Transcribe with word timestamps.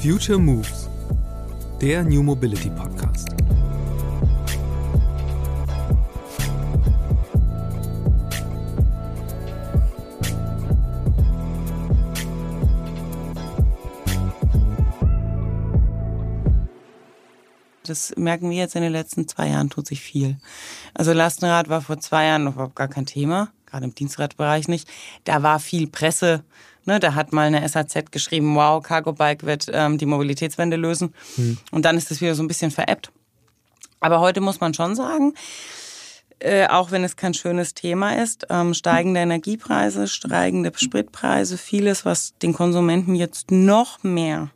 Future 0.00 0.38
Moves, 0.38 0.88
der 1.80 2.04
New 2.04 2.22
Mobility 2.22 2.70
Podcast. 2.70 3.30
Das 17.82 18.14
merken 18.16 18.50
wir 18.50 18.56
jetzt 18.56 18.76
in 18.76 18.82
den 18.82 18.92
letzten 18.92 19.26
zwei 19.26 19.48
Jahren, 19.48 19.68
tut 19.68 19.88
sich 19.88 20.00
viel. 20.00 20.36
Also 20.94 21.12
Lastenrad 21.12 21.68
war 21.68 21.80
vor 21.80 21.98
zwei 21.98 22.26
Jahren 22.26 22.44
noch 22.44 22.54
überhaupt 22.54 22.76
gar 22.76 22.86
kein 22.86 23.06
Thema, 23.06 23.50
gerade 23.68 23.84
im 23.84 23.94
Dienstradbereich 23.94 24.68
nicht. 24.68 24.88
Da 25.24 25.42
war 25.42 25.60
viel 25.60 25.86
Presse. 25.86 26.44
Ne, 26.84 27.00
da 27.00 27.14
hat 27.14 27.32
mal 27.32 27.46
eine 27.46 27.68
SAZ 27.68 28.10
geschrieben, 28.10 28.54
wow, 28.54 28.82
Cargo 28.82 29.12
Bike 29.12 29.44
wird 29.44 29.66
ähm, 29.72 29.98
die 29.98 30.06
Mobilitätswende 30.06 30.76
lösen. 30.76 31.14
Hm. 31.36 31.58
Und 31.70 31.84
dann 31.84 31.98
ist 31.98 32.10
es 32.10 32.20
wieder 32.20 32.34
so 32.34 32.42
ein 32.42 32.48
bisschen 32.48 32.70
veräppt. 32.70 33.12
Aber 34.00 34.20
heute 34.20 34.40
muss 34.40 34.60
man 34.60 34.72
schon 34.72 34.94
sagen, 34.94 35.34
äh, 36.40 36.66
auch 36.68 36.90
wenn 36.90 37.04
es 37.04 37.16
kein 37.16 37.34
schönes 37.34 37.74
Thema 37.74 38.22
ist, 38.22 38.46
ähm, 38.48 38.72
steigende 38.72 39.20
Energiepreise, 39.20 40.06
steigende 40.06 40.72
Spritpreise, 40.74 41.58
vieles, 41.58 42.04
was 42.04 42.38
den 42.38 42.52
Konsumenten 42.52 43.14
jetzt 43.14 43.50
noch 43.50 44.02
mehr 44.04 44.50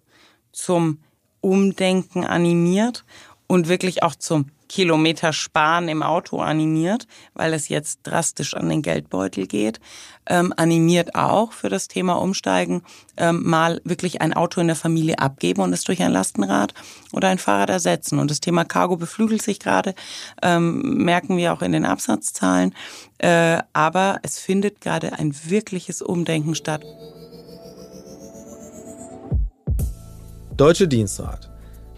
zum 0.53 0.99
Umdenken 1.41 2.25
animiert 2.25 3.05
und 3.47 3.69
wirklich 3.69 4.03
auch 4.03 4.15
zum 4.15 4.47
Kilometersparen 4.73 5.87
im 5.89 6.03
Auto 6.03 6.39
animiert, 6.39 7.07
weil 7.35 7.53
es 7.53 7.69
jetzt 7.69 8.01
drastisch 8.05 8.55
an 8.55 8.71
den 8.71 8.81
Geldbeutel 8.81 9.47
geht, 9.47 9.81
ähm, 10.25 10.55
animiert 10.57 11.15
auch 11.15 11.53
für 11.53 11.69
das 11.69 11.89
Thema 11.89 12.15
Umsteigen, 12.15 12.81
ähm, 13.19 13.43
mal 13.45 13.83
wirklich 13.85 14.23
ein 14.23 14.33
Auto 14.33 14.63
in 14.63 14.69
der 14.69 14.77
Familie 14.77 15.19
abgeben 15.19 15.61
und 15.61 15.75
es 15.75 15.85
durch 15.85 16.01
ein 16.03 16.11
Lastenrad 16.11 16.73
oder 17.13 17.29
ein 17.29 17.37
Fahrrad 17.37 17.69
ersetzen. 17.69 18.19
Und 18.19 18.31
das 18.31 18.41
Thema 18.41 18.65
Cargo 18.65 18.97
beflügelt 18.97 19.43
sich 19.43 19.61
gerade, 19.61 19.95
ähm, 20.41 20.81
merken 21.05 21.37
wir 21.37 21.53
auch 21.53 21.61
in 21.61 21.73
den 21.73 21.85
Absatzzahlen. 21.85 22.75
Äh, 23.19 23.59
aber 23.75 24.21
es 24.23 24.39
findet 24.39 24.81
gerade 24.81 25.19
ein 25.19 25.35
wirkliches 25.45 26.01
Umdenken 26.01 26.55
statt. 26.55 26.83
Deutsche 30.57 30.89
Dienstrat. 30.89 31.52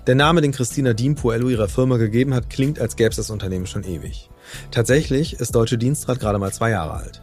Der 0.07 0.15
Name, 0.15 0.43
den 0.43 0.53
Christina 0.53 0.93
Diem 0.93 1.15
Puello 1.15 1.49
ihrer 1.49 1.67
Firma 1.67 1.97
gegeben 1.97 2.35
hat, 2.35 2.51
klingt, 2.51 2.79
als 2.79 2.97
gäbe 2.97 3.09
es 3.09 3.17
das 3.17 3.31
Unternehmen 3.31 3.67
schon 3.67 3.85
ewig. 3.85 4.29
Tatsächlich 4.71 5.41
ist 5.41 5.55
Deutsche 5.55 5.79
Dienstrat 5.79 6.21
gerade 6.21 6.39
mal 6.39 6.53
zwei 6.53 6.71
Jahre 6.71 6.93
alt. 6.93 7.23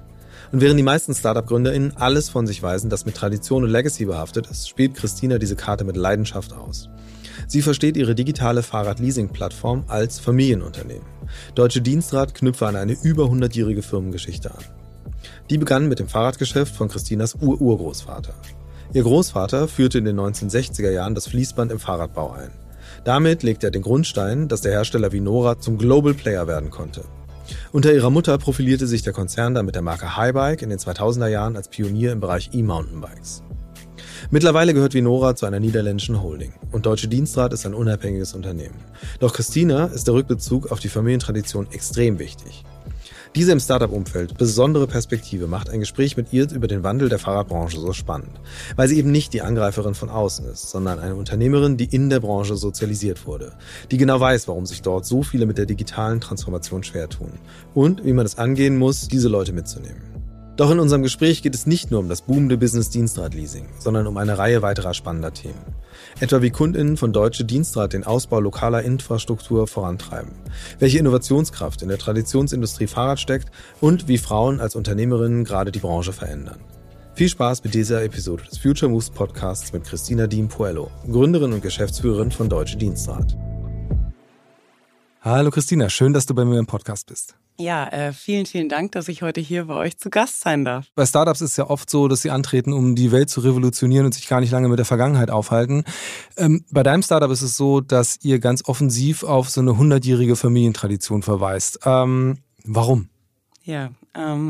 Und 0.52 0.62
während 0.62 0.80
die 0.80 0.84
meisten 0.84 1.14
Startup-GründerInnen 1.14 1.98
alles 1.98 2.30
von 2.30 2.48
sich 2.48 2.64
weisen, 2.64 2.90
das 2.90 3.06
mit 3.06 3.16
Tradition 3.16 3.64
und 3.64 3.70
Legacy 3.70 4.06
behaftet 4.06 4.48
ist, 4.48 4.68
spielt 4.68 4.96
Christina 4.96 5.38
diese 5.38 5.56
Karte 5.56 5.84
mit 5.84 5.96
Leidenschaft 5.96 6.54
aus. 6.54 6.90
Sie 7.46 7.62
versteht 7.62 7.98
ihre 7.98 8.16
digitale 8.16 8.64
Fahrrad-Leasing-Plattform 8.64 9.84
als 9.88 10.20
Familienunternehmen. 10.20 11.06
Deutsche 11.54 11.82
Dienstrat 11.82 12.34
knüpfe 12.34 12.66
an 12.66 12.76
eine 12.76 12.98
über 13.04 13.26
100-jährige 13.26 13.84
Firmengeschichte 13.84 14.50
an. 14.50 14.64
Die 15.52 15.60
begann 15.60 15.88
mit 15.88 16.00
dem 16.00 16.08
Fahrradgeschäft 16.08 16.76
von 16.76 16.90
Christinas 16.90 17.36
Ur-Urgroßvater. 17.40 18.34
Ihr 18.94 19.04
Großvater 19.04 19.68
führte 19.68 20.00
in 20.00 20.06
den 20.06 20.20
1960er 20.20 20.90
Jahren 20.90 21.14
das 21.14 21.28
Fließband 21.28 21.72
im 21.72 21.80
Fahrradbau 21.80 22.32
ein. 22.32 22.50
Damit 23.04 23.42
legte 23.42 23.68
er 23.68 23.72
den 23.72 23.82
Grundstein, 23.82 24.48
dass 24.48 24.62
der 24.62 24.74
Hersteller 24.74 25.12
Vinora 25.12 25.60
zum 25.60 25.78
Global 25.78 26.14
Player 26.14 26.48
werden 26.48 26.70
konnte. 26.70 27.04
Unter 27.72 27.94
ihrer 27.94 28.10
Mutter 28.10 28.38
profilierte 28.38 28.86
sich 28.86 29.02
der 29.02 29.14
Konzern 29.14 29.56
dann 29.56 29.66
mit 29.66 29.76
der 29.76 29.82
Marke 29.82 30.16
Highbike 30.16 30.62
in 30.62 30.70
den 30.70 30.80
2000er 30.80 31.28
Jahren 31.28 31.56
als 31.56 31.68
Pionier 31.68 32.12
im 32.12 32.20
Bereich 32.20 32.52
E-Mountainbikes. 32.54 33.44
Mittlerweile 34.30 34.74
gehört 34.74 34.94
Vinora 34.94 35.36
zu 35.36 35.48
einer 35.48 35.60
niederländischen 35.60 36.22
Holding 36.22 36.54
und 36.72 36.86
Deutsche 36.86 37.08
Dienstrat 37.08 37.54
ist 37.54 37.66
ein 37.66 37.74
unabhängiges 37.74 38.34
Unternehmen. 38.34 38.76
Doch 39.20 39.34
Christina 39.34 39.86
ist 39.86 40.08
der 40.08 40.14
Rückbezug 40.14 40.72
auf 40.72 40.80
die 40.80 40.90
Familientradition 40.90 41.68
extrem 41.72 42.20
wichtig. 42.20 42.64
Diese 43.34 43.54
im 43.54 43.62
Startup-Umfeld 43.62 44.38
besondere 44.38 44.88
Perspektive 44.88 45.48
macht 45.48 45.70
ein 45.70 45.80
Gespräch 45.80 46.18
mit 46.18 46.34
ihr 46.34 46.52
über 46.52 46.68
den 46.68 46.84
Wandel 46.84 47.08
der 47.08 47.18
Fahrradbranche 47.18 47.80
so 47.80 47.94
spannend, 47.94 48.42
weil 48.76 48.90
sie 48.90 48.98
eben 48.98 49.10
nicht 49.10 49.32
die 49.32 49.42
Angreiferin 49.42 49.94
von 49.94 50.10
außen 50.10 50.46
ist, 50.48 50.70
sondern 50.70 51.00
eine 51.00 51.16
Unternehmerin, 51.16 51.78
die 51.78 51.86
in 51.86 52.10
der 52.10 52.20
Branche 52.20 52.58
sozialisiert 52.58 53.26
wurde, 53.26 53.54
die 53.90 53.98
genau 53.98 54.20
weiß, 54.20 54.50
warum 54.50 54.66
sich 54.66 54.82
dort 54.82 55.06
so 55.06 55.24
viele 55.24 55.46
mit 55.46 55.58
der 55.58 55.66
digitalen 55.66 56.20
Transformation 56.20 56.84
schwer 56.84 57.08
tun 57.08 57.32
und 57.74 58.04
wie 58.04 58.12
man 58.12 58.26
es 58.26 58.38
angehen 58.38 58.78
muss, 58.78 59.08
diese 59.08 59.30
Leute 59.30 59.54
mitzunehmen. 59.54 60.02
Doch 60.58 60.70
in 60.70 60.80
unserem 60.80 61.02
Gespräch 61.02 61.42
geht 61.42 61.56
es 61.56 61.66
nicht 61.66 61.90
nur 61.90 62.02
um 62.02 62.10
das 62.10 62.24
boomende 62.24 62.58
Business 62.58 62.90
Dienstrad-Leasing, 62.90 63.68
sondern 63.80 64.08
um 64.08 64.18
eine 64.18 64.38
Reihe 64.38 64.62
weiterer 64.62 64.94
spannender 64.94 65.34
Themen. 65.34 65.74
Etwa 66.20 66.42
wie 66.42 66.52
KundInnen 66.52 66.98
von 66.98 67.14
Deutsche 67.14 67.46
Dienstrad 67.46 67.94
den 67.94 68.04
Ausbau 68.04 68.40
lokaler 68.40 68.84
Infrastruktur 68.84 69.68
vorantreiben, 69.68 70.34
welche 70.80 71.00
Innovationskraft 71.00 71.82
in 71.82 71.90
der 71.90 71.98
Traditionsindustrie 71.98 72.88
Fahrrad 72.88 73.20
steckt 73.20 73.50
und 73.80 74.08
wie 74.08 74.18
Frauen 74.18 74.60
als 74.60 74.76
Unternehmerinnen 74.76 75.44
gerade 75.44 75.72
die 75.72 75.80
Branche 75.80 76.14
verändern. 76.14 76.60
Viel 77.14 77.30
Spaß 77.30 77.64
mit 77.64 77.74
dieser 77.74 78.04
Episode 78.04 78.44
des 78.44 78.58
Future 78.58 78.90
Moves 78.90 79.10
Podcasts 79.10 79.74
mit 79.74 79.84
Christina 79.84 80.28
Diem 80.28 80.48
Puello, 80.48 80.90
Gründerin 81.10 81.54
und 81.54 81.62
Geschäftsführerin 81.62 82.32
von 82.32 82.50
Deutsche 82.50 82.78
Dienstrad. 82.78 83.38
Hallo 85.22 85.52
Christina, 85.52 85.90
schön, 85.90 86.14
dass 86.14 86.26
du 86.26 86.34
bei 86.34 86.46
mir 86.46 86.58
im 86.58 86.66
Podcast 86.66 87.08
bist. 87.08 87.36
Ja, 87.62 87.88
äh, 87.90 88.12
vielen, 88.12 88.48
vielen 88.48 88.70
Dank, 88.70 88.92
dass 88.94 89.08
ich 89.08 89.22
heute 89.22 89.40
hier 89.40 89.66
bei 89.66 89.76
euch 89.76 89.96
zu 89.96 90.10
Gast 90.10 90.42
sein 90.42 90.66
darf. 90.66 90.88
Bei 90.96 91.06
Startups 91.06 91.42
ist 91.42 91.52
es 91.52 91.58
ja 91.58 91.70
oft 91.70 91.92
so, 91.92 92.08
dass 92.08 92.24
sie 92.24 92.32
antreten, 92.32 92.74
um 92.74 92.96
die 92.96 93.12
Welt 93.12 93.30
zu 93.30 93.42
revolutionieren 93.42 94.08
und 94.08 94.14
sich 94.14 94.28
gar 94.28 94.40
nicht 94.40 94.52
lange 94.52 94.68
mit 94.68 94.80
der 94.80 94.86
Vergangenheit 94.86 95.30
aufhalten. 95.30 95.84
Ähm, 96.38 96.66
bei 96.72 96.82
deinem 96.82 97.04
Startup 97.04 97.30
ist 97.30 97.44
es 97.44 97.58
so, 97.58 97.80
dass 97.80 98.18
ihr 98.24 98.40
ganz 98.40 98.68
offensiv 98.68 99.24
auf 99.24 99.52
so 99.52 99.62
eine 99.62 99.78
hundertjährige 99.78 100.36
Familientradition 100.36 101.22
verweist. 101.22 101.80
Ähm, 101.86 102.40
warum? 102.64 103.10
Ja, 103.64 103.92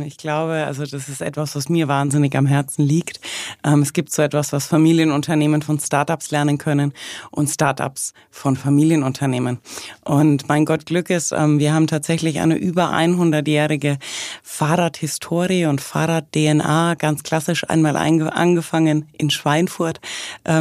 ich 0.04 0.18
glaube, 0.18 0.66
also 0.66 0.86
das 0.86 1.08
ist 1.08 1.22
etwas, 1.22 1.56
was 1.56 1.70
mir 1.70 1.88
wahnsinnig 1.88 2.36
am 2.36 2.48
Herzen 2.48 2.84
liegt. 2.84 3.20
Ähm, 3.64 3.84
es 3.84 3.94
gibt 3.94 4.12
so 4.12 4.24
etwas, 4.24 4.52
was 4.54 4.66
Familienunternehmen 4.66 5.62
von 5.62 5.80
Startups 5.80 6.32
lernen 6.32 6.58
können 6.58 6.94
und 7.30 7.48
Startups 7.48 8.14
von 8.32 8.56
Familienunternehmen. 8.56 9.60
Und 10.04 10.50
mein 10.50 10.66
Gott, 10.66 10.88
Glück 10.88 11.12
ist, 11.12 11.32
ähm, 11.32 11.60
wir 11.60 11.76
haben 11.76 11.86
tatsächlich 11.86 12.40
eine 12.40 12.56
über 12.56 12.92
100-jährige 12.92 14.00
Fahrradhistorie 14.42 15.66
und 15.66 15.80
Fahrrad-DNA, 15.80 16.96
ganz 16.96 17.22
klassisch 17.22 17.70
einmal 17.70 17.96
angefangen 17.96 19.10
in 19.18 19.30
Schweinfurt 19.30 20.00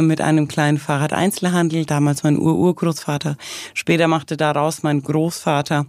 mit 0.01 0.21
einem 0.21 0.47
kleinen 0.47 0.77
Fahrradeinzelhandel, 0.77 1.85
damals 1.85 2.23
mein 2.23 2.37
Ur-Urgroßvater. 2.37 3.37
Später 3.73 4.07
machte 4.07 4.37
daraus 4.37 4.83
mein 4.83 5.01
Großvater 5.01 5.85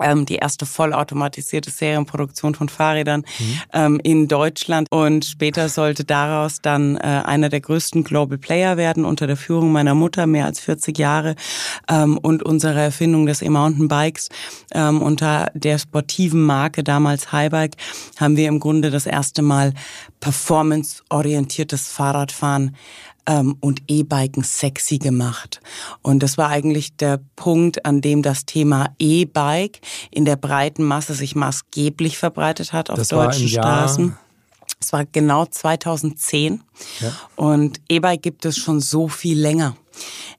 ähm, 0.00 0.26
die 0.26 0.36
erste 0.36 0.66
vollautomatisierte 0.66 1.70
Serienproduktion 1.70 2.54
von 2.54 2.68
Fahrrädern 2.68 3.24
mhm. 3.38 3.60
ähm, 3.72 4.00
in 4.02 4.28
Deutschland. 4.28 4.88
Und 4.90 5.24
später 5.24 5.68
sollte 5.68 6.04
daraus 6.04 6.60
dann 6.60 6.96
äh, 6.96 7.00
einer 7.00 7.48
der 7.48 7.60
größten 7.60 8.04
Global 8.04 8.38
Player 8.38 8.76
werden 8.76 9.04
unter 9.04 9.26
der 9.26 9.36
Führung 9.36 9.72
meiner 9.72 9.94
Mutter, 9.94 10.26
mehr 10.26 10.46
als 10.46 10.60
40 10.60 10.98
Jahre. 10.98 11.36
Ähm, 11.88 12.18
und 12.18 12.42
unsere 12.42 12.80
Erfindung 12.80 13.26
des 13.26 13.42
E-Mountainbikes 13.42 14.28
ähm, 14.72 15.02
unter 15.02 15.50
der 15.54 15.78
sportiven 15.78 16.42
Marke, 16.42 16.84
damals 16.84 17.32
Highbike, 17.32 17.76
haben 18.18 18.36
wir 18.36 18.48
im 18.48 18.60
Grunde 18.60 18.90
das 18.90 19.06
erste 19.06 19.42
Mal 19.42 19.74
performance-orientiertes 20.20 21.88
Fahrradfahren 21.88 22.76
ähm, 23.26 23.56
und 23.60 23.82
E-Biken 23.88 24.42
sexy 24.42 24.98
gemacht. 24.98 25.60
Und 26.02 26.22
das 26.22 26.38
war 26.38 26.48
eigentlich 26.48 26.96
der 26.96 27.20
Punkt, 27.36 27.84
an 27.84 28.00
dem 28.00 28.22
das 28.22 28.44
Thema 28.46 28.94
E-Bike 28.98 29.80
in 30.10 30.24
der 30.24 30.36
breiten 30.36 30.84
Masse 30.84 31.14
sich 31.14 31.34
maßgeblich 31.34 32.18
verbreitet 32.18 32.72
hat 32.72 32.90
auf 32.90 32.98
das 32.98 33.08
deutschen 33.08 33.48
Straßen. 33.48 34.16
Es 34.80 34.92
war 34.92 35.04
genau 35.06 35.46
2010. 35.46 36.62
Ja. 37.00 37.12
Und 37.36 37.80
E-Bike 37.88 38.22
gibt 38.22 38.44
es 38.44 38.56
schon 38.56 38.80
so 38.80 39.08
viel 39.08 39.38
länger. 39.38 39.76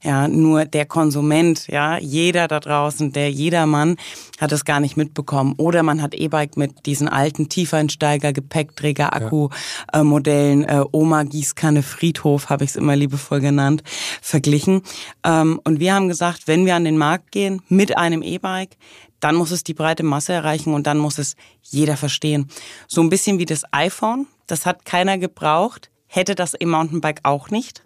Ja, 0.02 0.28
nur 0.28 0.64
der 0.64 0.86
Konsument, 0.86 1.66
ja, 1.68 1.98
jeder 1.98 2.48
da 2.48 2.60
draußen, 2.60 3.12
der 3.12 3.30
jedermann 3.30 3.96
hat 4.38 4.52
es 4.52 4.64
gar 4.64 4.80
nicht 4.80 4.96
mitbekommen. 4.96 5.54
Oder 5.56 5.82
man 5.82 6.02
hat 6.02 6.14
E-Bike 6.14 6.56
mit 6.56 6.86
diesen 6.86 7.08
alten 7.08 7.48
Tiefeinsteiger, 7.48 8.32
Gepäckträger, 8.32 9.14
Akku-Modellen, 9.14 10.64
äh, 10.64 10.84
Oma, 10.92 11.22
Gießkanne, 11.24 11.82
Friedhof, 11.82 12.50
habe 12.50 12.64
ich 12.64 12.70
es 12.70 12.76
immer 12.76 12.96
liebevoll 12.96 13.40
genannt, 13.40 13.82
verglichen. 14.20 14.82
Ähm, 15.24 15.60
und 15.64 15.80
wir 15.80 15.94
haben 15.94 16.08
gesagt, 16.08 16.46
wenn 16.46 16.66
wir 16.66 16.76
an 16.76 16.84
den 16.84 16.98
Markt 16.98 17.32
gehen 17.32 17.62
mit 17.68 17.96
einem 17.96 18.22
E-Bike, 18.22 18.76
dann 19.20 19.34
muss 19.34 19.50
es 19.50 19.64
die 19.64 19.74
breite 19.74 20.02
Masse 20.02 20.32
erreichen 20.32 20.74
und 20.74 20.86
dann 20.86 20.98
muss 20.98 21.18
es 21.18 21.36
jeder 21.62 21.96
verstehen. 21.96 22.48
So 22.86 23.00
ein 23.00 23.08
bisschen 23.08 23.38
wie 23.38 23.46
das 23.46 23.62
iPhone, 23.72 24.26
das 24.46 24.66
hat 24.66 24.84
keiner 24.84 25.18
gebraucht, 25.18 25.90
hätte 26.06 26.34
das 26.34 26.54
E-Mountainbike 26.58 27.20
auch 27.22 27.50
nicht. 27.50 27.84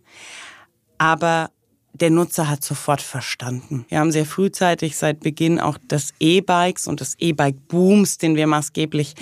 Aber 0.99 1.51
der 1.93 2.11
Nutzer 2.11 2.49
hat 2.49 2.65
sofort 2.65 3.03
verstanden. 3.03 3.85
Wir 3.89 3.99
haben 3.99 4.13
sehr 4.13 4.27
frühzeitig 4.27 4.97
seit 4.97 5.21
Beginn 5.21 5.61
auch 5.61 5.79
des 5.79 6.15
E-Bikes 6.21 6.87
und 6.87 7.01
des 7.01 7.15
E-Bike-Booms, 7.19 8.19
den 8.19 8.37
wir 8.37 8.47
maßgeblich 8.47 9.15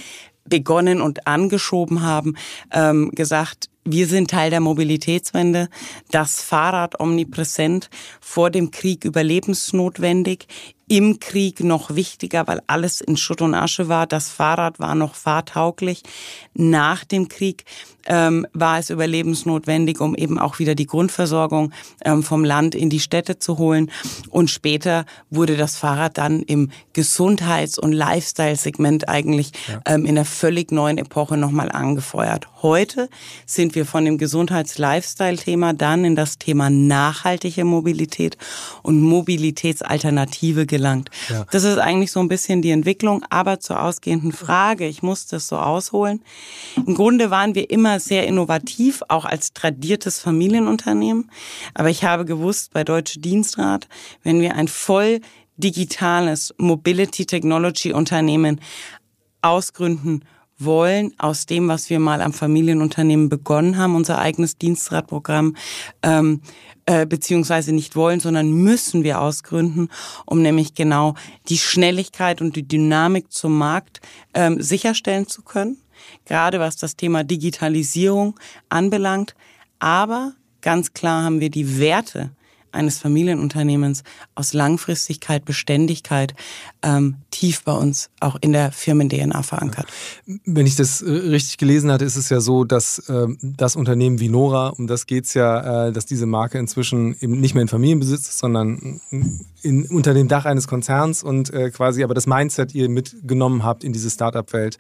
begonnen 0.49 1.01
und 1.01 1.27
angeschoben 1.27 2.03
haben, 2.03 2.37
ähm, 2.73 3.11
gesagt, 3.13 3.69
wir 3.85 4.07
sind 4.07 4.31
Teil 4.31 4.51
der 4.51 4.61
Mobilitätswende. 4.61 5.69
Das 6.11 6.43
Fahrrad 6.43 7.01
omnipräsent, 7.01 7.89
vor 8.21 8.51
dem 8.51 8.71
Krieg 8.71 9.05
überlebensnotwendig, 9.05 10.47
im 10.89 11.21
Krieg 11.21 11.61
noch 11.61 11.95
wichtiger, 11.95 12.47
weil 12.47 12.61
alles 12.67 13.01
in 13.01 13.17
Schutt 13.17 13.41
und 13.41 13.55
Asche 13.55 13.89
war. 13.89 14.07
Das 14.07 14.29
Fahrrad 14.29 14.79
war 14.79 14.95
noch 14.95 15.15
fahrtauglich. 15.15 16.03
Nach 16.55 17.05
dem 17.05 17.29
Krieg 17.29 17.65
ähm, 18.09 18.47
war 18.53 18.79
es 18.79 18.91
überlebensnotwendig, 18.91 20.01
um 20.01 20.15
eben 20.17 20.39
auch 20.39 20.59
wieder 20.59 20.75
die 20.75 20.87
Grundversorgung 20.87 21.73
ähm, 22.05 22.23
vom 22.23 22.45
Land 22.45 22.75
in 22.75 22.91
die 22.91 23.01
Städte 23.01 23.39
zu 23.39 23.59
holen. 23.59 23.91
Und 24.31 24.51
später 24.51 25.05
wurde 25.31 25.57
das 25.57 25.77
Fahrrad 25.77 26.19
dann 26.19 26.43
im 26.43 26.71
Gesundheits- 26.93 27.79
und 27.79 27.93
Lifestyle-Segment 27.93 29.09
eigentlich 29.09 29.53
ja. 29.69 29.81
ähm, 29.87 30.05
in 30.05 30.17
einer 30.17 30.25
völlig 30.25 30.73
neuen 30.73 30.99
Epoche 30.99 31.37
nochmal 31.37 31.71
angefeuert. 31.71 32.49
Heute 32.63 33.09
sind 33.47 33.75
wir 33.75 33.87
von 33.87 34.05
dem 34.05 34.19
Gesundheits-Lifestyle-Thema 34.19 35.75
dann 35.75 36.05
in 36.05 36.17
das 36.17 36.39
Thema 36.39 36.71
nachhaltige 36.71 37.65
Mobilität 37.65 38.37
und 38.83 39.03
Mobilitätsalternative 39.03 40.67
gelangt. 40.67 41.11
Ja. 41.29 41.45
Das 41.51 41.65
ist 41.65 41.79
eigentlich 41.79 42.11
so 42.11 42.21
ein 42.21 42.29
bisschen 42.29 42.63
die 42.63 42.71
Entwicklung. 42.71 43.23
Aber 43.31 43.61
zur 43.61 43.83
ausgehenden 43.83 44.33
Frage, 44.33 44.87
ich 44.87 45.03
muss 45.03 45.27
das 45.27 45.49
so 45.49 45.57
ausholen. 45.57 46.23
Im 46.77 46.95
Grunde 46.95 47.31
waren 47.31 47.55
wir 47.55 47.71
immer 47.71 47.98
sehr 47.99 48.27
innovativ, 48.27 49.03
auch 49.09 49.25
als 49.25 49.53
tradiertes 49.53 50.19
Familienunternehmen. 50.19 51.31
Aber 51.75 51.91
ich 51.91 52.05
habe 52.05 52.25
gewusst, 52.25 52.73
bei 52.73 52.85
Deutsche 52.85 53.21
Dienstrat, 53.21 53.89
wenn 54.23 54.41
wir 54.41 54.55
ein 54.55 54.69
voll 54.69 55.21
digitales 55.57 56.55
Mobility 56.59 57.27
Technology 57.27 57.93
Unternehmen 57.93 58.61
ausgründen 59.43 60.25
wollen, 60.59 61.13
aus 61.19 61.47
dem, 61.47 61.69
was 61.69 61.89
wir 61.89 62.01
mal 62.01 62.21
am 62.21 62.33
Familienunternehmen 62.33 63.29
begonnen 63.29 63.77
haben, 63.77 63.95
unser 63.95 64.19
eigenes 64.19 64.59
Dienstratprogramm, 64.59 65.55
ähm, 66.03 66.43
äh, 66.87 67.07
beziehungsweise 67.07 67.73
nicht 67.73 67.97
wollen, 67.97 68.19
sondern 68.19 68.51
müssen 68.51 69.05
wir 69.05 69.21
ausgründen, 69.21 69.89
um 70.27 70.43
nämlich 70.43 70.75
genau 70.75 71.15
die 71.49 71.59
Schnelligkeit 71.59 72.41
und 72.41 72.57
die 72.57 72.67
Dynamik 72.67 73.31
zum 73.31 73.57
Markt 73.57 74.01
ähm, 74.35 74.61
sicherstellen 74.61 75.29
zu 75.29 75.43
können 75.43 75.77
gerade 76.29 76.61
was 76.61 76.77
das 76.77 76.97
Thema 76.97 77.25
Digitalisierung 77.25 78.39
anbelangt. 78.69 79.35
Aber 79.79 80.33
ganz 80.61 80.93
klar 80.93 81.25
haben 81.25 81.41
wir 81.41 81.51
die 81.51 81.79
Werte 81.81 82.31
eines 82.73 82.99
Familienunternehmens 82.99 84.03
aus 84.35 84.53
Langfristigkeit, 84.53 85.45
Beständigkeit 85.45 86.35
ähm, 86.83 87.17
tief 87.31 87.65
bei 87.65 87.73
uns 87.73 88.11
auch 88.21 88.37
in 88.41 88.53
der 88.53 88.73
Firmen-DNA 88.73 89.43
verankert. 89.43 89.87
Wenn 90.45 90.67
ich 90.67 90.77
das 90.77 91.01
äh, 91.01 91.11
richtig 91.11 91.59
gelesen 91.59 91.91
hatte, 91.91 92.05
ist 92.05 92.17
es 92.17 92.29
ja 92.29 92.41
so, 92.41 92.65
dass 92.65 92.99
äh, 93.09 93.27
das 93.43 93.77
Unternehmen 93.77 94.21
wie 94.21 94.29
Nora, 94.29 94.69
um 94.69 94.87
das 94.87 95.07
geht 95.07 95.25
es 95.25 95.35
ja, 95.35 95.89
äh, 95.89 95.93
dass 95.93 96.07
diese 96.07 96.27
Marke 96.27 96.59
inzwischen 96.59 97.17
eben 97.21 97.41
nicht 97.41 97.55
mehr 97.55 97.63
in 97.63 97.69
Familienbesitz 97.69 98.29
ist, 98.29 98.39
sondern 98.39 99.01
in, 99.63 99.87
unter 99.87 100.15
dem 100.15 100.29
Dach 100.29 100.45
eines 100.45 100.69
Konzerns 100.69 101.23
und 101.23 101.53
äh, 101.53 101.71
quasi 101.71 102.05
aber 102.05 102.15
das 102.15 102.27
Mindset 102.27 102.75
ihr 102.75 102.89
mitgenommen 102.89 103.65
habt 103.65 103.83
in 103.83 103.93
diese 103.93 104.11
Startup-Welt 104.11 104.79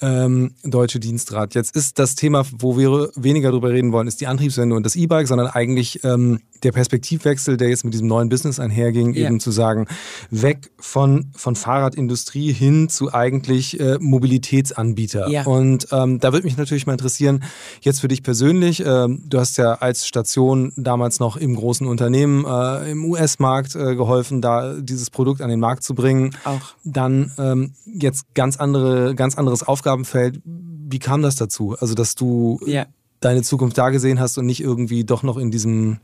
ähm, 0.00 0.54
Deutsche 0.64 1.00
Dienstrat. 1.00 1.54
Jetzt 1.54 1.74
ist 1.74 1.98
das 1.98 2.14
Thema, 2.14 2.44
wo 2.58 2.76
wir 2.76 3.10
weniger 3.16 3.50
darüber 3.50 3.70
reden 3.70 3.92
wollen, 3.92 4.06
ist 4.06 4.20
die 4.20 4.26
Antriebswende 4.26 4.74
und 4.74 4.84
das 4.84 4.96
E-Bike, 4.96 5.28
sondern 5.28 5.48
eigentlich 5.48 6.04
ähm, 6.04 6.40
der 6.62 6.72
Perspektivwechsel, 6.72 7.56
der 7.56 7.68
jetzt 7.68 7.84
mit 7.84 7.94
diesem 7.94 8.08
neuen 8.08 8.28
Business 8.28 8.58
einherging, 8.58 9.14
ja. 9.14 9.28
eben 9.28 9.40
zu 9.40 9.50
sagen, 9.50 9.86
weg 10.30 10.70
von, 10.78 11.30
von 11.34 11.54
Fahrradindustrie 11.54 12.52
hin 12.52 12.88
zu 12.88 13.12
eigentlich 13.12 13.78
äh, 13.78 13.98
Mobilitätsanbieter. 14.00 15.28
Ja. 15.28 15.44
Und 15.44 15.88
ähm, 15.92 16.18
da 16.20 16.32
würde 16.32 16.46
mich 16.46 16.56
natürlich 16.56 16.86
mal 16.86 16.92
interessieren, 16.92 17.44
jetzt 17.80 18.00
für 18.00 18.08
dich 18.08 18.22
persönlich, 18.22 18.82
ähm, 18.84 19.22
du 19.26 19.38
hast 19.38 19.56
ja 19.58 19.74
als 19.74 20.06
Station 20.06 20.72
damals 20.76 21.20
noch 21.20 21.36
im 21.36 21.54
großen 21.54 21.86
Unternehmen 21.86 22.44
äh, 22.44 22.90
im 22.90 23.04
US-Markt 23.04 23.74
äh, 23.74 23.94
geholfen, 23.94 24.40
da 24.40 24.74
dieses 24.74 25.10
Produkt 25.10 25.40
an 25.40 25.48
den 25.48 25.60
Markt 25.60 25.82
zu 25.82 25.94
bringen. 25.94 26.36
Auch. 26.44 26.60
Dann 26.84 27.32
ähm, 27.38 27.74
jetzt 27.84 28.34
ganz 28.34 28.56
andere, 28.56 29.14
ganz 29.14 29.36
anderes 29.36 29.66
Aufgabenfeld. 29.88 30.40
Wie 30.44 30.98
kam 30.98 31.22
das 31.22 31.36
dazu? 31.36 31.76
Also, 31.78 31.94
dass 31.94 32.14
du 32.14 32.60
ja. 32.66 32.86
deine 33.20 33.42
Zukunft 33.42 33.78
da 33.78 33.88
gesehen 33.90 34.20
hast 34.20 34.36
und 34.38 34.46
nicht 34.46 34.60
irgendwie 34.60 35.04
doch 35.04 35.22
noch 35.22 35.38
in 35.38 35.50
diesem 35.50 35.98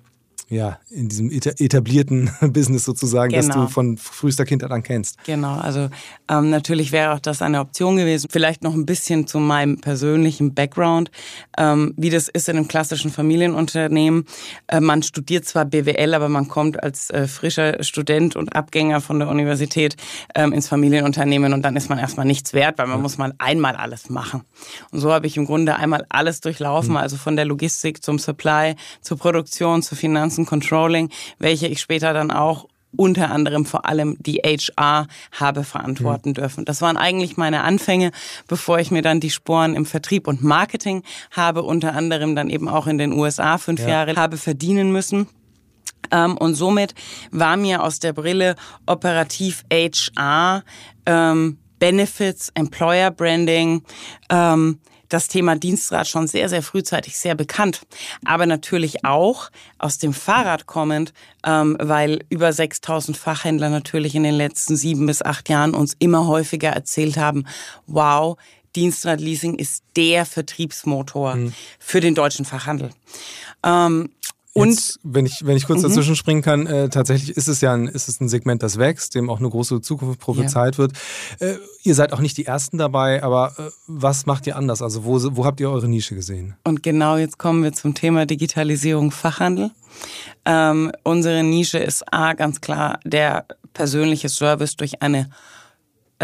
ja, 0.49 0.79
in 0.91 1.09
diesem 1.09 1.31
etablierten 1.31 2.31
Business 2.41 2.85
sozusagen, 2.85 3.31
genau. 3.31 3.41
das 3.41 3.49
du 3.49 3.61
genau. 3.61 3.71
von 3.71 3.97
frühester 3.97 4.45
Kindheit 4.45 4.71
an 4.71 4.83
kennst. 4.83 5.17
Genau, 5.25 5.57
also 5.59 5.89
ähm, 6.29 6.51
natürlich 6.51 6.93
wäre 6.93 7.13
auch 7.13 7.19
das 7.19 7.43
eine 7.43 7.61
Option 7.61 7.97
gewesen. 7.97 8.29
Vielleicht 8.31 8.63
noch 8.63 8.75
ein 8.75 8.87
bisschen 8.87 9.27
zu 9.27 9.39
meinem 9.39 9.81
persönlichen 9.81 10.55
Background, 10.55 11.11
ähm, 11.57 11.95
wie 11.97 12.11
das 12.11 12.29
ist 12.29 12.49
in 12.49 12.57
einem 12.57 12.69
klassischen 12.69 13.11
Familienunternehmen. 13.11 14.25
Äh, 14.67 14.81
man 14.81 15.03
studiert 15.03 15.45
zwar 15.47 15.65
BWL, 15.65 16.15
aber 16.15 16.29
man 16.29 16.49
kommt 16.49 16.83
als 16.83 17.11
äh, 17.11 17.27
frischer 17.27 17.83
Student 17.83 18.37
und 18.37 18.55
Abgänger 18.55 19.01
von 19.01 19.19
der 19.19 19.29
Universität 19.29 19.97
ähm, 20.35 20.53
ins 20.53 20.69
Familienunternehmen 20.69 21.53
und 21.53 21.63
dann 21.63 21.77
ist 21.77 21.89
man 21.89 21.99
erstmal 21.99 22.27
nichts 22.27 22.53
wert, 22.53 22.79
weil 22.79 22.87
man 22.87 22.99
ja. 22.99 23.03
muss 23.03 23.19
mal 23.19 23.33
einmal 23.39 23.77
alles 23.77 24.11
machen. 24.11 24.43
Und 24.91 25.01
so 25.01 25.13
habe 25.13 25.27
ich 25.27 25.37
im 25.37 25.47
Grunde 25.47 25.77
einmal 25.77 26.05
alles 26.09 26.41
durchlaufen, 26.41 26.93
mhm. 26.93 26.99
also 26.99 27.17
von 27.17 27.37
der 27.37 27.45
Logistik 27.45 28.03
zum 28.03 28.19
Supply, 28.19 28.75
zur 29.01 29.19
Produktion, 29.19 29.83
zur 29.83 29.97
Finanzen, 30.35 30.47
Controlling, 30.47 31.11
welche 31.39 31.67
ich 31.69 31.81
später 31.81 32.13
dann 32.13 32.31
auch 32.31 32.67
unter 32.97 33.33
anderem 33.33 33.67
vor 33.67 33.87
allem 33.87 34.17
die 34.21 34.37
HR 34.45 35.09
habe 35.33 35.65
verantworten 35.65 36.31
mhm. 36.31 36.35
dürfen. 36.35 36.65
Das 36.65 36.81
waren 36.81 36.97
eigentlich 36.97 37.37
meine 37.37 37.63
Anfänge, 37.63 38.13
bevor 38.47 38.79
ich 38.79 38.93
mir 38.93 39.03
dann 39.03 39.19
die 39.19 39.31
Sporen 39.31 39.75
im 39.75 39.85
Vertrieb 39.85 40.29
und 40.29 40.45
Marketing 40.45 41.03
habe, 41.33 41.63
unter 41.63 41.95
anderem 41.95 42.37
dann 42.37 42.51
eben 42.51 42.69
auch 42.69 42.87
in 42.87 42.99
den 42.99 43.13
USA 43.13 43.59
fünf 43.59 43.81
ja. 43.81 43.89
Jahre 43.89 44.15
habe 44.15 44.37
verdienen 44.37 44.93
müssen. 44.93 45.27
Ähm, 46.13 46.37
und 46.37 46.55
somit 46.55 46.95
war 47.33 47.57
mir 47.57 47.83
aus 47.83 47.99
der 47.99 48.13
Brille 48.13 48.55
operativ 48.87 49.65
HR, 49.73 50.63
ähm, 51.07 51.59
Benefits, 51.81 52.53
Employer 52.55 53.11
Branding, 53.11 53.83
ähm, 54.31 54.79
das 55.15 55.29
Thema 55.29 55.57
Dienstrat 55.57 56.09
schon 56.09 56.27
sehr, 56.27 56.49
sehr 56.49 56.63
frühzeitig 56.63 57.17
sehr 57.17 57.35
bekannt. 57.35 57.83
Aber 58.25 58.47
natürlich 58.47 59.05
auch 59.05 59.51
aus 59.79 59.99
dem 59.99 60.13
Fahrrad 60.13 60.67
kommend, 60.67 61.13
ähm, 61.47 61.77
weil 61.81 62.25
über 62.29 62.53
6000 62.53 63.17
Fachhändler 63.17 63.71
natürlich 63.71 64.15
in 64.15 64.25
den 64.25 64.35
letzten 64.35 64.77
sieben 64.77 65.07
bis 65.07 65.23
acht 65.23 65.49
Jahren 65.49 65.75
uns 65.75 65.95
immer 65.99 66.27
häufiger 66.27 66.71
erzählt 66.71 67.17
haben, 67.17 67.47
wow, 67.87 68.37
Dienstradleasing 68.75 69.55
ist 69.55 69.85
der 69.95 70.27
Vertriebsmotor 70.27 71.37
mhm. 71.37 71.55
für 71.79 72.01
den 72.01 72.17
deutschen 72.17 72.45
Fachhandel. 72.45 72.91
Ähm, 73.63 74.11
und 74.57 74.71
Jetzt, 74.71 75.01
wenn 75.03 75.27
ich 75.27 75.45
wenn 75.45 75.57
ich 75.57 75.67
kurz 75.67 75.83
mhm. 75.83 75.89
dazwischen 75.89 76.15
springen 76.15 76.41
kann, 76.41 76.67
äh, 76.67 76.89
tatsächlich 76.89 77.37
ist 77.37 77.49
es 77.49 77.61
ja 77.61 77.75
ein 77.75 77.89
ist 77.89 78.09
es 78.09 78.21
ein 78.21 78.29
Segment, 78.29 78.63
das 78.63 78.79
wächst, 78.79 79.17
dem 79.17 79.29
auch 79.29 79.41
eine 79.41 79.51
große 79.51 79.81
Zukunft 79.81 80.21
prophezeit 80.21 80.75
ja. 80.75 80.79
wird. 80.79 80.93
Äh, 81.41 81.57
ihr 81.83 81.97
seid 81.97 82.13
auch 82.13 82.21
nicht 82.21 82.37
die 82.37 82.47
ersten 82.47 82.79
dabei, 82.79 83.25
aber 83.25 83.53
äh, 83.59 83.63
was 83.89 84.27
macht 84.27 84.47
ihr 84.47 84.57
anders? 84.57 84.81
Also 84.81 85.05
wo 85.05 85.19
wo 85.37 85.45
habt 85.45 85.59
ihr 85.59 85.69
eure 85.69 85.89
Nische 85.89 86.15
gesehen? 86.15 86.55
Und 86.63 86.85
genau 86.85 87.17
jetzt 87.17 87.37
kommen 87.37 87.65
wir 87.65 87.73
zum 87.73 87.95
Thema 87.95 88.27
Digitalisierung 88.27 89.11
Fachhandel. 89.11 89.73
Ähm, 90.45 90.93
unsere 91.03 91.43
Nische 91.43 91.79
ist 91.79 92.05
a 92.13 92.35
ganz 92.35 92.61
klar 92.61 93.01
der 93.05 93.47
persönliche 93.73 94.29
Service 94.29 94.77
durch 94.77 95.03
eine 95.03 95.31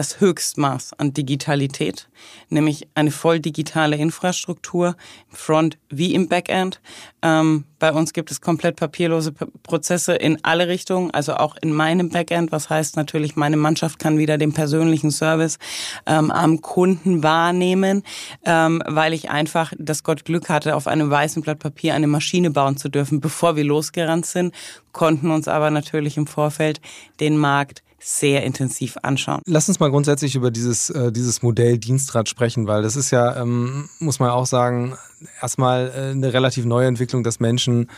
das 0.01 0.19
Höchstmaß 0.19 0.95
an 0.95 1.13
Digitalität, 1.13 2.09
nämlich 2.49 2.89
eine 2.95 3.11
voll 3.11 3.39
digitale 3.39 3.97
Infrastruktur, 3.97 4.97
im 5.31 5.37
Front 5.37 5.77
wie 5.91 6.15
im 6.15 6.27
Backend. 6.27 6.81
Ähm, 7.21 7.65
bei 7.79 7.93
uns 7.93 8.15
gibt 8.15 8.31
es 8.31 8.41
komplett 8.41 8.77
papierlose 8.77 9.33
Prozesse 9.63 10.15
in 10.15 10.43
alle 10.43 10.69
Richtungen, 10.69 11.11
also 11.11 11.35
auch 11.35 11.55
in 11.61 11.75
meinem 11.75 12.09
Backend, 12.09 12.51
was 12.51 12.71
heißt 12.71 12.97
natürlich, 12.97 13.37
meine 13.37 13.59
Mannschaft 13.59 13.99
kann 13.99 14.17
wieder 14.17 14.39
den 14.39 14.55
persönlichen 14.55 15.11
Service 15.11 15.59
ähm, 16.07 16.31
am 16.31 16.63
Kunden 16.63 17.23
wahrnehmen, 17.23 18.03
ähm, 18.47 18.83
weil 18.87 19.13
ich 19.13 19.29
einfach 19.29 19.75
das 19.79 20.03
Gott 20.03 20.25
Glück 20.25 20.49
hatte, 20.49 20.77
auf 20.77 20.87
einem 20.87 21.11
weißen 21.11 21.43
Blatt 21.43 21.59
Papier 21.59 21.93
eine 21.93 22.07
Maschine 22.07 22.51
bauen 22.51 22.79
zu 22.79 22.89
dürfen, 22.89 23.21
bevor 23.21 23.55
wir 23.55 23.65
losgerannt 23.65 24.25
sind, 24.25 24.55
konnten 24.93 25.31
uns 25.31 25.47
aber 25.47 25.71
natürlich 25.71 26.17
im 26.17 26.27
Vorfeld 26.27 26.81
den 27.21 27.37
Markt 27.37 27.83
sehr 28.01 28.43
intensiv 28.45 28.97
anschauen. 29.03 29.41
Lass 29.47 29.69
uns 29.69 29.79
mal 29.79 29.91
grundsätzlich 29.91 30.35
über 30.35 30.51
dieses, 30.51 30.91
äh, 30.91 31.13
dieses 31.13 31.43
Modell 31.43 31.79
Dienstrad 31.79 32.29
sprechen, 32.29 32.67
weil 32.67 32.83
das 32.83 32.97
ist 32.97 33.11
ja, 33.11 33.41
ähm, 33.41 33.89
muss 33.99 34.19
man 34.19 34.31
auch 34.31 34.47
sagen, 34.47 34.97
erstmal 35.41 35.93
äh, 35.95 36.11
eine 36.11 36.33
relativ 36.33 36.65
neue 36.65 36.89
Entwicklung, 36.89 37.23
dass 37.23 37.41
Menschen 37.41 37.91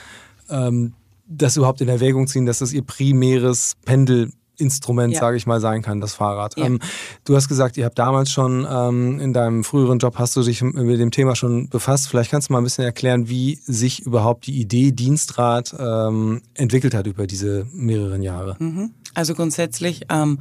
ähm, 0.50 0.94
das 1.26 1.56
überhaupt 1.56 1.80
in 1.80 1.88
Erwägung 1.88 2.26
ziehen, 2.26 2.46
dass 2.46 2.58
das 2.58 2.72
ihr 2.72 2.82
primäres 2.82 3.74
Pendel 3.84 4.32
Instrument, 4.56 5.14
ja. 5.14 5.20
sage 5.20 5.36
ich 5.36 5.46
mal, 5.46 5.60
sein 5.60 5.82
kann, 5.82 6.00
das 6.00 6.14
Fahrrad. 6.14 6.56
Ja. 6.56 6.66
Ähm, 6.66 6.80
du 7.24 7.36
hast 7.36 7.48
gesagt, 7.48 7.76
ihr 7.76 7.84
habt 7.84 7.98
damals 7.98 8.30
schon 8.30 8.66
ähm, 8.70 9.20
in 9.20 9.32
deinem 9.32 9.64
früheren 9.64 9.98
Job 9.98 10.18
hast 10.18 10.36
du 10.36 10.42
dich 10.42 10.62
mit 10.62 11.00
dem 11.00 11.10
Thema 11.10 11.34
schon 11.36 11.68
befasst. 11.68 12.08
Vielleicht 12.08 12.30
kannst 12.30 12.48
du 12.48 12.52
mal 12.52 12.60
ein 12.60 12.64
bisschen 12.64 12.84
erklären, 12.84 13.28
wie 13.28 13.58
sich 13.64 14.00
überhaupt 14.00 14.46
die 14.46 14.60
Idee 14.60 14.92
Dienstrad 14.92 15.74
ähm, 15.78 16.42
entwickelt 16.54 16.94
hat 16.94 17.06
über 17.06 17.26
diese 17.26 17.66
mehreren 17.72 18.22
Jahre. 18.22 18.56
Mhm. 18.58 18.90
Also 19.14 19.34
grundsätzlich, 19.34 20.02
ähm, 20.10 20.38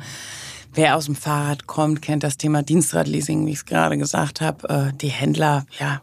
wer 0.74 0.96
aus 0.96 1.06
dem 1.06 1.16
Fahrrad 1.16 1.68
kommt, 1.68 2.02
kennt 2.02 2.24
das 2.24 2.38
Thema 2.38 2.64
Dienstradleasing, 2.64 3.46
wie 3.46 3.52
ich 3.52 3.58
es 3.58 3.66
gerade 3.66 3.98
gesagt 3.98 4.42
habe. 4.42 4.70
Äh, 4.70 4.98
die 4.98 5.10
Händler, 5.10 5.66
ja, 5.80 6.02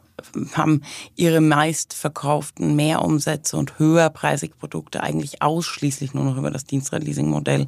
haben 0.54 0.82
ihre 1.16 1.40
meistverkauften 1.40 2.74
Mehrumsätze 2.76 3.56
und 3.56 3.78
höherpreisige 3.78 4.54
Produkte 4.54 5.02
eigentlich 5.02 5.42
ausschließlich 5.42 6.14
nur 6.14 6.24
noch 6.24 6.36
über 6.36 6.50
das 6.50 6.64
Dienstradleasing-Modell 6.64 7.66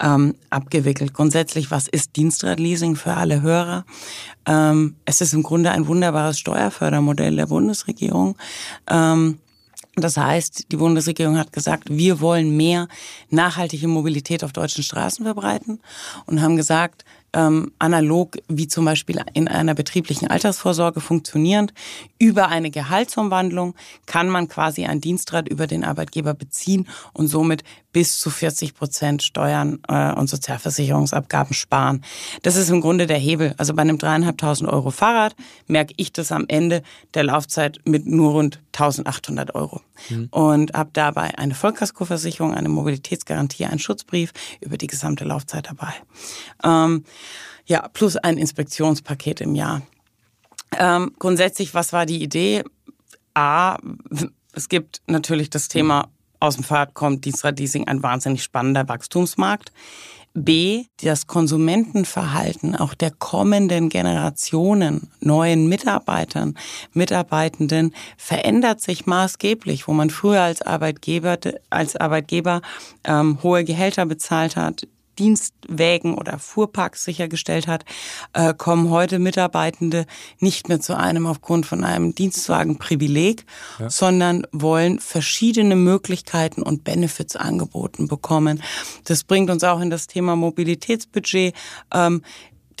ähm, 0.00 0.34
abgewickelt. 0.50 1.12
Grundsätzlich, 1.14 1.70
was 1.70 1.88
ist 1.88 2.16
Dienstradleasing 2.16 2.96
für 2.96 3.14
alle 3.14 3.42
Hörer? 3.42 3.84
Ähm, 4.46 4.96
es 5.04 5.20
ist 5.20 5.34
im 5.34 5.42
Grunde 5.42 5.70
ein 5.70 5.86
wunderbares 5.86 6.38
Steuerfördermodell 6.38 7.36
der 7.36 7.46
Bundesregierung. 7.46 8.36
Ähm, 8.88 9.38
das 10.02 10.16
heißt, 10.16 10.70
die 10.70 10.76
Bundesregierung 10.76 11.38
hat 11.38 11.52
gesagt, 11.52 11.84
wir 11.90 12.20
wollen 12.20 12.56
mehr 12.56 12.88
nachhaltige 13.30 13.88
Mobilität 13.88 14.44
auf 14.44 14.52
deutschen 14.52 14.82
Straßen 14.82 15.24
verbreiten 15.24 15.80
und 16.26 16.40
haben 16.42 16.56
gesagt, 16.56 17.04
ähm, 17.32 17.72
analog 17.78 18.36
wie 18.48 18.68
zum 18.68 18.84
Beispiel 18.84 19.20
in 19.34 19.48
einer 19.48 19.74
betrieblichen 19.74 20.28
Altersvorsorge 20.28 21.00
funktionierend. 21.00 21.74
Über 22.18 22.48
eine 22.48 22.70
Gehaltsumwandlung 22.70 23.74
kann 24.06 24.28
man 24.28 24.48
quasi 24.48 24.86
ein 24.86 25.00
Dienstrad 25.00 25.48
über 25.48 25.66
den 25.66 25.84
Arbeitgeber 25.84 26.34
beziehen 26.34 26.88
und 27.12 27.28
somit 27.28 27.64
bis 27.98 28.20
zu 28.20 28.30
40 28.30 28.76
Prozent 28.76 29.24
Steuern 29.24 29.80
äh, 29.88 30.12
und 30.12 30.30
Sozialversicherungsabgaben 30.30 31.52
sparen. 31.52 32.04
Das 32.42 32.54
ist 32.54 32.70
im 32.70 32.80
Grunde 32.80 33.08
der 33.08 33.18
Hebel. 33.18 33.56
Also 33.56 33.74
bei 33.74 33.82
einem 33.82 33.98
dreieinhalbtausend 33.98 34.70
Euro 34.70 34.92
Fahrrad 34.92 35.34
merke 35.66 35.94
ich 35.96 36.12
das 36.12 36.30
am 36.30 36.44
Ende 36.46 36.84
der 37.14 37.24
Laufzeit 37.24 37.80
mit 37.86 38.06
nur 38.06 38.34
rund 38.34 38.60
1800 38.66 39.52
Euro. 39.56 39.80
Mhm. 40.10 40.28
Und 40.30 40.74
habe 40.74 40.90
dabei 40.92 41.36
eine 41.38 41.56
Vollkaskoversicherung, 41.56 42.54
eine 42.54 42.68
Mobilitätsgarantie, 42.68 43.64
einen 43.64 43.80
Schutzbrief 43.80 44.32
über 44.60 44.76
die 44.76 44.86
gesamte 44.86 45.24
Laufzeit 45.24 45.66
dabei. 45.66 45.92
Ähm, 46.62 47.02
ja, 47.66 47.88
plus 47.88 48.16
ein 48.16 48.38
Inspektionspaket 48.38 49.40
im 49.40 49.56
Jahr. 49.56 49.82
Ähm, 50.78 51.16
grundsätzlich, 51.18 51.74
was 51.74 51.92
war 51.92 52.06
die 52.06 52.22
Idee? 52.22 52.62
A, 53.34 53.78
es 54.52 54.68
gibt 54.68 55.02
natürlich 55.08 55.50
das 55.50 55.66
Thema 55.66 56.10
aus 56.40 56.56
dem 56.56 56.64
Fahrrad 56.64 56.94
kommt 56.94 57.24
Dienstradleasing 57.24 57.88
ein 57.88 58.02
wahnsinnig 58.02 58.42
spannender 58.42 58.88
Wachstumsmarkt. 58.88 59.72
B, 60.34 60.84
das 61.02 61.26
Konsumentenverhalten 61.26 62.76
auch 62.76 62.94
der 62.94 63.10
kommenden 63.10 63.88
Generationen, 63.88 65.10
neuen 65.20 65.68
Mitarbeitern, 65.68 66.54
Mitarbeitenden 66.92 67.92
verändert 68.16 68.80
sich 68.80 69.06
maßgeblich, 69.06 69.88
wo 69.88 69.92
man 69.92 70.10
früher 70.10 70.42
als 70.42 70.62
Arbeitgeber, 70.62 71.38
als 71.70 71.96
Arbeitgeber 71.96 72.60
ähm, 73.04 73.42
hohe 73.42 73.64
Gehälter 73.64 74.06
bezahlt 74.06 74.54
hat, 74.56 74.86
Dienstwägen 75.18 76.14
oder 76.14 76.38
Fuhrparks 76.38 77.04
sichergestellt 77.04 77.66
hat, 77.66 77.84
äh, 78.32 78.54
kommen 78.54 78.90
heute 78.90 79.18
Mitarbeitende 79.18 80.06
nicht 80.38 80.68
mehr 80.68 80.80
zu 80.80 80.96
einem 80.96 81.26
aufgrund 81.26 81.66
von 81.66 81.84
einem 81.84 82.14
Dienstwagenprivileg, 82.14 83.44
ja. 83.78 83.90
sondern 83.90 84.46
wollen 84.52 84.98
verschiedene 84.98 85.76
Möglichkeiten 85.76 86.62
und 86.62 86.84
Benefits 86.84 87.36
angeboten 87.36 88.08
bekommen. 88.08 88.62
Das 89.04 89.24
bringt 89.24 89.50
uns 89.50 89.64
auch 89.64 89.80
in 89.80 89.90
das 89.90 90.06
Thema 90.06 90.36
Mobilitätsbudget. 90.36 91.54
Ähm, 91.92 92.22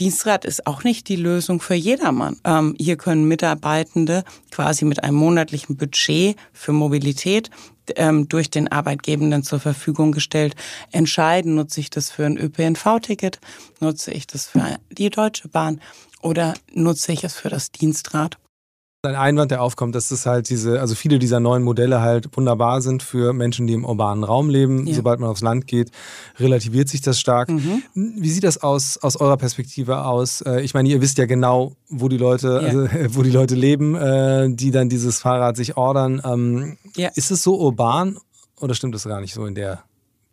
Dienstrad 0.00 0.44
ist 0.44 0.66
auch 0.66 0.84
nicht 0.84 1.08
die 1.08 1.16
Lösung 1.16 1.60
für 1.60 1.74
jedermann. 1.74 2.38
Ähm, 2.44 2.74
hier 2.78 2.96
können 2.96 3.26
Mitarbeitende 3.26 4.24
quasi 4.50 4.84
mit 4.84 5.02
einem 5.02 5.16
monatlichen 5.16 5.76
Budget 5.76 6.36
für 6.52 6.72
Mobilität 6.72 7.50
ähm, 7.96 8.28
durch 8.28 8.50
den 8.50 8.68
Arbeitgebenden 8.68 9.42
zur 9.42 9.60
Verfügung 9.60 10.12
gestellt 10.12 10.54
entscheiden. 10.92 11.54
Nutze 11.54 11.80
ich 11.80 11.90
das 11.90 12.10
für 12.10 12.26
ein 12.26 12.36
ÖPNV-Ticket? 12.36 13.40
Nutze 13.80 14.12
ich 14.12 14.26
das 14.26 14.46
für 14.46 14.78
die 14.90 15.10
Deutsche 15.10 15.48
Bahn? 15.48 15.80
Oder 16.22 16.54
nutze 16.72 17.12
ich 17.12 17.24
es 17.24 17.34
für 17.34 17.48
das 17.48 17.70
Dienstrad? 17.70 18.38
Ein 19.02 19.14
Einwand, 19.14 19.52
der 19.52 19.62
aufkommt, 19.62 19.94
dass 19.94 20.10
es 20.10 20.26
halt 20.26 20.50
diese, 20.50 20.80
also 20.80 20.96
viele 20.96 21.20
dieser 21.20 21.38
neuen 21.38 21.62
Modelle 21.62 22.00
halt 22.00 22.36
wunderbar 22.36 22.82
sind 22.82 23.04
für 23.04 23.32
Menschen, 23.32 23.68
die 23.68 23.74
im 23.74 23.84
urbanen 23.84 24.24
Raum 24.24 24.50
leben. 24.50 24.88
Ja. 24.88 24.94
Sobald 24.94 25.20
man 25.20 25.30
aufs 25.30 25.40
Land 25.40 25.68
geht, 25.68 25.92
relativiert 26.38 26.88
sich 26.88 27.00
das 27.00 27.20
stark. 27.20 27.48
Mhm. 27.48 27.84
Wie 27.94 28.28
sieht 28.28 28.42
das 28.42 28.60
aus, 28.60 28.98
aus 28.98 29.16
eurer 29.16 29.36
Perspektive 29.36 30.04
aus? 30.04 30.40
Äh, 30.40 30.62
ich 30.62 30.74
meine, 30.74 30.88
ihr 30.88 31.00
wisst 31.00 31.16
ja 31.18 31.26
genau, 31.26 31.76
wo 31.88 32.08
die 32.08 32.16
Leute, 32.16 32.48
ja. 32.48 32.68
also, 32.68 32.88
wo 33.16 33.22
die 33.22 33.30
Leute 33.30 33.54
leben, 33.54 33.94
äh, 33.94 34.48
die 34.50 34.72
dann 34.72 34.88
dieses 34.88 35.20
Fahrrad 35.20 35.56
sich 35.56 35.76
ordern. 35.76 36.20
Ähm, 36.24 36.76
ja. 36.96 37.10
Ist 37.14 37.30
es 37.30 37.44
so 37.44 37.56
urban 37.56 38.18
oder 38.60 38.74
stimmt 38.74 38.96
das 38.96 39.04
gar 39.04 39.20
nicht 39.20 39.32
so 39.32 39.46
in 39.46 39.54
der 39.54 39.84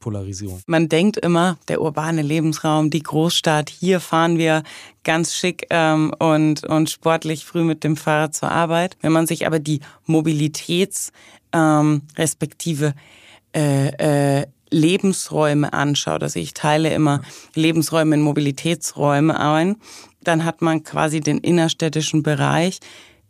Polarisierung. 0.06 0.62
Man 0.68 0.88
denkt 0.88 1.18
immer, 1.18 1.58
der 1.68 1.82
urbane 1.82 2.22
Lebensraum, 2.22 2.92
die 2.92 3.02
Großstadt, 3.02 3.72
hier 3.72 4.00
fahren 4.00 4.38
wir 4.38 4.62
ganz 5.04 5.34
schick 5.34 5.66
ähm, 5.72 6.14
und, 6.20 6.64
und 6.64 6.92
sportlich 6.92 7.44
früh 7.44 7.64
mit 7.64 7.84
dem 7.84 7.98
Fahrrad 7.98 8.36
zur 8.36 8.52
Arbeit. 8.52 8.98
Wenn 9.02 9.12
man 9.12 9.26
sich 9.26 9.48
aber 9.48 9.58
die 9.58 9.80
Mobilitäts- 10.08 11.12
ähm, 11.54 12.04
respektive 12.18 12.94
äh, 13.56 14.42
äh, 14.42 14.46
Lebensräume 14.70 15.74
anschaut, 15.74 16.22
also 16.22 16.40
ich 16.40 16.54
teile 16.54 16.94
immer 16.94 17.22
Lebensräume 17.56 18.14
in 18.14 18.22
Mobilitätsräume 18.22 19.40
ein, 19.40 19.78
dann 20.24 20.46
hat 20.46 20.62
man 20.62 20.84
quasi 20.84 21.20
den 21.20 21.40
innerstädtischen 21.40 22.22
Bereich 22.22 22.80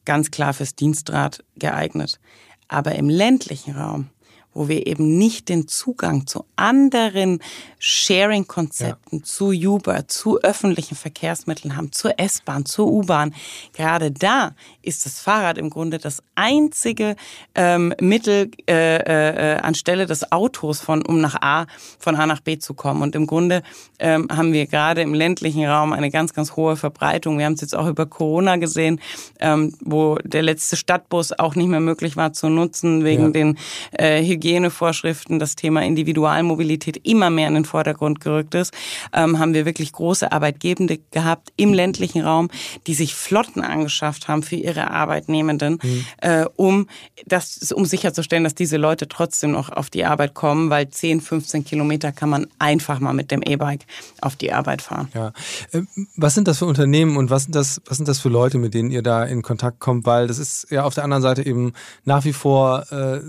ganz 0.03 0.29
klar 0.29 0.53
fürs 0.53 0.75
Dienstrad 0.75 1.41
geeignet. 1.55 2.19
Aber 2.67 2.95
im 2.95 3.07
ländlichen 3.07 3.77
Raum 3.77 4.09
wo 4.55 4.67
wir 4.67 4.87
eben 4.87 5.17
nicht 5.17 5.49
den 5.49 5.67
Zugang 5.67 6.25
zu 6.25 6.45
anderen 6.55 7.39
Sharing-Konzepten, 7.77 9.17
ja. 9.17 9.23
zu 9.23 9.51
Uber, 9.51 10.07
zu 10.07 10.41
öffentlichen 10.41 10.95
Verkehrsmitteln 10.95 11.77
haben, 11.77 11.91
zur 11.91 12.19
S-Bahn, 12.19 12.65
zur 12.65 12.87
U-Bahn. 12.87 13.35
Gerade 13.73 14.11
da 14.11 14.55
ist 14.81 15.05
das 15.05 15.19
Fahrrad 15.19 15.59
im 15.59 15.69
Grunde 15.69 15.99
das 15.99 16.23
einzige 16.33 17.15
ähm, 17.53 17.93
Mittel 17.99 18.49
äh, 18.67 19.55
äh, 19.55 19.57
anstelle 19.57 20.05
des 20.07 20.31
Autos 20.31 20.79
von 20.79 21.05
um 21.05 21.21
nach 21.21 21.35
A 21.41 21.67
von 21.99 22.15
A 22.15 22.25
nach 22.25 22.39
B 22.39 22.57
zu 22.57 22.73
kommen. 22.73 23.01
Und 23.01 23.13
im 23.15 23.27
Grunde 23.27 23.61
ähm, 23.99 24.27
haben 24.31 24.53
wir 24.53 24.65
gerade 24.67 25.01
im 25.01 25.13
ländlichen 25.13 25.65
Raum 25.65 25.93
eine 25.93 26.09
ganz 26.09 26.33
ganz 26.33 26.55
hohe 26.55 26.77
Verbreitung. 26.77 27.37
Wir 27.37 27.45
haben 27.45 27.53
es 27.53 27.61
jetzt 27.61 27.75
auch 27.75 27.87
über 27.87 28.05
Corona 28.05 28.55
gesehen, 28.55 29.01
ähm, 29.39 29.73
wo 29.81 30.15
der 30.23 30.41
letzte 30.41 30.77
Stadtbus 30.77 31.33
auch 31.33 31.55
nicht 31.55 31.67
mehr 31.67 31.81
möglich 31.81 32.15
war 32.15 32.33
zu 32.33 32.49
nutzen 32.49 33.03
wegen 33.03 33.25
ja. 33.25 33.29
den 33.29 33.57
äh, 33.91 34.21
Hygienevorschriften. 34.45 35.39
Das 35.39 35.55
Thema 35.55 35.83
Individualmobilität 35.83 37.01
immer 37.03 37.29
mehr 37.29 37.47
in 37.47 37.55
den 37.55 37.65
Vordergrund 37.65 38.19
gerückt 38.19 38.55
ist. 38.55 38.73
Ähm, 39.11 39.39
haben 39.39 39.53
wir 39.53 39.65
wirklich 39.65 39.91
große 39.91 40.31
Arbeitgebende 40.31 40.99
gehabt 41.11 41.51
im 41.57 41.73
ländlichen 41.73 42.21
Raum, 42.21 42.49
die 42.87 42.93
sich 42.93 43.15
Flotten 43.15 43.61
angeschafft 43.61 44.27
haben 44.27 44.43
für 44.43 44.55
ihre 44.55 44.91
Arbeitnehmenden, 44.91 45.79
mhm. 45.81 46.05
äh, 46.21 46.45
um, 46.55 46.87
das, 47.25 47.71
um 47.71 47.85
sicherzustellen, 47.85 48.43
dass 48.43 48.55
diese 48.55 48.77
Leute 48.77 49.07
trotzdem 49.07 49.51
noch 49.51 49.69
auf 49.69 49.89
die 49.89 50.05
Arbeit 50.05 50.33
kommen, 50.35 50.69
weil 50.69 50.89
10, 50.89 51.21
15 51.21 51.65
Kilometer 51.65 52.11
kann 52.11 52.29
man 52.29 52.47
einfach 52.59 52.99
mal 52.99 53.13
mit 53.13 53.31
dem 53.31 53.41
E-Bike 53.41 53.85
auf 54.21 54.35
die 54.35 54.53
Arbeit 54.53 54.81
fahren. 54.81 55.09
Ja. 55.13 55.33
Äh, 55.71 55.81
was 56.15 56.35
sind 56.35 56.47
das 56.47 56.59
für 56.59 56.65
Unternehmen 56.65 57.17
und 57.17 57.29
was 57.29 57.43
sind 57.43 57.55
das, 57.55 57.81
was 57.87 57.97
sind 57.97 58.07
das 58.07 58.19
für 58.19 58.29
Leute, 58.29 58.57
mit 58.59 58.73
denen 58.73 58.91
ihr 58.91 59.01
da 59.01 59.23
in 59.23 59.41
Kontakt 59.41 59.79
kommt? 59.79 60.05
Weil 60.05 60.27
das 60.27 60.37
ist 60.37 60.67
ja 60.69 60.83
auf 60.83 60.93
der 60.93 61.03
anderen 61.03 61.23
Seite 61.23 61.45
eben 61.45 61.73
nach 62.03 62.25
wie 62.25 62.33
vor 62.33 62.85
äh, 62.91 63.21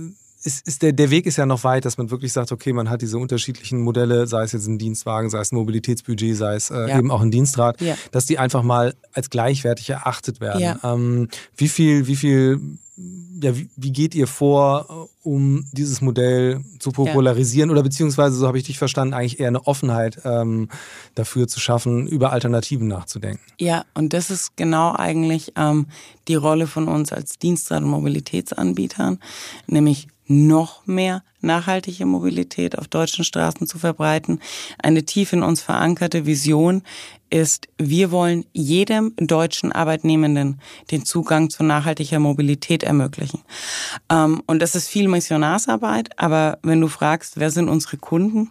ist, 0.46 0.66
ist 0.66 0.82
der, 0.82 0.92
der 0.92 1.10
Weg 1.10 1.26
ist 1.26 1.36
ja 1.36 1.44
noch 1.44 1.64
weit, 1.64 1.84
dass 1.84 1.98
man 1.98 2.10
wirklich 2.10 2.32
sagt, 2.32 2.52
okay, 2.52 2.72
man 2.72 2.88
hat 2.88 3.02
diese 3.02 3.18
unterschiedlichen 3.18 3.80
Modelle, 3.80 4.26
sei 4.26 4.44
es 4.44 4.52
jetzt 4.52 4.66
ein 4.66 4.78
Dienstwagen, 4.78 5.28
sei 5.28 5.40
es 5.40 5.52
ein 5.52 5.56
Mobilitätsbudget, 5.56 6.36
sei 6.36 6.54
es 6.54 6.70
äh, 6.70 6.88
ja. 6.88 6.98
eben 6.98 7.10
auch 7.10 7.20
ein 7.20 7.30
Dienstrad, 7.30 7.80
ja. 7.80 7.96
dass 8.12 8.26
die 8.26 8.38
einfach 8.38 8.62
mal 8.62 8.94
als 9.12 9.28
gleichwertig 9.28 9.90
erachtet 9.90 10.40
werden. 10.40 10.60
Ja. 10.60 10.78
Ähm, 10.84 11.28
wie 11.56 11.68
viel, 11.68 12.06
wie 12.06 12.16
viel, 12.16 12.60
ja, 13.42 13.56
wie, 13.56 13.68
wie, 13.76 13.92
geht 13.92 14.14
ihr 14.14 14.26
vor, 14.26 15.08
um 15.22 15.66
dieses 15.72 16.00
Modell 16.00 16.60
zu 16.78 16.92
popularisieren 16.92 17.70
oder 17.70 17.82
beziehungsweise, 17.82 18.36
so 18.36 18.46
habe 18.46 18.58
ich 18.58 18.64
dich 18.64 18.78
verstanden, 18.78 19.12
eigentlich 19.12 19.40
eher 19.40 19.48
eine 19.48 19.66
Offenheit 19.66 20.20
ähm, 20.24 20.68
dafür 21.16 21.48
zu 21.48 21.58
schaffen, 21.58 22.06
über 22.06 22.32
Alternativen 22.32 22.86
nachzudenken? 22.86 23.42
Ja, 23.58 23.84
und 23.94 24.12
das 24.12 24.30
ist 24.30 24.56
genau 24.56 24.94
eigentlich 24.94 25.52
ähm, 25.56 25.86
die 26.28 26.36
Rolle 26.36 26.68
von 26.68 26.86
uns 26.88 27.12
als 27.12 27.38
Dienstrad- 27.38 27.82
und 27.82 27.90
Mobilitätsanbietern, 27.90 29.18
nämlich 29.66 30.08
noch 30.26 30.86
mehr 30.86 31.22
nachhaltige 31.40 32.06
Mobilität 32.06 32.76
auf 32.78 32.88
deutschen 32.88 33.24
Straßen 33.24 33.66
zu 33.66 33.78
verbreiten. 33.78 34.40
Eine 34.82 35.04
tief 35.04 35.32
in 35.32 35.42
uns 35.42 35.62
verankerte 35.62 36.26
Vision 36.26 36.82
ist, 37.30 37.68
wir 37.78 38.10
wollen 38.10 38.44
jedem 38.52 39.14
deutschen 39.16 39.72
Arbeitnehmenden 39.72 40.60
den 40.90 41.04
Zugang 41.04 41.50
zu 41.50 41.64
nachhaltiger 41.64 42.18
Mobilität 42.18 42.82
ermöglichen. 42.82 43.42
Ähm, 44.10 44.42
und 44.46 44.60
das 44.60 44.74
ist 44.74 44.88
viel 44.88 45.08
Missionarsarbeit, 45.08 46.18
aber 46.18 46.58
wenn 46.62 46.80
du 46.80 46.88
fragst, 46.88 47.38
wer 47.38 47.50
sind 47.50 47.68
unsere 47.68 47.96
Kunden, 47.96 48.50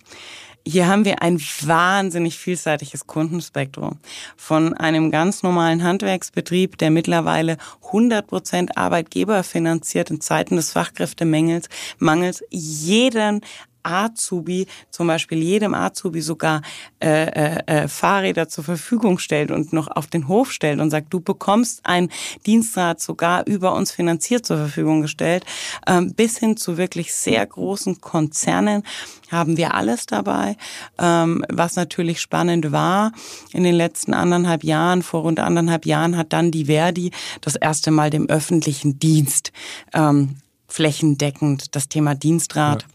hier 0.67 0.87
haben 0.87 1.05
wir 1.05 1.21
ein 1.21 1.39
wahnsinnig 1.61 2.37
vielseitiges 2.37 3.05
Kundenspektrum. 3.05 3.99
Von 4.35 4.73
einem 4.73 5.11
ganz 5.11 5.43
normalen 5.43 5.83
Handwerksbetrieb, 5.83 6.77
der 6.77 6.89
mittlerweile 6.89 7.57
100 7.85 8.25
Prozent 8.25 8.77
Arbeitgeber 8.77 9.43
finanziert 9.43 10.09
in 10.09 10.21
Zeiten 10.21 10.55
des 10.55 10.71
Fachkräftemangels, 10.71 11.69
Mangels 11.99 12.43
jeden 12.49 13.41
Azubi 13.85 14.67
zum 14.89 15.07
Beispiel 15.07 15.41
jedem 15.41 15.73
Azubi 15.73 16.21
sogar 16.21 16.61
äh, 16.99 17.25
äh, 17.25 17.63
äh, 17.65 17.87
Fahrräder 17.87 18.49
zur 18.49 18.63
Verfügung 18.63 19.19
stellt 19.19 19.51
und 19.51 19.73
noch 19.73 19.87
auf 19.87 20.07
den 20.07 20.27
Hof 20.27 20.51
stellt 20.51 20.79
und 20.79 20.89
sagt, 20.89 21.13
du 21.13 21.19
bekommst 21.19 21.81
ein 21.83 22.09
Dienstrad 22.45 22.99
sogar 22.99 23.45
über 23.45 23.73
uns 23.73 23.91
finanziert 23.91 24.45
zur 24.45 24.57
Verfügung 24.57 25.01
gestellt, 25.01 25.45
ähm, 25.87 26.13
bis 26.13 26.37
hin 26.37 26.57
zu 26.57 26.77
wirklich 26.77 27.13
sehr 27.13 27.45
großen 27.45 28.01
Konzernen 28.01 28.83
haben 29.31 29.57
wir 29.57 29.73
alles 29.73 30.05
dabei. 30.05 30.55
Ähm, 30.99 31.43
was 31.49 31.75
natürlich 31.75 32.21
spannend 32.21 32.71
war, 32.71 33.11
in 33.51 33.63
den 33.63 33.75
letzten 33.75 34.13
anderthalb 34.13 34.63
Jahren, 34.63 35.03
vor 35.03 35.21
rund 35.21 35.39
anderthalb 35.39 35.85
Jahren 35.85 36.17
hat 36.17 36.33
dann 36.33 36.51
die 36.51 36.65
Verdi 36.65 37.11
das 37.41 37.55
erste 37.55 37.91
Mal 37.91 38.09
dem 38.09 38.27
öffentlichen 38.27 38.99
Dienst 38.99 39.51
ähm, 39.93 40.37
flächendeckend 40.67 41.75
das 41.75 41.87
Thema 41.87 42.15
Dienstrat 42.15 42.83
ja 42.83 42.94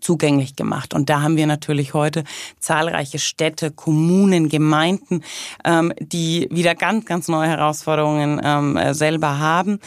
zugänglich 0.00 0.56
gemacht. 0.56 0.94
Und 0.94 1.10
da 1.10 1.22
haben 1.22 1.36
wir 1.36 1.46
natürlich 1.46 1.94
heute 1.94 2.24
zahlreiche 2.58 3.18
Städte, 3.18 3.70
Kommunen, 3.70 4.48
Gemeinden, 4.48 5.22
ähm, 5.64 5.92
die 6.00 6.48
wieder 6.50 6.74
ganz, 6.74 7.04
ganz 7.06 7.28
neue 7.28 7.48
Herausforderungen 7.48 8.40
ähm, 8.42 8.76
äh, 8.76 8.94
selber 8.94 9.38
haben. 9.38 9.80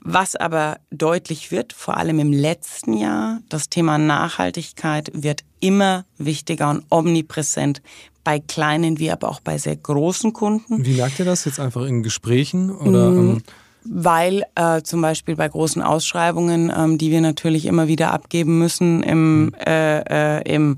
Was 0.00 0.36
aber 0.36 0.78
deutlich 0.90 1.50
wird, 1.50 1.72
vor 1.72 1.96
allem 1.96 2.18
im 2.18 2.32
letzten 2.32 2.94
Jahr, 2.94 3.40
das 3.48 3.68
Thema 3.68 3.98
Nachhaltigkeit 3.98 5.10
wird 5.14 5.44
immer 5.60 6.04
wichtiger 6.18 6.70
und 6.70 6.84
omnipräsent 6.90 7.82
bei 8.24 8.38
kleinen 8.38 8.98
wie 8.98 9.10
aber 9.10 9.28
auch 9.28 9.40
bei 9.40 9.58
sehr 9.58 9.76
großen 9.76 10.32
Kunden. 10.32 10.84
Wie 10.84 10.94
merkt 10.94 11.18
ihr 11.18 11.24
das 11.24 11.44
jetzt 11.44 11.58
einfach 11.58 11.86
in 11.86 12.02
Gesprächen 12.02 12.70
oder? 12.70 13.10
Mm. 13.10 13.18
Ähm 13.18 13.42
weil 13.84 14.44
äh, 14.54 14.82
zum 14.82 15.00
Beispiel 15.00 15.36
bei 15.36 15.48
großen 15.48 15.82
Ausschreibungen, 15.82 16.72
ähm, 16.74 16.98
die 16.98 17.10
wir 17.10 17.20
natürlich 17.20 17.66
immer 17.66 17.88
wieder 17.88 18.12
abgeben 18.12 18.58
müssen, 18.58 19.02
im, 19.02 19.46
mhm. 19.46 19.54
äh, 19.66 20.38
äh, 20.38 20.54
im 20.54 20.76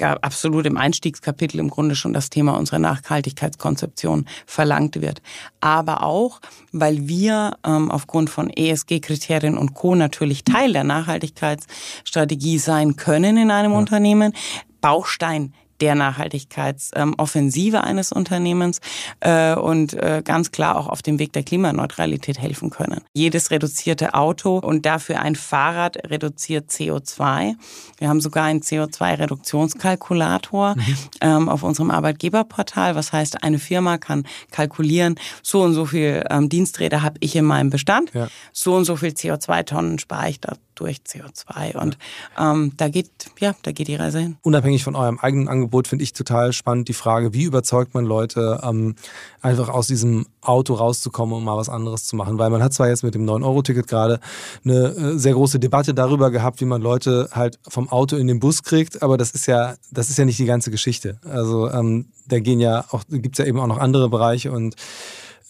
absolut 0.00 0.66
im 0.66 0.76
Einstiegskapitel 0.76 1.60
im 1.60 1.70
Grunde 1.70 1.94
schon 1.94 2.12
das 2.12 2.28
Thema 2.28 2.58
unserer 2.58 2.80
Nachhaltigkeitskonzeption 2.80 4.26
verlangt 4.46 5.00
wird. 5.00 5.22
Aber 5.60 6.02
auch, 6.02 6.40
weil 6.72 7.06
wir 7.06 7.56
ähm, 7.64 7.88
aufgrund 7.88 8.28
von 8.28 8.50
ESG-Kriterien 8.50 9.56
und 9.56 9.74
Co. 9.74 9.94
natürlich 9.94 10.42
Teil 10.42 10.72
der 10.72 10.82
Nachhaltigkeitsstrategie 10.82 12.58
sein 12.58 12.96
können 12.96 13.36
in 13.36 13.52
einem 13.52 13.72
ja. 13.72 13.78
Unternehmen. 13.78 14.32
Baustein 14.80 15.54
der 15.82 15.94
Nachhaltigkeitsoffensive 15.96 17.82
eines 17.82 18.12
Unternehmens 18.12 18.78
äh, 19.18 19.56
und 19.56 19.94
äh, 19.94 20.22
ganz 20.24 20.52
klar 20.52 20.76
auch 20.76 20.86
auf 20.86 21.02
dem 21.02 21.18
Weg 21.18 21.32
der 21.32 21.42
Klimaneutralität 21.42 22.40
helfen 22.40 22.70
können. 22.70 23.00
Jedes 23.12 23.50
reduzierte 23.50 24.14
Auto 24.14 24.58
und 24.58 24.86
dafür 24.86 25.20
ein 25.20 25.34
Fahrrad 25.34 26.08
reduziert 26.08 26.70
CO2. 26.70 27.54
Wir 27.98 28.08
haben 28.08 28.20
sogar 28.20 28.44
einen 28.44 28.60
CO2-Reduktionskalkulator 28.60 30.76
mhm. 30.76 30.96
ähm, 31.20 31.48
auf 31.48 31.64
unserem 31.64 31.90
Arbeitgeberportal. 31.90 32.94
Was 32.94 33.12
heißt, 33.12 33.42
eine 33.42 33.58
Firma 33.58 33.98
kann 33.98 34.22
kalkulieren, 34.52 35.16
so 35.42 35.62
und 35.62 35.74
so 35.74 35.86
viel 35.86 36.22
ähm, 36.30 36.48
Diensträder 36.48 37.02
habe 37.02 37.16
ich 37.18 37.34
in 37.34 37.44
meinem 37.44 37.70
Bestand, 37.70 38.14
ja. 38.14 38.28
so 38.52 38.76
und 38.76 38.84
so 38.84 38.94
viel 38.94 39.10
CO2-Tonnen 39.10 39.98
spare 39.98 40.30
ich 40.30 40.40
da 40.40 40.54
durch 40.74 40.98
CO2. 41.06 41.76
Und 41.76 41.98
ähm, 42.38 42.72
da 42.76 42.88
geht, 42.88 43.10
ja, 43.38 43.54
da 43.62 43.72
geht 43.72 43.88
die 43.88 43.94
Reise 43.94 44.20
hin. 44.20 44.36
Unabhängig 44.42 44.84
von 44.84 44.96
eurem 44.96 45.18
eigenen 45.18 45.48
Angebot 45.48 45.88
finde 45.88 46.02
ich 46.04 46.12
total 46.12 46.52
spannend 46.52 46.88
die 46.88 46.94
Frage, 46.94 47.32
wie 47.34 47.44
überzeugt 47.44 47.94
man 47.94 48.04
Leute, 48.04 48.60
ähm, 48.62 48.94
einfach 49.40 49.68
aus 49.68 49.86
diesem 49.86 50.26
Auto 50.40 50.74
rauszukommen 50.74 51.36
und 51.36 51.44
mal 51.44 51.56
was 51.56 51.68
anderes 51.68 52.04
zu 52.04 52.16
machen. 52.16 52.38
Weil 52.38 52.50
man 52.50 52.62
hat 52.62 52.72
zwar 52.72 52.88
jetzt 52.88 53.04
mit 53.04 53.14
dem 53.14 53.24
9-Euro-Ticket 53.24 53.86
gerade 53.86 54.20
eine 54.64 54.88
äh, 54.88 55.18
sehr 55.18 55.34
große 55.34 55.58
Debatte 55.58 55.94
darüber 55.94 56.30
gehabt, 56.30 56.60
wie 56.60 56.64
man 56.64 56.82
Leute 56.82 57.28
halt 57.32 57.58
vom 57.68 57.88
Auto 57.88 58.16
in 58.16 58.26
den 58.26 58.40
Bus 58.40 58.62
kriegt, 58.62 59.02
aber 59.02 59.16
das 59.16 59.32
ist 59.32 59.46
ja, 59.46 59.74
das 59.90 60.10
ist 60.10 60.18
ja 60.18 60.24
nicht 60.24 60.38
die 60.38 60.46
ganze 60.46 60.70
Geschichte. 60.70 61.18
Also 61.28 61.70
ähm, 61.70 62.06
da 62.26 62.40
gehen 62.40 62.60
ja 62.60 62.84
auch, 62.90 63.04
gibt 63.08 63.38
es 63.38 63.38
ja 63.38 63.48
eben 63.48 63.60
auch 63.60 63.66
noch 63.66 63.78
andere 63.78 64.08
Bereiche 64.08 64.52
und 64.52 64.74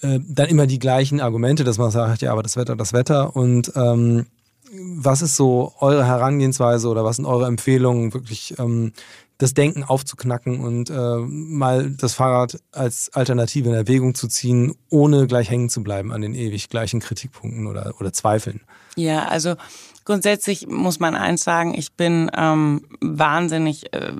äh, 0.02 0.19
dann 0.26 0.49
immer 0.49 0.67
die 0.67 0.79
gleichen 0.79 1.21
Argumente, 1.21 1.64
dass 1.64 1.79
man 1.79 1.91
sagt, 1.91 2.23
ja, 2.23 2.33
aber 2.33 2.43
das 2.43 2.57
Wetter, 2.57 2.76
das 2.76 2.93
Wetter 2.93 3.37
und 3.37 3.73
ähm, 3.76 4.26
was 4.73 5.23
ist 5.23 5.37
so 5.37 5.73
eure 5.81 6.07
Herangehensweise 6.07 6.88
oder 6.88 7.05
was 7.05 7.17
sind 7.17 7.26
eure 7.26 7.47
Empfehlungen, 7.47 8.15
wirklich 8.15 8.58
ähm, 8.58 8.93
das 9.39 9.54
Denken 9.54 9.82
aufzuknacken 9.82 10.61
und 10.61 10.89
äh, 10.89 11.17
mal 11.19 11.91
das 11.91 12.15
Fahrrad 12.15 12.61
als 12.71 13.11
Alternative 13.13 13.69
in 13.69 13.75
Erwägung 13.75 14.15
zu 14.15 14.28
ziehen, 14.28 14.75
ohne 14.89 15.26
gleich 15.26 15.50
hängen 15.50 15.69
zu 15.69 15.82
bleiben 15.82 16.13
an 16.13 16.23
den 16.23 16.35
ewig 16.35 16.69
gleichen 16.69 17.00
Kritikpunkten 17.00 17.67
oder, 17.67 17.95
oder 17.99 18.13
Zweifeln? 18.13 18.61
Ja, 18.95 19.25
also 19.25 19.56
grundsätzlich 20.04 20.69
muss 20.69 21.00
man 21.00 21.17
eins 21.17 21.43
sagen, 21.43 21.75
ich 21.76 21.93
bin 21.95 22.30
ähm, 22.37 22.87
wahnsinnig, 23.00 23.93
äh, 23.93 24.13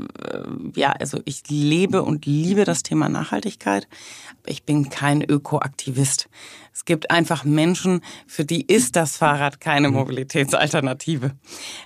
ja, 0.75 0.91
also 0.91 1.21
ich 1.25 1.43
lebe 1.49 2.03
und 2.03 2.27
liebe 2.27 2.65
das 2.65 2.83
Thema 2.83 3.09
Nachhaltigkeit. 3.09 3.87
Ich 4.45 4.65
bin 4.65 4.89
kein 4.91 5.23
Ökoaktivist. 5.23 6.29
Es 6.75 6.87
gibt 6.87 7.11
einfach 7.11 7.45
Menschen, 7.45 8.01
für 8.27 8.45
die 8.47 8.63
ist 8.63 8.97
das 8.97 9.19
Fahrrad 9.19 9.61
keine 9.61 9.89
mhm. 9.89 9.95
Mobilitätsalternative. 9.95 11.33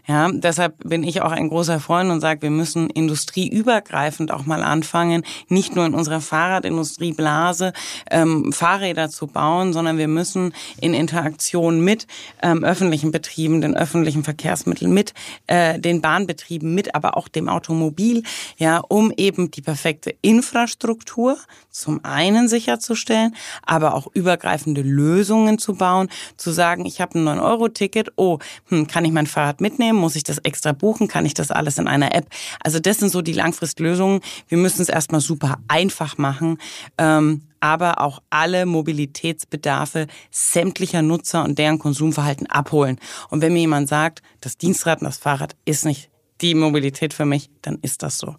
Ja, 0.07 0.31
deshalb 0.33 0.77
bin 0.89 1.03
ich 1.03 1.23
auch 1.23 1.33
ein 1.33 1.49
großer 1.49 1.81
Freund 1.81 2.11
und 2.11 2.21
sage, 2.21 2.43
wir 2.43 2.51
müssen 2.51 2.89
industrieübergreifend 2.89 4.31
auch 4.31 4.47
mal 4.47 4.63
anfangen, 4.63 5.25
nicht 5.49 5.75
nur 5.75 5.87
in 5.87 5.95
unserer 5.95 6.21
Fahrradindustrieblase 6.21 7.73
ähm, 8.11 8.53
Fahrräder 8.53 9.11
zu 9.11 9.27
bauen, 9.27 9.73
sondern 9.73 9.99
wir 9.99 10.09
müssen 10.09 10.55
in 10.81 10.95
Interaktion 10.95 11.81
mit 11.81 12.07
ähm, 12.41 12.63
öffentlichen 12.63 13.11
Betrieben, 13.11 13.61
den 13.61 13.77
öffentlichen 13.77 14.23
Verkehrsmitteln, 14.23 14.93
mit 14.93 15.15
äh, 15.49 15.81
den 15.81 16.01
Bahnbetrieben, 16.01 16.75
mit 16.75 16.95
aber 16.95 17.17
auch 17.17 17.27
dem 17.27 17.49
Automobil, 17.49 18.23
ja, 18.57 18.79
um 18.79 19.13
eben 19.17 19.51
die 19.51 19.63
perfekte 19.63 20.15
Infrastruktur 20.23 21.39
zum 21.71 22.05
einen 22.05 22.49
sicherzustellen, 22.49 23.35
aber 23.63 23.95
auch 23.95 24.07
übergreifend 24.15 24.76
passende 24.77 24.83
Lösungen 24.83 25.59
zu 25.59 25.75
bauen, 25.75 26.09
zu 26.37 26.51
sagen, 26.51 26.87
ich 26.87 27.01
habe 27.01 27.19
ein 27.19 27.27
9-Euro-Ticket, 27.27 28.13
oh, 28.17 28.39
hm, 28.69 28.87
kann 28.87 29.05
ich 29.05 29.13
mein 29.13 29.27
Fahrrad 29.27 29.61
mitnehmen, 29.61 29.99
muss 29.99 30.17
ich 30.17 30.25
das 30.25 30.39
extra 30.39 30.73
buchen, 30.73 31.09
kann 31.09 31.27
ich 31.27 31.35
das 31.35 31.51
alles 31.51 31.79
in 31.79 31.89
einer 31.89 32.15
App? 32.15 32.27
Also 32.63 32.79
das 32.79 32.99
sind 32.99 33.11
so 33.11 33.23
die 33.23 33.33
Langfristlösungen. 33.33 34.21
Wir 34.49 34.59
müssen 34.59 34.83
es 34.83 34.89
erstmal 34.89 35.21
super 35.21 35.59
einfach 35.69 36.19
machen. 36.19 36.59
Ähm, 36.99 37.43
aber 37.59 38.01
auch 38.01 38.23
alle 38.31 38.67
Mobilitätsbedarfe 38.67 40.07
sämtlicher 40.31 41.03
Nutzer 41.03 41.43
und 41.43 41.59
deren 41.59 41.79
Konsumverhalten 41.79 42.47
abholen. 42.47 42.99
Und 43.31 43.41
wenn 43.41 43.55
mir 43.55 43.61
jemand 43.61 43.89
sagt, 43.89 44.23
das 44.41 44.57
Dienstrad 44.59 45.01
und 45.01 45.07
das 45.07 45.19
Fahrrad 45.19 45.57
ist 45.65 45.85
nicht 45.85 46.11
die 46.43 46.55
Mobilität 46.55 47.15
für 47.15 47.25
mich, 47.25 47.49
dann 47.63 47.79
ist 47.81 48.03
das 48.03 48.19
so. 48.19 48.37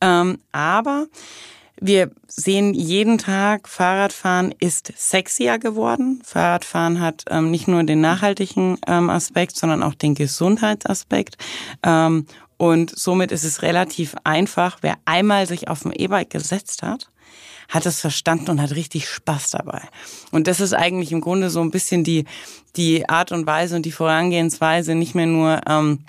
Ähm, 0.00 0.38
aber 0.52 1.06
wir 1.80 2.10
sehen 2.26 2.74
jeden 2.74 3.18
Tag, 3.18 3.68
Fahrradfahren 3.68 4.54
ist 4.58 4.92
sexier 4.96 5.58
geworden. 5.58 6.22
Fahrradfahren 6.24 7.00
hat 7.00 7.24
ähm, 7.30 7.50
nicht 7.50 7.68
nur 7.68 7.84
den 7.84 8.00
nachhaltigen 8.00 8.78
ähm, 8.86 9.10
Aspekt, 9.10 9.56
sondern 9.56 9.82
auch 9.82 9.94
den 9.94 10.14
Gesundheitsaspekt. 10.14 11.36
Ähm, 11.82 12.26
und 12.56 12.98
somit 12.98 13.32
ist 13.32 13.44
es 13.44 13.62
relativ 13.62 14.14
einfach, 14.24 14.78
wer 14.80 14.96
einmal 15.04 15.46
sich 15.46 15.68
auf 15.68 15.84
ein 15.84 15.92
E-Bike 15.92 16.30
gesetzt 16.30 16.82
hat, 16.82 17.10
hat 17.68 17.84
es 17.84 18.00
verstanden 18.00 18.50
und 18.52 18.62
hat 18.62 18.74
richtig 18.74 19.08
Spaß 19.08 19.50
dabei. 19.50 19.82
Und 20.30 20.46
das 20.46 20.60
ist 20.60 20.72
eigentlich 20.72 21.12
im 21.12 21.20
Grunde 21.20 21.50
so 21.50 21.60
ein 21.60 21.70
bisschen 21.70 22.04
die, 22.04 22.24
die 22.76 23.08
Art 23.08 23.32
und 23.32 23.46
Weise 23.46 23.76
und 23.76 23.84
die 23.84 23.92
Vorangehensweise, 23.92 24.94
nicht 24.94 25.14
mehr 25.14 25.26
nur 25.26 25.60
ähm, 25.68 26.04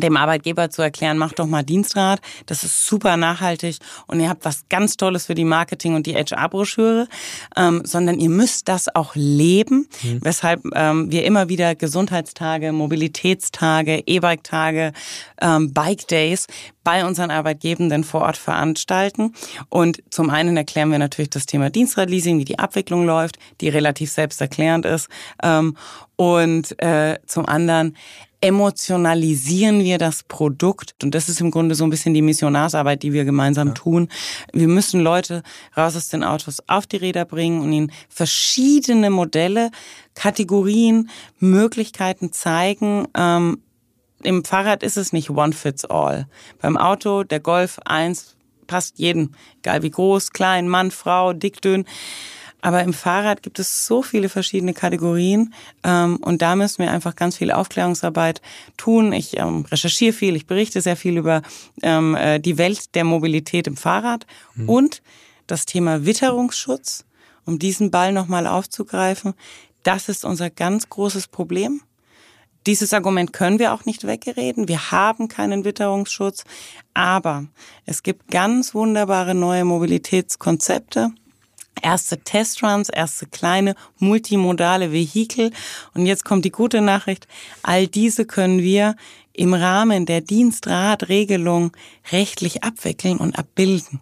dem 0.00 0.16
Arbeitgeber 0.16 0.70
zu 0.70 0.82
erklären, 0.82 1.18
macht 1.18 1.38
doch 1.38 1.46
mal 1.46 1.62
Dienstrat, 1.62 2.20
das 2.46 2.64
ist 2.64 2.86
super 2.86 3.16
nachhaltig 3.16 3.76
und 4.06 4.20
ihr 4.20 4.28
habt 4.28 4.44
was 4.44 4.64
ganz 4.68 4.96
Tolles 4.96 5.26
für 5.26 5.34
die 5.34 5.44
Marketing- 5.44 5.94
und 5.94 6.06
die 6.06 6.14
HR-Broschüre, 6.14 7.08
ähm, 7.56 7.82
sondern 7.84 8.18
ihr 8.18 8.30
müsst 8.30 8.68
das 8.68 8.94
auch 8.94 9.14
leben, 9.14 9.88
mhm. 10.02 10.20
weshalb 10.22 10.62
ähm, 10.74 11.10
wir 11.10 11.24
immer 11.24 11.48
wieder 11.48 11.74
Gesundheitstage, 11.74 12.72
Mobilitätstage, 12.72 14.02
E-Bike-Tage, 14.06 14.92
ähm, 15.40 15.72
Bike-Days 15.72 16.46
bei 16.84 17.04
unseren 17.04 17.30
Arbeitgebenden 17.30 18.04
vor 18.04 18.22
Ort 18.22 18.36
veranstalten. 18.36 19.34
Und 19.68 20.02
zum 20.10 20.30
einen 20.30 20.56
erklären 20.56 20.90
wir 20.90 20.98
natürlich 20.98 21.30
das 21.30 21.46
Thema 21.46 21.70
Dienstradleasing, 21.70 22.38
wie 22.38 22.44
die 22.44 22.58
Abwicklung 22.58 23.04
läuft, 23.04 23.38
die 23.60 23.68
relativ 23.68 24.10
selbsterklärend 24.10 24.86
ist. 24.86 25.08
Ähm, 25.42 25.76
und 26.16 26.80
äh, 26.82 27.18
zum 27.26 27.46
anderen 27.46 27.96
emotionalisieren 28.40 29.80
wir 29.80 29.98
das 29.98 30.22
Produkt. 30.22 30.94
Und 31.02 31.14
das 31.14 31.28
ist 31.28 31.40
im 31.40 31.50
Grunde 31.50 31.74
so 31.74 31.84
ein 31.84 31.90
bisschen 31.90 32.14
die 32.14 32.22
Missionarsarbeit, 32.22 33.02
die 33.02 33.12
wir 33.12 33.24
gemeinsam 33.24 33.68
ja. 33.68 33.74
tun. 33.74 34.08
Wir 34.52 34.68
müssen 34.68 35.00
Leute 35.00 35.42
raus 35.76 35.96
aus 35.96 36.08
den 36.08 36.24
Autos 36.24 36.62
auf 36.66 36.86
die 36.86 36.96
Räder 36.96 37.24
bringen 37.24 37.60
und 37.60 37.72
ihnen 37.72 37.92
verschiedene 38.08 39.10
Modelle, 39.10 39.70
Kategorien, 40.14 41.10
Möglichkeiten 41.38 42.32
zeigen. 42.32 43.06
Ähm, 43.14 43.62
Im 44.22 44.44
Fahrrad 44.44 44.82
ist 44.82 44.96
es 44.96 45.12
nicht 45.12 45.30
one 45.30 45.52
fits 45.52 45.84
all. 45.84 46.26
Beim 46.60 46.76
Auto, 46.76 47.24
der 47.24 47.40
Golf 47.40 47.78
1 47.84 48.36
passt 48.66 48.98
jedem, 48.98 49.32
egal 49.58 49.82
wie 49.82 49.90
groß, 49.90 50.30
klein, 50.30 50.68
Mann, 50.68 50.90
Frau, 50.90 51.32
dick, 51.34 51.60
dünn. 51.60 51.84
Aber 52.62 52.82
im 52.82 52.92
Fahrrad 52.92 53.42
gibt 53.42 53.58
es 53.58 53.86
so 53.86 54.02
viele 54.02 54.28
verschiedene 54.28 54.74
Kategorien 54.74 55.54
ähm, 55.84 56.16
und 56.16 56.42
da 56.42 56.56
müssen 56.56 56.82
wir 56.82 56.90
einfach 56.90 57.16
ganz 57.16 57.36
viel 57.36 57.52
Aufklärungsarbeit 57.52 58.42
tun. 58.76 59.12
Ich 59.12 59.38
ähm, 59.38 59.64
recherchiere 59.70 60.12
viel, 60.12 60.36
ich 60.36 60.46
berichte 60.46 60.80
sehr 60.80 60.96
viel 60.96 61.16
über 61.16 61.42
ähm, 61.82 62.14
äh, 62.14 62.38
die 62.38 62.58
Welt 62.58 62.94
der 62.94 63.04
Mobilität 63.04 63.66
im 63.66 63.76
Fahrrad 63.76 64.26
mhm. 64.54 64.68
und 64.68 65.02
das 65.46 65.66
Thema 65.66 66.04
Witterungsschutz, 66.06 67.04
um 67.44 67.58
diesen 67.58 67.90
Ball 67.90 68.12
nochmal 68.12 68.46
aufzugreifen. 68.46 69.34
Das 69.82 70.08
ist 70.08 70.24
unser 70.24 70.50
ganz 70.50 70.88
großes 70.88 71.28
Problem. 71.28 71.80
Dieses 72.66 72.92
Argument 72.92 73.32
können 73.32 73.58
wir 73.58 73.72
auch 73.72 73.86
nicht 73.86 74.06
wegreden. 74.06 74.68
Wir 74.68 74.90
haben 74.90 75.28
keinen 75.28 75.64
Witterungsschutz, 75.64 76.44
aber 76.92 77.46
es 77.86 78.02
gibt 78.02 78.30
ganz 78.30 78.74
wunderbare 78.74 79.34
neue 79.34 79.64
Mobilitätskonzepte 79.64 81.10
erste 81.82 82.18
Testruns, 82.18 82.88
erste 82.88 83.26
kleine 83.26 83.74
multimodale 83.98 84.92
Vehikel. 84.92 85.50
Und 85.94 86.06
jetzt 86.06 86.24
kommt 86.24 86.44
die 86.44 86.50
gute 86.50 86.80
Nachricht. 86.80 87.26
All 87.62 87.86
diese 87.86 88.24
können 88.24 88.60
wir 88.60 88.96
im 89.32 89.54
Rahmen 89.54 90.06
der 90.06 90.20
Dienstradregelung 90.20 91.72
rechtlich 92.12 92.62
abwickeln 92.62 93.18
und 93.18 93.38
abbilden. 93.38 94.00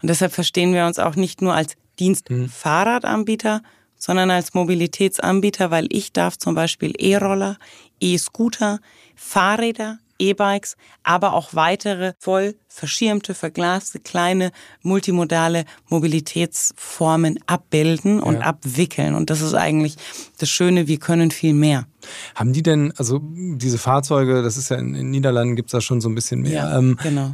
Und 0.00 0.08
deshalb 0.08 0.32
verstehen 0.32 0.72
wir 0.72 0.86
uns 0.86 0.98
auch 0.98 1.16
nicht 1.16 1.42
nur 1.42 1.54
als 1.54 1.74
Dienstfahrradanbieter, 1.98 3.62
sondern 3.96 4.30
als 4.30 4.54
Mobilitätsanbieter, 4.54 5.70
weil 5.70 5.88
ich 5.90 6.12
darf 6.12 6.38
zum 6.38 6.54
Beispiel 6.54 6.94
E-Roller, 6.96 7.58
E-Scooter, 8.00 8.78
Fahrräder, 9.16 9.98
E-Bikes, 10.18 10.76
aber 11.02 11.32
auch 11.32 11.54
weitere 11.54 12.12
voll 12.18 12.56
verschirmte, 12.68 13.34
verglaste, 13.34 14.00
kleine, 14.00 14.52
multimodale 14.82 15.64
Mobilitätsformen 15.88 17.38
abbilden 17.46 18.20
und 18.20 18.34
ja. 18.34 18.40
abwickeln. 18.40 19.14
Und 19.14 19.30
das 19.30 19.40
ist 19.40 19.54
eigentlich 19.54 19.96
das 20.38 20.48
Schöne, 20.48 20.86
wir 20.86 20.98
können 20.98 21.30
viel 21.30 21.54
mehr. 21.54 21.86
Haben 22.34 22.52
die 22.52 22.62
denn, 22.62 22.92
also 22.96 23.20
diese 23.22 23.78
Fahrzeuge, 23.78 24.42
das 24.42 24.56
ist 24.56 24.70
ja 24.70 24.76
in 24.76 24.92
den 24.92 25.10
Niederlanden, 25.10 25.56
gibt 25.56 25.68
es 25.68 25.72
da 25.72 25.80
schon 25.80 26.00
so 26.00 26.08
ein 26.08 26.14
bisschen 26.14 26.42
mehr. 26.42 26.52
Ja, 26.52 26.78
ähm, 26.78 26.98
genau. 27.02 27.32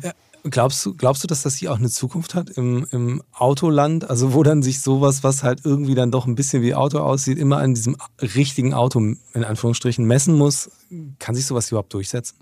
Glaubst 0.51 0.85
du, 0.85 0.95
glaubst 0.95 1.25
du, 1.25 1.27
dass 1.27 1.41
das 1.41 1.57
hier 1.57 1.73
auch 1.73 1.79
eine 1.79 1.89
Zukunft 1.89 2.35
hat 2.35 2.51
im, 2.51 2.87
im 2.91 3.23
Autoland? 3.33 4.11
Also 4.11 4.35
wo 4.35 4.43
dann 4.43 4.63
sich 4.63 4.83
sowas, 4.83 5.25
was 5.25 5.43
halt 5.43 5.61
irgendwie 5.65 5.95
dann 5.95 6.11
doch 6.11 6.27
ein 6.27 6.35
bisschen 6.35 6.63
wie 6.63 6.75
Auto 6.75 6.99
aussieht, 6.99 7.39
immer 7.39 7.59
an 7.59 7.73
diesem 7.73 7.97
richtigen 8.21 8.75
Auto 8.75 8.99
in 9.01 9.45
Anführungsstrichen 9.45 10.05
messen 10.05 10.35
muss? 10.37 10.71
Kann 11.19 11.35
sich 11.35 11.47
sowas 11.47 11.71
überhaupt 11.71 11.95
durchsetzen? 11.95 12.37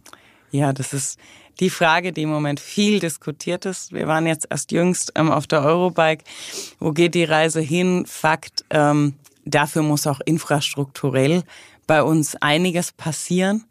Ja, 0.53 0.73
das 0.75 0.93
ist 0.93 1.19
die 1.61 1.71
Frage, 1.71 2.13
die 2.13 2.23
im 2.23 2.29
Moment 2.29 2.61
viel 2.61 3.01
diskutiert 3.01 3.65
ist. 3.65 3.93
Wir 3.93 4.07
waren 4.07 4.27
jetzt 4.27 4.47
erst 4.51 4.71
jüngst 4.71 5.13
ähm, 5.17 5.31
auf 5.31 5.47
der 5.47 5.63
Eurobike. 5.63 6.25
Wo 6.79 6.93
geht 6.93 7.15
die 7.15 7.25
Reise 7.25 7.61
hin? 7.61 8.05
Fakt, 8.07 8.65
ähm, 8.71 9.15
dafür 9.47 9.83
muss 9.83 10.07
auch 10.07 10.21
infrastrukturell 10.21 11.43
bei 11.87 12.03
uns 12.03 12.37
einiges 12.37 12.93
passieren. 12.93 13.65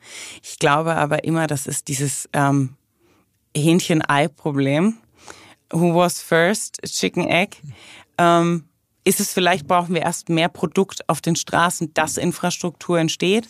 Ich 0.43 0.57
glaube 0.57 0.95
aber 0.95 1.23
immer, 1.23 1.47
das 1.47 1.67
ist 1.67 1.87
dieses 1.87 2.27
ähm, 2.33 2.75
Hähnchen-Ei-Problem. 3.55 4.97
Who 5.71 5.95
was 5.95 6.21
first? 6.21 6.81
Chicken 6.83 7.27
Egg. 7.27 7.57
Ähm, 8.17 8.65
ist 9.03 9.19
es 9.19 9.33
vielleicht, 9.33 9.67
brauchen 9.67 9.93
wir 9.95 10.01
erst 10.01 10.29
mehr 10.29 10.49
Produkt 10.49 11.07
auf 11.09 11.21
den 11.21 11.35
Straßen, 11.35 11.93
dass 11.93 12.17
Infrastruktur 12.17 12.99
entsteht? 12.99 13.47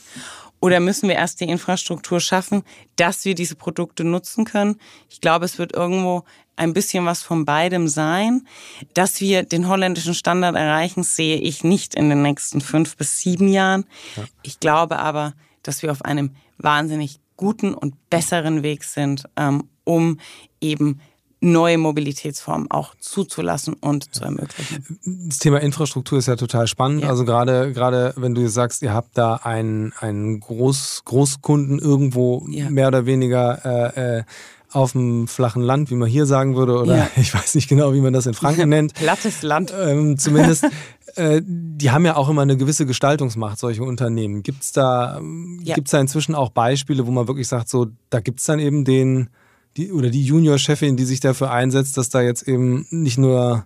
Oder 0.61 0.79
müssen 0.79 1.09
wir 1.09 1.15
erst 1.15 1.41
die 1.41 1.45
Infrastruktur 1.45 2.19
schaffen, 2.19 2.63
dass 2.95 3.25
wir 3.25 3.35
diese 3.35 3.55
Produkte 3.55 4.03
nutzen 4.03 4.45
können? 4.45 4.77
Ich 5.09 5.19
glaube, 5.19 5.43
es 5.45 5.57
wird 5.57 5.73
irgendwo 5.73 6.23
ein 6.55 6.73
bisschen 6.73 7.05
was 7.05 7.23
von 7.23 7.45
beidem 7.45 7.87
sein. 7.87 8.47
Dass 8.93 9.19
wir 9.19 9.43
den 9.43 9.67
holländischen 9.67 10.13
Standard 10.13 10.55
erreichen, 10.55 11.03
sehe 11.03 11.37
ich 11.37 11.63
nicht 11.63 11.95
in 11.95 12.09
den 12.09 12.21
nächsten 12.21 12.61
fünf 12.61 12.95
bis 12.95 13.19
sieben 13.19 13.47
Jahren. 13.47 13.85
Ja. 14.15 14.23
Ich 14.43 14.59
glaube 14.59 14.99
aber, 14.99 15.33
dass 15.63 15.81
wir 15.81 15.91
auf 15.91 16.05
einem 16.05 16.35
wahnsinnig 16.59 17.19
guten 17.37 17.73
und 17.73 17.95
besseren 18.11 18.61
Weg 18.61 18.83
sind, 18.83 19.25
ähm, 19.35 19.67
um 19.83 20.19
eben 20.61 21.01
neue 21.41 21.79
Mobilitätsformen 21.79 22.69
auch 22.69 22.93
zuzulassen 22.99 23.73
und 23.73 24.13
zu 24.13 24.23
ermöglichen. 24.23 24.85
Das 25.27 25.39
Thema 25.39 25.59
Infrastruktur 25.59 26.19
ist 26.19 26.27
ja 26.27 26.35
total 26.35 26.67
spannend. 26.67 27.01
Ja. 27.01 27.09
Also 27.09 27.25
gerade, 27.25 27.73
gerade 27.73 28.13
wenn 28.15 28.35
du 28.35 28.47
sagst, 28.47 28.83
ihr 28.83 28.93
habt 28.93 29.17
da 29.17 29.35
einen, 29.35 29.91
einen 29.99 30.39
Groß, 30.39 31.01
Großkunden 31.03 31.79
irgendwo 31.79 32.45
ja. 32.47 32.69
mehr 32.69 32.87
oder 32.87 33.07
weniger 33.07 33.65
äh, 33.65 34.19
äh, 34.19 34.23
auf 34.71 34.91
dem 34.91 35.27
flachen 35.27 35.63
Land, 35.63 35.89
wie 35.89 35.95
man 35.95 36.07
hier 36.07 36.27
sagen 36.27 36.55
würde, 36.55 36.77
oder 36.79 36.95
ja. 36.95 37.09
ich 37.15 37.33
weiß 37.33 37.55
nicht 37.55 37.67
genau, 37.67 37.93
wie 37.93 38.01
man 38.01 38.13
das 38.13 38.27
in 38.27 38.35
Franken 38.35 38.69
nennt. 38.69 38.93
Plattes 38.93 39.41
Land. 39.41 39.73
Ähm, 39.77 40.19
zumindest, 40.19 40.65
äh, 41.15 41.41
die 41.43 41.89
haben 41.89 42.05
ja 42.05 42.17
auch 42.17 42.29
immer 42.29 42.43
eine 42.43 42.55
gewisse 42.55 42.85
Gestaltungsmacht, 42.85 43.57
solche 43.57 43.81
Unternehmen. 43.83 44.43
Gibt 44.43 44.61
es 44.61 44.73
da, 44.73 45.19
ja. 45.63 45.73
gibt's 45.73 45.89
da 45.89 45.99
inzwischen 45.99 46.35
auch 46.35 46.51
Beispiele, 46.51 47.07
wo 47.07 47.11
man 47.11 47.27
wirklich 47.27 47.47
sagt, 47.47 47.67
so, 47.67 47.87
da 48.11 48.19
gibt 48.19 48.39
es 48.39 48.45
dann 48.45 48.59
eben 48.59 48.85
den 48.85 49.31
die, 49.77 49.91
oder 49.91 50.09
die 50.09 50.23
Junior-Chefin, 50.23 50.97
die 50.97 51.05
sich 51.05 51.19
dafür 51.19 51.51
einsetzt, 51.51 51.97
dass 51.97 52.09
da 52.09 52.21
jetzt 52.21 52.47
eben 52.47 52.85
nicht 52.89 53.17
nur 53.17 53.65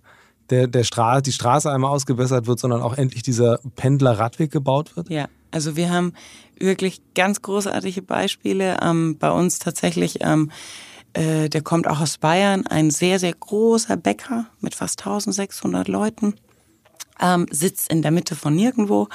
der, 0.50 0.68
der 0.68 0.84
Stra 0.84 1.22
die 1.22 1.32
Straße 1.32 1.72
einmal 1.72 1.92
ausgebessert 1.92 2.48
wird, 2.48 2.60
sondern 2.60 2.82
auch 2.82 2.98
endlich 2.98 3.24
dieser 3.24 3.60
Pendler-Radweg 3.76 4.52
gebaut 4.52 4.96
wird? 4.96 5.10
Ja, 5.10 5.28
also 5.52 5.76
wir 5.76 5.90
haben 5.90 6.14
wirklich 6.60 7.02
ganz 7.16 7.42
großartige 7.42 8.02
Beispiele. 8.02 8.78
Ähm, 8.82 9.18
bei 9.18 9.32
uns 9.32 9.60
tatsächlich, 9.60 10.20
ähm, 10.22 10.52
äh, 11.14 11.50
der 11.50 11.62
kommt 11.62 11.88
auch 11.88 12.00
aus 12.00 12.18
Bayern, 12.18 12.68
ein 12.68 12.92
sehr, 12.92 13.20
sehr 13.20 13.34
großer 13.34 13.98
Bäcker 13.98 14.46
mit 14.60 14.76
fast 14.76 15.00
1600 15.00 15.88
Leuten 15.88 16.36
ähm, 17.22 17.46
sitzt 17.50 17.92
in 17.92 18.02
der 18.02 18.12
Mitte 18.12 18.36
von 18.36 18.56
nirgendwo. 18.56 19.08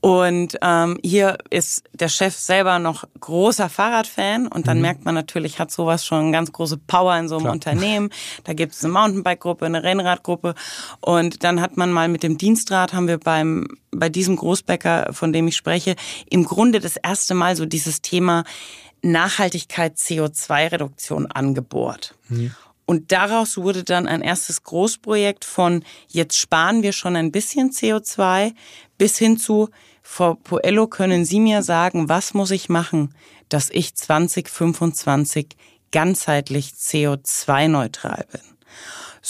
Und 0.00 0.56
ähm, 0.62 0.98
hier 1.02 1.38
ist 1.50 1.82
der 1.92 2.08
Chef 2.08 2.36
selber 2.36 2.78
noch 2.78 3.04
großer 3.18 3.68
Fahrradfan 3.68 4.46
und 4.46 4.68
dann 4.68 4.76
mhm. 4.76 4.82
merkt 4.82 5.04
man 5.04 5.14
natürlich, 5.14 5.58
hat 5.58 5.72
sowas 5.72 6.06
schon 6.06 6.18
eine 6.18 6.32
ganz 6.32 6.52
große 6.52 6.76
Power 6.76 7.16
in 7.16 7.28
so 7.28 7.34
einem 7.36 7.44
Klar. 7.44 7.54
Unternehmen. 7.54 8.10
Da 8.44 8.52
gibt 8.52 8.74
es 8.74 8.84
eine 8.84 8.92
Mountainbike-Gruppe, 8.92 9.66
eine 9.66 9.82
Rennradgruppe 9.82 10.54
und 11.00 11.42
dann 11.42 11.60
hat 11.60 11.76
man 11.76 11.90
mal 11.90 12.08
mit 12.08 12.22
dem 12.22 12.38
Dienstrad, 12.38 12.92
haben 12.92 13.08
wir 13.08 13.18
beim 13.18 13.66
bei 13.90 14.08
diesem 14.08 14.36
Großbäcker, 14.36 15.08
von 15.12 15.32
dem 15.32 15.48
ich 15.48 15.56
spreche, 15.56 15.96
im 16.28 16.44
Grunde 16.44 16.78
das 16.78 16.96
erste 16.96 17.34
Mal 17.34 17.56
so 17.56 17.66
dieses 17.66 18.02
Thema 18.02 18.44
Nachhaltigkeit, 19.02 19.96
CO2-Reduktion 19.96 21.26
angebohrt. 21.26 22.14
Mhm. 22.28 22.54
Und 22.88 23.12
daraus 23.12 23.58
wurde 23.58 23.84
dann 23.84 24.08
ein 24.08 24.22
erstes 24.22 24.62
Großprojekt 24.62 25.44
von 25.44 25.84
jetzt 26.08 26.38
sparen 26.38 26.82
wir 26.82 26.92
schon 26.92 27.16
ein 27.16 27.30
bisschen 27.30 27.70
CO2 27.70 28.54
bis 28.96 29.18
hin 29.18 29.36
zu 29.36 29.68
Frau 30.02 30.36
Poello, 30.36 30.86
können 30.86 31.26
Sie 31.26 31.38
mir 31.38 31.62
sagen, 31.62 32.08
was 32.08 32.32
muss 32.32 32.50
ich 32.50 32.70
machen, 32.70 33.14
dass 33.50 33.68
ich 33.68 33.94
2025 33.94 35.48
ganzheitlich 35.92 36.70
CO2-neutral 36.78 38.24
bin? 38.32 38.40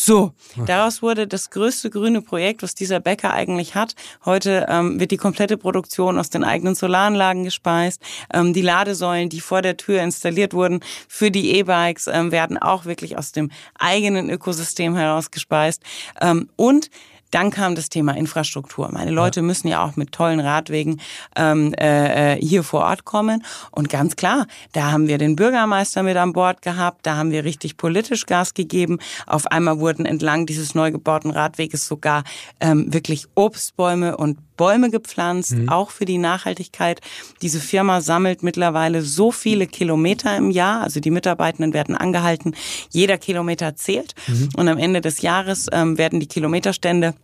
So, 0.00 0.32
daraus 0.64 1.02
wurde 1.02 1.26
das 1.26 1.50
größte 1.50 1.90
grüne 1.90 2.22
Projekt, 2.22 2.62
was 2.62 2.76
dieser 2.76 3.00
Bäcker 3.00 3.32
eigentlich 3.32 3.74
hat. 3.74 3.96
Heute 4.24 4.64
ähm, 4.68 5.00
wird 5.00 5.10
die 5.10 5.16
komplette 5.16 5.56
Produktion 5.56 6.20
aus 6.20 6.30
den 6.30 6.44
eigenen 6.44 6.76
Solaranlagen 6.76 7.42
gespeist. 7.42 8.00
Ähm, 8.32 8.52
die 8.52 8.62
Ladesäulen, 8.62 9.28
die 9.28 9.40
vor 9.40 9.60
der 9.60 9.76
Tür 9.76 10.00
installiert 10.00 10.54
wurden 10.54 10.84
für 11.08 11.32
die 11.32 11.56
E-Bikes, 11.56 12.06
ähm, 12.06 12.30
werden 12.30 12.58
auch 12.58 12.84
wirklich 12.84 13.18
aus 13.18 13.32
dem 13.32 13.50
eigenen 13.76 14.30
Ökosystem 14.30 14.94
heraus 14.94 15.32
gespeist. 15.32 15.82
Ähm, 16.20 16.48
und 16.54 16.90
dann 17.30 17.50
kam 17.50 17.74
das 17.74 17.88
Thema 17.88 18.16
Infrastruktur. 18.16 18.88
Meine 18.92 19.10
Leute 19.10 19.40
ja. 19.40 19.46
müssen 19.46 19.68
ja 19.68 19.84
auch 19.84 19.96
mit 19.96 20.12
tollen 20.12 20.40
Radwegen 20.40 21.00
ähm, 21.36 21.74
äh, 21.74 22.34
äh, 22.34 22.40
hier 22.40 22.62
vor 22.62 22.80
Ort 22.80 23.04
kommen. 23.04 23.44
Und 23.70 23.88
ganz 23.88 24.16
klar, 24.16 24.46
da 24.72 24.92
haben 24.92 25.08
wir 25.08 25.18
den 25.18 25.36
Bürgermeister 25.36 26.02
mit 26.02 26.16
an 26.16 26.32
Bord 26.32 26.62
gehabt, 26.62 27.06
da 27.06 27.16
haben 27.16 27.30
wir 27.30 27.44
richtig 27.44 27.76
politisch 27.76 28.26
Gas 28.26 28.54
gegeben. 28.54 28.98
Auf 29.26 29.46
einmal 29.46 29.78
wurden 29.78 30.06
entlang 30.06 30.46
dieses 30.46 30.74
neu 30.74 30.90
gebauten 30.90 31.30
Radweges 31.30 31.86
sogar 31.86 32.24
ähm, 32.60 32.92
wirklich 32.92 33.26
Obstbäume 33.34 34.16
und 34.16 34.38
Bäume 34.58 34.90
gepflanzt, 34.90 35.52
mhm. 35.52 35.70
auch 35.70 35.90
für 35.90 36.04
die 36.04 36.18
Nachhaltigkeit. 36.18 37.00
Diese 37.40 37.60
Firma 37.60 38.02
sammelt 38.02 38.42
mittlerweile 38.42 39.00
so 39.00 39.32
viele 39.32 39.66
Kilometer 39.66 40.36
im 40.36 40.50
Jahr, 40.50 40.82
also 40.82 41.00
die 41.00 41.10
Mitarbeitenden 41.10 41.72
werden 41.72 41.96
angehalten, 41.96 42.54
jeder 42.90 43.16
Kilometer 43.16 43.74
zählt 43.76 44.14
mhm. 44.26 44.50
und 44.54 44.68
am 44.68 44.76
Ende 44.76 45.00
des 45.00 45.22
Jahres 45.22 45.68
ähm, 45.72 45.96
werden 45.96 46.20
die 46.20 46.28
Kilometerstände 46.28 47.14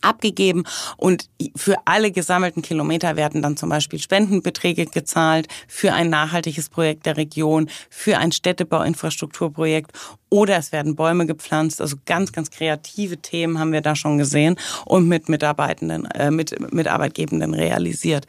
abgegeben 0.00 0.64
und 0.96 1.28
für 1.54 1.76
alle 1.84 2.10
gesammelten 2.10 2.62
Kilometer 2.62 3.16
werden 3.16 3.42
dann 3.42 3.56
zum 3.56 3.68
Beispiel 3.68 3.98
Spendenbeträge 3.98 4.86
gezahlt 4.86 5.48
für 5.68 5.92
ein 5.92 6.10
nachhaltiges 6.10 6.68
Projekt 6.68 7.06
der 7.06 7.16
Region, 7.16 7.68
für 7.90 8.18
ein 8.18 8.32
Städtebauinfrastrukturprojekt 8.32 9.92
oder 10.28 10.56
es 10.56 10.72
werden 10.72 10.96
Bäume 10.96 11.26
gepflanzt. 11.26 11.80
Also 11.80 11.96
ganz, 12.04 12.32
ganz 12.32 12.50
kreative 12.50 13.18
Themen 13.18 13.58
haben 13.58 13.72
wir 13.72 13.80
da 13.80 13.96
schon 13.96 14.18
gesehen 14.18 14.56
und 14.84 15.08
mit 15.08 15.28
Mitarbeitenden, 15.28 16.04
äh, 16.06 16.30
mit, 16.30 16.72
mit 16.72 16.88
Arbeitgebenden 16.88 17.54
realisiert. 17.54 18.26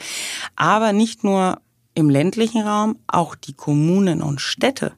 Aber 0.56 0.93
nicht 0.93 1.23
nur 1.23 1.60
im 1.97 2.12
ländlichen 2.12 2.62
Raum 2.62 2.99
auch 3.07 3.33
die 3.33 3.53
Kommunen 3.53 4.21
und 4.21 4.39
Städte, 4.39 4.91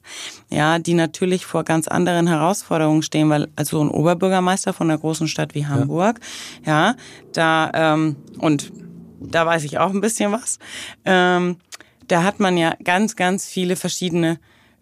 ja, 0.49 0.79
die 0.79 0.95
natürlich 0.95 1.45
vor 1.45 1.63
ganz 1.63 1.88
anderen 1.88 2.27
Herausforderungen 2.27 3.03
stehen, 3.03 3.29
weil 3.29 3.47
also 3.55 3.81
ein 3.81 3.89
Oberbürgermeister 3.89 4.73
von 4.73 4.89
einer 4.89 4.99
großen 4.99 5.29
Stadt 5.29 5.55
wie 5.55 5.65
Hamburg, 5.65 6.19
ja, 6.65 6.89
ja 6.89 6.95
da 7.31 7.71
ähm, 7.73 8.17
und 8.39 8.73
da 9.21 9.45
weiß 9.45 9.63
ich 9.63 9.77
auch 9.77 9.91
ein 9.91 10.01
bisschen 10.01 10.33
was. 10.33 10.59
Ähm, 11.05 11.55
da 12.09 12.23
hat 12.23 12.41
man 12.41 12.57
ja 12.57 12.73
ganz, 12.83 13.15
ganz 13.15 13.47
viele 13.47 13.77
verschiedene 13.77 14.38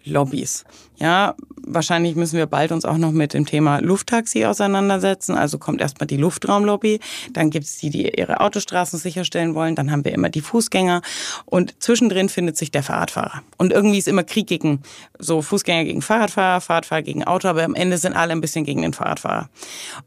Lobbys. 0.07 0.65
Ja, 0.99 1.35
wahrscheinlich 1.61 2.15
müssen 2.15 2.37
wir 2.37 2.47
bald 2.47 2.71
uns 2.71 2.83
auch 2.83 2.97
noch 2.97 3.11
mit 3.11 3.33
dem 3.33 3.45
Thema 3.45 3.79
Lufttaxi 3.79 4.45
auseinandersetzen. 4.45 5.35
Also 5.35 5.59
kommt 5.59 5.79
erstmal 5.79 6.07
die 6.07 6.17
Luftraumlobby, 6.17 6.99
dann 7.33 7.51
gibt 7.51 7.65
es 7.65 7.77
die, 7.77 7.91
die 7.91 8.09
ihre 8.17 8.39
Autostraßen 8.39 8.97
sicherstellen 8.97 9.53
wollen, 9.53 9.75
dann 9.75 9.91
haben 9.91 10.03
wir 10.03 10.13
immer 10.13 10.29
die 10.29 10.41
Fußgänger 10.41 11.01
und 11.45 11.75
zwischendrin 11.83 12.29
findet 12.29 12.57
sich 12.57 12.71
der 12.71 12.81
Fahrradfahrer. 12.81 13.43
Und 13.57 13.73
irgendwie 13.73 13.99
ist 13.99 14.07
immer 14.07 14.23
Krieg 14.23 14.47
gegen 14.47 14.81
so 15.19 15.43
Fußgänger 15.43 15.83
gegen 15.83 16.01
Fahrradfahrer, 16.01 16.61
Fahrradfahrer 16.61 17.03
gegen 17.03 17.23
Auto, 17.25 17.47
aber 17.47 17.63
am 17.63 17.75
Ende 17.75 17.99
sind 17.99 18.15
alle 18.15 18.31
ein 18.31 18.41
bisschen 18.41 18.65
gegen 18.65 18.81
den 18.81 18.93
Fahrradfahrer. 18.93 19.49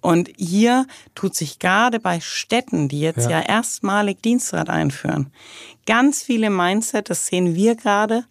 Und 0.01 0.31
hier 0.37 0.87
tut 1.15 1.37
sich 1.37 1.61
gerade 1.61 2.01
bei 2.01 2.21
Städten, 2.21 2.89
die 2.89 3.01
jetzt 3.01 3.31
ja, 3.31 3.41
ja 3.41 3.47
erstmalig 3.47 4.23
Dienstrad 4.23 4.69
einführen, 4.69 5.31
ganz 5.87 6.23
viele 6.23 6.51
Mindset, 6.51 7.11
das 7.11 7.27
sehen 7.27 7.55
wir 7.55 7.77
gerade, 7.77 8.25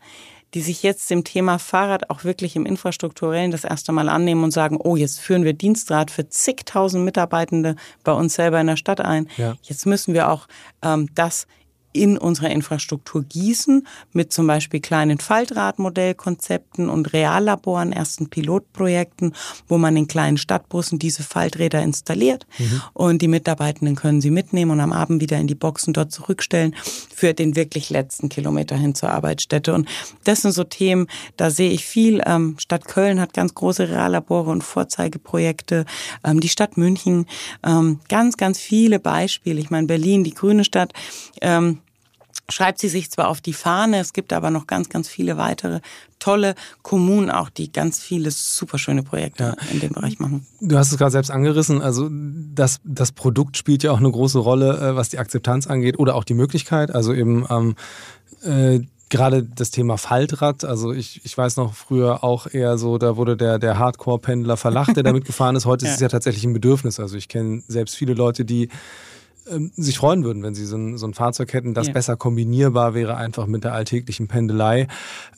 die 0.54 0.62
sich 0.62 0.84
jetzt 0.84 1.10
dem 1.10 1.24
Thema 1.24 1.60
Fahrrad 1.60 2.10
auch 2.10 2.24
wirklich 2.24 2.56
im 2.56 2.66
Infrastrukturellen 2.66 3.52
das 3.52 3.64
erste 3.64 3.92
Mal 3.92 4.10
annehmen 4.10 4.44
und 4.44 4.52
sagen, 4.52 4.78
oh, 4.78 4.96
jetzt 4.96 5.20
führen 5.20 5.44
wir 5.44 5.54
Dienstrad 5.54 6.12
für 6.12 6.28
zigtausend 6.28 7.06
Mitarbeitende 7.06 7.76
bei 8.04 8.12
uns 8.12 8.34
selber 8.36 8.60
in 8.60 8.68
der 8.68 8.78
Stadt 8.78 9.02
ein. 9.02 9.30
Ja. 9.38 9.56
Jetzt 9.62 9.86
müssen 9.86 10.14
wir 10.14 10.30
auch 10.30 10.48
ähm, 10.82 11.10
das 11.14 11.48
in 11.92 12.18
unserer 12.18 12.52
Infrastruktur 12.52 13.24
gießen 13.24 13.88
mit 14.14 14.32
zum 14.32 14.48
Beispiel 14.48 14.80
kleinen 14.80 15.20
Faltradmodellkonzepten 15.20 16.90
und 16.90 17.14
Reallaboren, 17.14 17.92
ersten 17.92 18.30
Pilotprojekten, 18.30 19.34
wo 19.68 19.78
man 19.78 19.98
in 19.98 20.08
kleinen 20.08 20.38
Stadtbussen 20.38 21.00
diese 21.00 21.24
Falträder 21.24 21.82
installiert 21.82 22.46
mhm. 22.58 22.82
und 22.94 23.22
die 23.22 23.28
Mitarbeitenden 23.28 23.96
können 23.96 24.22
sie 24.22 24.32
mitnehmen 24.32 24.72
und 24.72 24.80
am 24.80 24.94
Abend 24.94 25.22
wieder 25.22 25.38
in 25.38 25.48
die 25.48 25.56
Boxen 25.56 25.94
dort 25.94 26.12
zurückstellen 26.12 26.76
für 27.14 27.34
den 27.34 27.56
wirklich 27.56 27.90
letzten 27.90 28.30
Kilometer 28.30 28.76
hin 28.76 28.96
zur 28.96 29.10
Arbeitsstätte. 29.10 29.74
Und 29.74 29.88
das 30.24 30.42
sind 30.42 30.52
so 30.52 30.64
Themen, 30.64 31.08
da 31.38 31.50
sehe 31.50 31.72
ich 31.72 31.86
viel. 31.86 32.22
Ähm, 32.26 32.56
Stadt 32.60 32.86
Köln 32.86 33.20
hat 33.20 33.34
ganz 33.34 33.54
große 33.54 33.90
Reallabore 33.90 34.52
und 34.52 34.64
Vorzeigeprojekte. 34.64 35.86
Ähm, 36.24 36.40
die 36.40 36.50
Stadt 36.50 36.78
München, 36.78 37.26
ähm, 37.64 38.00
ganz, 38.08 38.38
ganz 38.38 38.60
viele 38.60 39.00
Beispiele. 39.00 39.60
Ich 39.60 39.70
meine, 39.70 39.88
Berlin, 39.88 40.24
die 40.24 40.34
grüne 40.34 40.64
Stadt, 40.64 40.94
ähm, 41.42 41.80
schreibt 42.50 42.80
sie 42.80 42.90
sich 42.90 43.12
zwar 43.12 43.28
auf 43.28 43.42
die 43.42 43.54
Fahne, 43.54 44.00
es 44.00 44.14
gibt 44.14 44.34
aber 44.34 44.50
noch 44.50 44.68
ganz, 44.68 44.90
ganz 44.90 45.08
viele 45.08 45.38
weitere 45.38 45.82
tolle 46.20 46.56
Kommunen 46.82 47.30
auch, 47.30 47.50
die 47.50 47.72
ganz 47.72 48.00
viele 48.00 48.32
super 48.32 48.78
schöne 48.78 49.04
Projekte 49.04 49.44
ja. 49.44 49.72
in 49.72 49.80
dem 49.80 49.94
Bereich 49.94 50.20
machen. 50.20 50.46
Du 50.60 50.78
hast 50.78 50.92
es 50.92 50.98
gerade 50.98 51.12
selbst 51.12 51.32
angerissen, 51.32 51.82
also 51.82 52.10
das, 52.12 52.82
das 52.84 53.12
Produkt 53.12 53.58
spielt 53.58 53.84
ja 53.84 53.92
auch 53.92 54.00
eine 54.00 54.12
große 54.12 54.40
Rolle, 54.40 54.78
äh, 54.78 54.96
was 54.96 55.10
die 55.10 55.20
Akzeptanz 55.20 55.68
angeht 55.68 55.98
oder 55.98 56.16
auch 56.16 56.24
die 56.24 56.34
Möglichkeit, 56.34 56.94
also 56.94 57.14
eben 57.14 57.46
ähm, 57.50 57.76
äh, 58.44 58.82
gerade 59.10 59.44
das 59.44 59.72
Thema 59.72 59.98
Faltrad, 59.98 60.64
also 60.64 60.94
ich, 60.94 61.22
ich 61.26 61.38
weiß 61.38 61.58
noch 61.58 61.74
früher 61.74 62.24
auch 62.24 62.48
eher 62.48 62.78
so, 62.78 62.98
da 62.98 63.18
wurde 63.18 63.36
der, 63.36 63.60
der 63.60 63.78
Hardcore-Pendler 63.80 64.56
verlacht, 64.56 64.96
der 64.96 65.04
damit 65.04 65.26
gefahren 65.26 65.56
ist. 65.56 65.66
Heute 65.66 65.86
ja. 65.86 65.92
ist 65.92 65.96
es 65.96 66.02
ja 66.02 66.08
tatsächlich 66.08 66.44
ein 66.44 66.54
Bedürfnis. 66.54 67.00
Also 67.00 67.18
ich 67.18 67.28
kenne 67.28 67.64
selbst 67.68 67.96
viele 67.96 68.14
Leute, 68.14 68.46
die 68.46 68.70
ähm, 69.50 69.72
sich 69.76 69.98
freuen 69.98 70.24
würden, 70.24 70.44
wenn 70.44 70.56
sie 70.56 70.66
so 70.66 70.78
ein, 70.78 70.98
so 70.98 71.08
ein 71.08 71.14
Fahrzeug 71.14 71.54
hätten, 71.54 71.74
das 71.74 71.88
ja. 71.88 71.94
besser 71.94 72.16
kombinierbar 72.16 72.94
wäre, 72.94 73.18
einfach 73.18 73.48
mit 73.48 73.64
der 73.64 73.74
alltäglichen 73.74 74.28
Pendelei. 74.28 74.88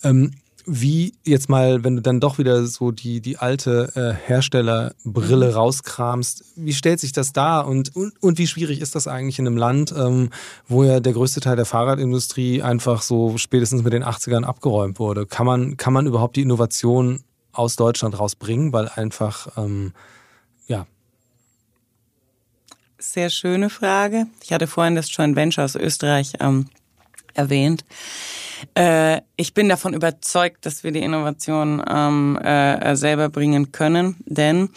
Ähm, 0.04 0.32
wie 0.66 1.14
jetzt 1.26 1.50
mal, 1.50 1.84
wenn 1.84 1.96
du 1.96 2.02
dann 2.02 2.20
doch 2.20 2.38
wieder 2.38 2.66
so 2.66 2.92
die, 2.92 3.22
die 3.22 3.38
alte 3.38 3.92
äh, 3.96 4.28
Herstellerbrille 4.28 5.48
mhm. 5.48 5.54
rauskramst, 5.54 6.46
wie 6.56 6.74
stellt 6.74 7.00
sich 7.00 7.12
das 7.12 7.34
dar 7.34 7.68
und, 7.68 7.96
und, 7.96 8.14
und 8.22 8.38
wie 8.38 8.48
schwierig 8.48 8.82
ist 8.82 8.96
das 8.96 9.08
eigentlich 9.08 9.40
in 9.40 9.48
einem 9.48 9.58
Land, 9.58 9.94
ähm, 9.98 10.30
wo 10.68 10.84
ja 10.84 11.00
der 11.00 11.14
größte 11.14 11.40
Teil 11.40 11.56
der 11.56 11.66
Fahrradindustrie 11.66 12.62
einfach 12.62 13.02
so 13.02 13.38
spätestens 13.38 13.84
mit 13.84 13.94
den 13.94 14.04
80ern 14.04 14.44
abgeräumt 14.44 15.00
wurde? 15.00 15.26
Kann 15.26 15.46
man, 15.46 15.78
kann 15.78 15.94
man 15.94 16.06
überhaupt 16.06 16.36
die 16.36 16.42
Innovation 16.42 17.24
aus 17.54 17.76
Deutschland 17.76 18.18
rausbringen, 18.18 18.72
weil 18.72 18.88
einfach 18.88 19.58
ähm, 19.58 19.94
sehr 23.02 23.30
schöne 23.30 23.70
Frage. 23.70 24.28
Ich 24.44 24.54
hatte 24.54 24.68
vorhin 24.68 24.96
das 24.96 25.16
Joint 25.16 25.36
Venture 25.36 25.66
aus 25.66 25.76
Österreich 25.76 26.34
ähm, 26.40 26.68
erwähnt. 27.34 27.84
Äh, 28.76 29.22
ich 29.36 29.54
bin 29.54 29.70
davon 29.70 29.94
überzeugt, 29.94 30.66
dass 30.66 30.84
wir 30.84 30.92
die 30.92 31.02
Innovation 31.02 31.84
ähm, 31.90 32.38
äh, 32.38 32.96
selber 32.96 33.30
bringen 33.30 33.72
können, 33.72 34.18
denn 34.26 34.70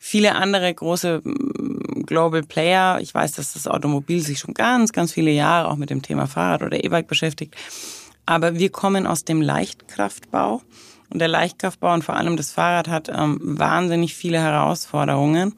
viele 0.00 0.36
andere 0.36 0.72
große 0.72 1.20
mm, 1.22 2.06
Global 2.06 2.42
Player, 2.42 2.98
ich 3.00 3.14
weiß, 3.14 3.32
dass 3.32 3.52
das 3.52 3.66
Automobil 3.66 4.22
sich 4.22 4.38
schon 4.38 4.54
ganz, 4.54 4.92
ganz 4.92 5.12
viele 5.12 5.30
Jahre 5.30 5.68
auch 5.68 5.76
mit 5.76 5.90
dem 5.90 6.02
Thema 6.02 6.26
Fahrrad 6.26 6.62
oder 6.62 6.82
E-Bike 6.82 7.08
beschäftigt, 7.08 7.54
aber 8.24 8.58
wir 8.58 8.70
kommen 8.70 9.06
aus 9.06 9.24
dem 9.24 9.42
Leichtkraftbau 9.42 10.62
und 11.10 11.18
der 11.20 11.28
Leichtkraftbau 11.28 11.94
und 11.94 12.04
vor 12.04 12.16
allem 12.16 12.36
das 12.36 12.50
Fahrrad 12.50 12.88
hat 12.88 13.08
ähm, 13.08 13.38
wahnsinnig 13.40 14.14
viele 14.14 14.40
Herausforderungen. 14.40 15.54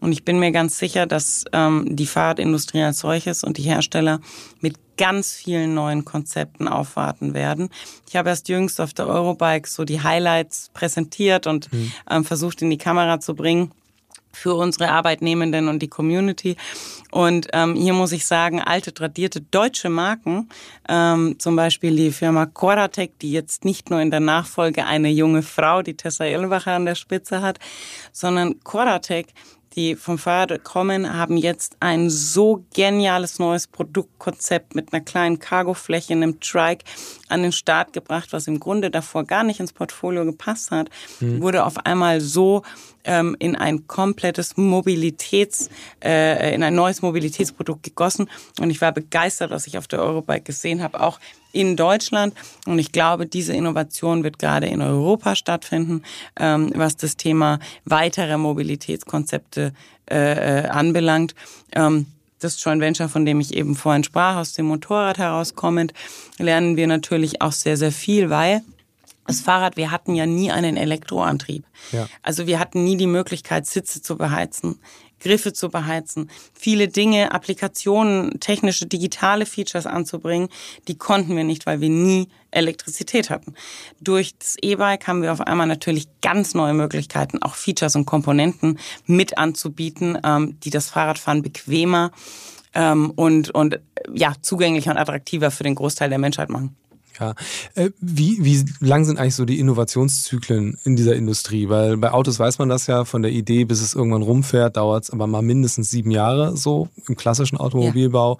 Und 0.00 0.12
ich 0.12 0.24
bin 0.24 0.38
mir 0.38 0.52
ganz 0.52 0.78
sicher, 0.78 1.06
dass 1.06 1.44
ähm, 1.52 1.86
die 1.90 2.06
Fahrradindustrie 2.06 2.82
als 2.82 3.00
solches 3.00 3.44
und 3.44 3.58
die 3.58 3.62
Hersteller 3.62 4.20
mit 4.60 4.76
ganz 4.96 5.32
vielen 5.32 5.74
neuen 5.74 6.04
Konzepten 6.04 6.68
aufwarten 6.68 7.34
werden. 7.34 7.70
Ich 8.08 8.16
habe 8.16 8.28
erst 8.28 8.48
jüngst 8.48 8.80
auf 8.80 8.92
der 8.92 9.06
Eurobike 9.06 9.68
so 9.68 9.84
die 9.84 10.02
Highlights 10.02 10.70
präsentiert 10.74 11.46
und 11.46 11.72
mhm. 11.72 11.92
ähm, 12.10 12.24
versucht 12.24 12.62
in 12.62 12.70
die 12.70 12.78
Kamera 12.78 13.18
zu 13.20 13.34
bringen 13.34 13.72
für 14.32 14.54
unsere 14.54 14.90
Arbeitnehmenden 14.90 15.68
und 15.68 15.80
die 15.80 15.88
Community. 15.88 16.56
Und 17.10 17.48
ähm, 17.52 17.74
hier 17.74 17.92
muss 17.92 18.12
ich 18.12 18.26
sagen, 18.26 18.60
alte, 18.60 18.94
tradierte 18.94 19.40
deutsche 19.40 19.88
Marken, 19.88 20.48
ähm, 20.88 21.36
zum 21.38 21.56
Beispiel 21.56 21.94
die 21.94 22.12
Firma 22.12 22.46
Coratec, 22.46 23.18
die 23.18 23.32
jetzt 23.32 23.64
nicht 23.64 23.90
nur 23.90 24.00
in 24.00 24.10
der 24.10 24.20
Nachfolge 24.20 24.86
eine 24.86 25.10
junge 25.10 25.42
Frau, 25.42 25.82
die 25.82 25.96
Tessa 25.96 26.24
Irlwacher 26.24 26.72
an 26.72 26.86
der 26.86 26.94
Spitze 26.94 27.42
hat, 27.42 27.58
sondern 28.12 28.60
Coratec 28.60 29.28
die 29.74 29.96
vom 29.96 30.18
Fahrrad 30.18 30.64
kommen, 30.64 31.16
haben 31.16 31.36
jetzt 31.36 31.76
ein 31.80 32.10
so 32.10 32.64
geniales 32.74 33.38
neues 33.38 33.66
Produktkonzept 33.66 34.74
mit 34.74 34.92
einer 34.92 35.02
kleinen 35.02 35.38
Cargofläche, 35.38 36.12
einem 36.12 36.40
Trike 36.40 36.84
an 37.28 37.42
den 37.42 37.52
Start 37.52 37.92
gebracht, 37.92 38.32
was 38.32 38.46
im 38.46 38.60
Grunde 38.60 38.90
davor 38.90 39.24
gar 39.24 39.44
nicht 39.44 39.60
ins 39.60 39.72
Portfolio 39.72 40.24
gepasst 40.24 40.70
hat, 40.70 40.90
mhm. 41.20 41.40
wurde 41.40 41.64
auf 41.64 41.78
einmal 41.86 42.20
so 42.20 42.62
ähm, 43.04 43.36
in 43.38 43.56
ein 43.56 43.86
komplettes 43.86 44.56
Mobilitäts, 44.56 45.70
äh, 46.04 46.54
in 46.54 46.62
ein 46.62 46.74
neues 46.74 47.02
Mobilitätsprodukt 47.02 47.82
gegossen. 47.82 48.30
Und 48.60 48.70
ich 48.70 48.80
war 48.80 48.92
begeistert, 48.92 49.50
was 49.50 49.66
ich 49.66 49.78
auf 49.78 49.88
der 49.88 50.00
Eurobike 50.00 50.42
gesehen 50.42 50.82
habe, 50.82 51.00
auch 51.00 51.18
in 51.52 51.76
Deutschland. 51.76 52.34
Und 52.66 52.78
ich 52.78 52.92
glaube, 52.92 53.26
diese 53.26 53.54
Innovation 53.54 54.24
wird 54.24 54.38
gerade 54.38 54.66
in 54.66 54.82
Europa 54.82 55.36
stattfinden, 55.36 56.02
ähm, 56.38 56.72
was 56.74 56.96
das 56.96 57.16
Thema 57.16 57.58
weitere 57.84 58.36
Mobilitätskonzepte 58.36 59.72
äh, 60.10 60.64
äh, 60.64 60.68
anbelangt. 60.68 61.34
Ähm, 61.72 62.06
das 62.40 62.62
Joint 62.62 62.80
Venture, 62.80 63.08
von 63.08 63.24
dem 63.24 63.40
ich 63.40 63.54
eben 63.54 63.76
vorhin 63.76 64.02
sprach, 64.02 64.36
aus 64.36 64.52
dem 64.54 64.66
Motorrad 64.66 65.18
herauskommend, 65.18 65.92
lernen 66.38 66.76
wir 66.76 66.88
natürlich 66.88 67.40
auch 67.40 67.52
sehr, 67.52 67.76
sehr 67.76 67.92
viel, 67.92 68.30
weil 68.30 68.62
das 69.26 69.40
Fahrrad, 69.40 69.76
wir 69.76 69.92
hatten 69.92 70.14
ja 70.14 70.26
nie 70.26 70.50
einen 70.50 70.76
Elektroantrieb. 70.76 71.64
Ja. 71.92 72.08
Also 72.22 72.46
wir 72.46 72.58
hatten 72.58 72.82
nie 72.82 72.96
die 72.96 73.06
Möglichkeit, 73.06 73.66
Sitze 73.66 74.02
zu 74.02 74.16
beheizen, 74.16 74.80
Griffe 75.22 75.52
zu 75.52 75.68
beheizen, 75.68 76.30
viele 76.52 76.88
Dinge, 76.88 77.32
Applikationen, 77.32 78.40
technische, 78.40 78.86
digitale 78.86 79.46
Features 79.46 79.86
anzubringen, 79.86 80.48
die 80.88 80.98
konnten 80.98 81.36
wir 81.36 81.44
nicht, 81.44 81.66
weil 81.66 81.80
wir 81.80 81.88
nie 81.88 82.28
Elektrizität 82.50 83.30
hatten. 83.30 83.54
Durch 84.00 84.36
das 84.36 84.56
E-Bike 84.60 85.06
haben 85.06 85.22
wir 85.22 85.32
auf 85.32 85.40
einmal 85.40 85.66
natürlich 85.66 86.08
ganz 86.20 86.54
neue 86.54 86.74
Möglichkeiten, 86.74 87.42
auch 87.42 87.54
Features 87.54 87.96
und 87.96 88.04
Komponenten 88.04 88.78
mit 89.06 89.38
anzubieten, 89.38 90.18
ähm, 90.24 90.58
die 90.62 90.70
das 90.70 90.90
Fahrradfahren 90.90 91.42
bequemer 91.42 92.10
ähm, 92.74 93.10
und, 93.10 93.50
und 93.50 93.80
ja, 94.12 94.34
zugänglicher 94.40 94.90
und 94.90 94.98
attraktiver 94.98 95.50
für 95.50 95.64
den 95.64 95.74
Großteil 95.74 96.10
der 96.10 96.18
Menschheit 96.18 96.50
machen. 96.50 96.76
Ja. 97.18 97.34
Äh, 97.74 97.90
wie, 98.00 98.44
wie 98.44 98.64
lang 98.80 99.04
sind 99.04 99.18
eigentlich 99.18 99.34
so 99.34 99.44
die 99.44 99.58
Innovationszyklen 99.58 100.78
in 100.84 100.96
dieser 100.96 101.16
Industrie? 101.16 101.68
Weil 101.68 101.96
bei 101.96 102.12
Autos 102.12 102.38
weiß 102.38 102.58
man 102.58 102.68
das 102.68 102.86
ja, 102.86 103.04
von 103.04 103.22
der 103.22 103.32
Idee 103.32 103.64
bis 103.64 103.80
es 103.80 103.94
irgendwann 103.94 104.22
rumfährt, 104.22 104.76
dauert 104.76 105.04
es 105.04 105.10
aber 105.10 105.26
mal 105.26 105.42
mindestens 105.42 105.90
sieben 105.90 106.10
Jahre 106.10 106.56
so 106.56 106.88
im 107.08 107.16
klassischen 107.16 107.58
Automobilbau. 107.58 108.38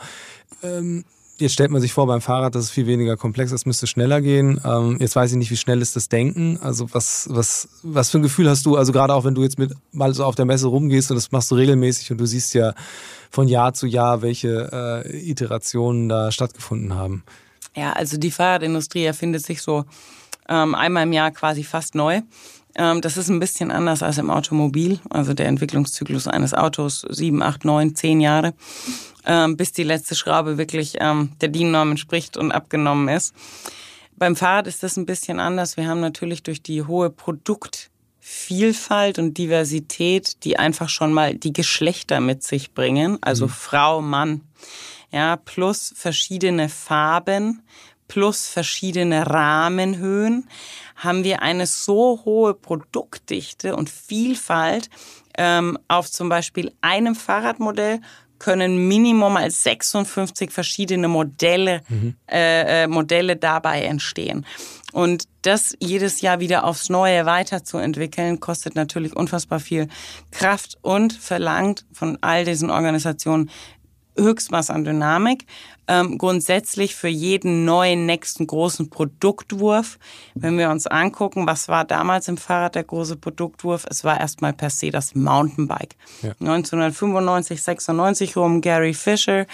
Ja. 0.63 0.79
Ähm, 0.79 1.05
jetzt 1.39 1.53
stellt 1.53 1.71
man 1.71 1.81
sich 1.81 1.93
vor 1.93 2.07
beim 2.07 2.21
Fahrrad, 2.21 2.55
das 2.55 2.65
ist 2.65 2.71
viel 2.71 2.87
weniger 2.87 3.17
komplex, 3.17 3.51
das 3.51 3.67
müsste 3.67 3.87
schneller 3.87 4.21
gehen. 4.21 4.61
Ähm, 4.65 4.97
jetzt 5.01 5.17
weiß 5.17 5.33
ich 5.33 5.37
nicht, 5.37 5.51
wie 5.51 5.57
schnell 5.57 5.83
ist 5.83 5.97
das 5.97 6.09
Denken. 6.09 6.59
Also 6.63 6.87
was, 6.93 7.29
was, 7.31 7.69
was 7.83 8.11
für 8.11 8.19
ein 8.19 8.23
Gefühl 8.23 8.49
hast 8.49 8.65
du? 8.67 8.77
Also 8.77 8.93
gerade 8.93 9.15
auch 9.15 9.25
wenn 9.25 9.35
du 9.35 9.43
jetzt 9.43 9.59
mit 9.59 9.73
mal 9.93 10.15
so 10.15 10.25
auf 10.25 10.35
der 10.35 10.45
Messe 10.45 10.69
rumgehst 10.69 11.11
und 11.11 11.17
das 11.17 11.33
machst 11.33 11.51
du 11.51 11.57
regelmäßig 11.57 12.11
und 12.13 12.19
du 12.19 12.27
siehst 12.27 12.55
ja 12.55 12.75
von 13.31 13.49
Jahr 13.49 13.75
zu 13.75 13.87
Jahr, 13.87 14.23
welche 14.23 15.05
äh, 15.07 15.31
Iterationen 15.31 16.09
da 16.09 16.31
stattgefunden 16.31 16.95
haben. 16.95 17.25
Ja, 17.75 17.93
also 17.93 18.19
die 18.19 18.31
Fahrradindustrie 18.31 19.05
erfindet 19.05 19.45
sich 19.45 19.63
so 19.63 19.85
ähm, 20.49 20.75
einmal 20.75 21.05
im 21.05 21.13
Jahr 21.13 21.31
quasi 21.31 21.65
fast 21.65 21.95
neu. 21.95 22.21
Ähm, 22.75 23.01
das 23.01 23.17
ist 23.17 23.29
ein 23.29 23.41
bisschen 23.41 23.71
anders 23.71 24.03
als 24.03 24.19
im 24.19 24.31
Automobil. 24.31 24.99
Also 25.11 25.35
der 25.35 25.47
Entwicklungszyklus 25.47 26.29
eines 26.29 26.55
Autos 26.55 27.07
sieben, 27.11 27.43
acht, 27.43 27.65
neun, 27.65 27.95
zehn 27.95 28.21
Jahre, 28.21 28.55
ähm, 29.27 29.57
bis 29.57 29.73
die 29.73 29.83
letzte 29.83 30.15
Schraube 30.15 30.59
wirklich 30.59 30.95
ähm, 31.01 31.33
der 31.41 31.49
DIN-Norm 31.49 31.93
entspricht 31.93 32.37
und 32.37 32.53
abgenommen 32.53 33.09
ist. 33.09 33.35
Beim 34.17 34.37
Fahrrad 34.37 34.67
ist 34.67 34.83
das 34.83 34.97
ein 34.97 35.07
bisschen 35.07 35.41
anders. 35.41 35.77
Wir 35.77 35.89
haben 35.89 36.01
natürlich 36.01 36.43
durch 36.43 36.63
die 36.63 36.85
hohe 36.85 37.11
Produktvielfalt 37.11 39.19
und 39.19 39.37
Diversität, 39.37 40.45
die 40.45 40.59
einfach 40.59 40.89
schon 40.89 41.13
mal 41.13 41.35
die 41.35 41.53
Geschlechter 41.53 42.21
mit 42.21 42.43
sich 42.43 42.73
bringen, 42.73 43.19
also 43.21 43.47
mhm. 43.47 43.51
Frau, 43.51 44.01
Mann, 44.01 44.43
ja, 45.13 45.37
plus 45.37 45.93
verschiedene 45.97 46.69
Farben, 46.69 47.63
plus 48.09 48.49
verschiedene 48.49 49.27
Rahmenhöhen, 49.27 50.49
haben 50.97 51.25
wir 51.25 51.43
eine 51.43 51.67
so 51.67 52.23
hohe 52.25 52.55
Produktdichte 52.55 53.77
und 53.77 53.91
Vielfalt 53.91 54.91
ähm, 55.37 55.79
auf 55.89 56.11
zum 56.11 56.29
Beispiel 56.29 56.73
einem 56.81 57.15
Fahrradmodell 57.15 58.01
können 58.39 58.89
Minimum 58.89 59.37
als 59.37 59.63
56 59.63 60.51
verschiedene 60.51 61.07
Modelle, 61.07 61.83
mhm. 61.89 62.17
äh, 62.29 62.83
äh, 62.83 62.87
Modelle 62.89 63.37
dabei 63.37 63.83
entstehen. 63.83 64.45
Und 64.93 65.29
das 65.43 65.77
jedes 65.81 66.21
Jahr 66.21 66.41
wieder 66.41 66.65
aufs 66.65 66.89
Neue 66.89 67.25
weiterzuentwickeln, 67.25 68.41
kostet 68.41 68.75
natürlich 68.75 69.15
unfassbar 69.15 69.61
viel 69.61 69.87
Kraft 70.33 70.77
und 70.83 71.13
verlangt 71.13 71.87
von 71.93 72.19
all 72.21 72.45
diesen 72.45 72.71
Organisationen 72.71 73.49
Höchstmaß 74.17 74.71
an 74.71 74.85
Dynamik. 74.85 75.47
Ähm, 75.89 76.17
grundsätzlich 76.17 76.95
für 76.95 77.09
jeden 77.09 77.65
neuen 77.65 78.07
nächsten 78.07 78.47
großen 78.47 78.89
Produktwurf, 78.89 79.99
wenn 80.35 80.57
wir 80.57 80.71
uns 80.71 80.87
angucken, 80.87 81.47
was 81.47 81.69
war 81.69 81.85
damals 81.85 82.29
im 82.29 82.37
Fahrrad 82.37 82.77
der 82.77 82.85
große 82.85 83.17
Produktwurf? 83.17 83.85
Es 83.91 84.05
war 84.05 84.21
erstmal 84.21 84.53
per 84.53 84.71
se 84.71 84.91
das 84.91 85.15
Mountainbike. 85.15 85.97
Ja. 86.23 86.31
1995, 86.41 87.63
96 87.63 88.37
rum 88.37 88.61
Gary 88.61 88.95
Fisher, 88.95 89.47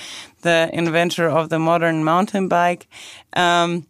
the 0.42 0.68
inventor 0.72 1.34
of 1.34 1.48
the 1.50 1.58
modern 1.58 2.04
mountain 2.04 2.48
bike. 2.48 2.86
Ähm, 3.34 3.86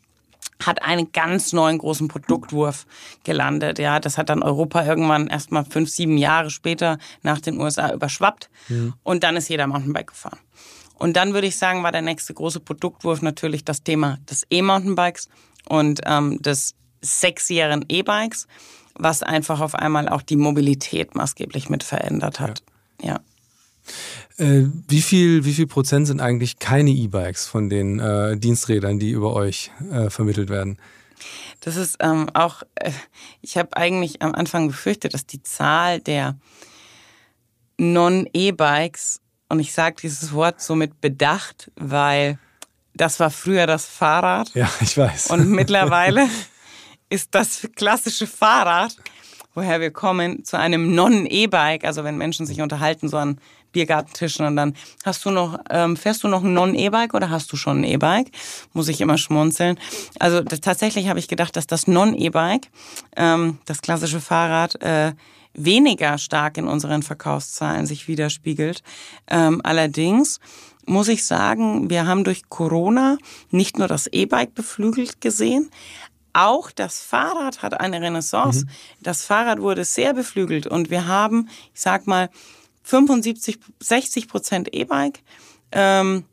hat 0.64 0.82
einen 0.82 1.12
ganz 1.12 1.52
neuen 1.52 1.78
großen 1.78 2.08
Produktwurf 2.08 2.86
gelandet. 3.24 3.78
Ja, 3.78 4.00
das 4.00 4.18
hat 4.18 4.28
dann 4.28 4.42
Europa 4.42 4.84
irgendwann 4.84 5.28
erstmal 5.28 5.64
fünf, 5.64 5.90
sieben 5.90 6.18
Jahre 6.18 6.50
später 6.50 6.98
nach 7.22 7.40
den 7.40 7.60
USA 7.60 7.92
überschwappt. 7.92 8.50
Mhm. 8.68 8.94
Und 9.02 9.22
dann 9.22 9.36
ist 9.36 9.48
jeder 9.48 9.66
Mountainbike 9.66 10.08
gefahren. 10.08 10.38
Und 10.98 11.16
dann 11.16 11.34
würde 11.34 11.46
ich 11.46 11.56
sagen, 11.56 11.82
war 11.82 11.92
der 11.92 12.02
nächste 12.02 12.34
große 12.34 12.60
Produktwurf 12.60 13.22
natürlich 13.22 13.64
das 13.64 13.82
Thema 13.82 14.18
des 14.28 14.46
E-Mountainbikes 14.50 15.28
und 15.68 16.00
ähm, 16.06 16.42
des 16.42 16.74
sechsjährigen 17.00 17.84
E-Bikes, 17.88 18.46
was 18.94 19.22
einfach 19.22 19.60
auf 19.60 19.74
einmal 19.74 20.08
auch 20.08 20.22
die 20.22 20.36
Mobilität 20.36 21.14
maßgeblich 21.14 21.70
mit 21.70 21.82
verändert 21.84 22.40
hat. 22.40 22.62
ja. 23.00 23.08
ja. 23.08 23.20
Äh, 24.36 24.66
wie 24.86 25.00
viel, 25.00 25.44
wie 25.44 25.54
viel 25.54 25.66
Prozent 25.66 26.06
sind 26.06 26.20
eigentlich 26.20 26.58
keine 26.58 26.90
E-Bikes 26.90 27.46
von 27.46 27.68
den 27.68 27.98
äh, 27.98 28.36
Diensträdern, 28.36 28.98
die 28.98 29.10
über 29.10 29.34
euch 29.34 29.70
äh, 29.90 30.10
vermittelt 30.10 30.48
werden? 30.48 30.78
Das 31.60 31.76
ist 31.76 31.96
ähm, 32.00 32.28
auch, 32.34 32.62
äh, 32.76 32.92
ich 33.40 33.56
habe 33.56 33.76
eigentlich 33.76 34.22
am 34.22 34.34
Anfang 34.34 34.68
befürchtet, 34.68 35.14
dass 35.14 35.26
die 35.26 35.42
Zahl 35.42 36.00
der 36.00 36.38
Non-E-Bikes, 37.78 39.20
und 39.48 39.60
ich 39.60 39.72
sage 39.72 39.96
dieses 40.02 40.32
Wort 40.32 40.60
so 40.60 40.74
mit 40.74 41.00
Bedacht, 41.00 41.70
weil 41.76 42.38
das 42.94 43.20
war 43.20 43.30
früher 43.30 43.66
das 43.66 43.86
Fahrrad. 43.86 44.50
Ja, 44.54 44.68
ich 44.80 44.96
weiß. 44.96 45.30
Und 45.30 45.48
mittlerweile 45.50 46.28
ist 47.08 47.34
das 47.34 47.68
klassische 47.76 48.26
Fahrrad, 48.26 48.96
woher 49.54 49.80
wir 49.80 49.90
kommen, 49.90 50.44
zu 50.44 50.58
einem 50.58 50.94
Non-E-Bike. 50.94 51.84
Also 51.84 52.04
wenn 52.04 52.18
Menschen 52.18 52.44
sich 52.44 52.60
unterhalten, 52.60 53.08
so 53.08 53.16
an 53.16 53.40
Biergartentischen 53.72 54.46
und 54.46 54.56
dann 54.56 54.74
hast 55.04 55.24
du 55.24 55.30
noch, 55.30 55.58
ähm, 55.70 55.96
fährst 55.96 56.24
du 56.24 56.28
noch 56.28 56.42
ein 56.42 56.54
Non-E-Bike 56.54 57.14
oder 57.14 57.30
hast 57.30 57.52
du 57.52 57.56
schon 57.56 57.80
ein 57.80 57.84
E-Bike? 57.84 58.30
Muss 58.72 58.88
ich 58.88 59.00
immer 59.00 59.18
schmunzeln. 59.18 59.78
Also 60.18 60.40
das, 60.40 60.60
tatsächlich 60.60 61.08
habe 61.08 61.18
ich 61.18 61.28
gedacht, 61.28 61.54
dass 61.56 61.66
das 61.66 61.86
Non-E-Bike, 61.86 62.68
ähm, 63.16 63.58
das 63.66 63.82
klassische 63.82 64.20
Fahrrad, 64.20 64.80
äh, 64.82 65.12
weniger 65.54 66.18
stark 66.18 66.56
in 66.58 66.68
unseren 66.68 67.02
Verkaufszahlen 67.02 67.86
sich 67.86 68.08
widerspiegelt. 68.08 68.82
Ähm, 69.28 69.60
allerdings 69.64 70.40
muss 70.86 71.08
ich 71.08 71.26
sagen, 71.26 71.90
wir 71.90 72.06
haben 72.06 72.24
durch 72.24 72.48
Corona 72.48 73.18
nicht 73.50 73.78
nur 73.78 73.88
das 73.88 74.06
E-Bike 74.06 74.54
beflügelt 74.54 75.20
gesehen, 75.20 75.70
auch 76.32 76.70
das 76.70 77.00
Fahrrad 77.00 77.62
hat 77.62 77.80
eine 77.80 78.00
Renaissance. 78.00 78.64
Mhm. 78.64 78.70
Das 79.00 79.24
Fahrrad 79.24 79.60
wurde 79.60 79.84
sehr 79.84 80.14
beflügelt 80.14 80.66
und 80.66 80.90
wir 80.90 81.06
haben, 81.06 81.48
ich 81.74 81.80
sag 81.80 82.06
mal, 82.06 82.30
75, 82.84 83.58
60 83.80 84.28
Prozent 84.28 84.72
E-Bike. 84.72 85.20
Ähm, 85.72 86.24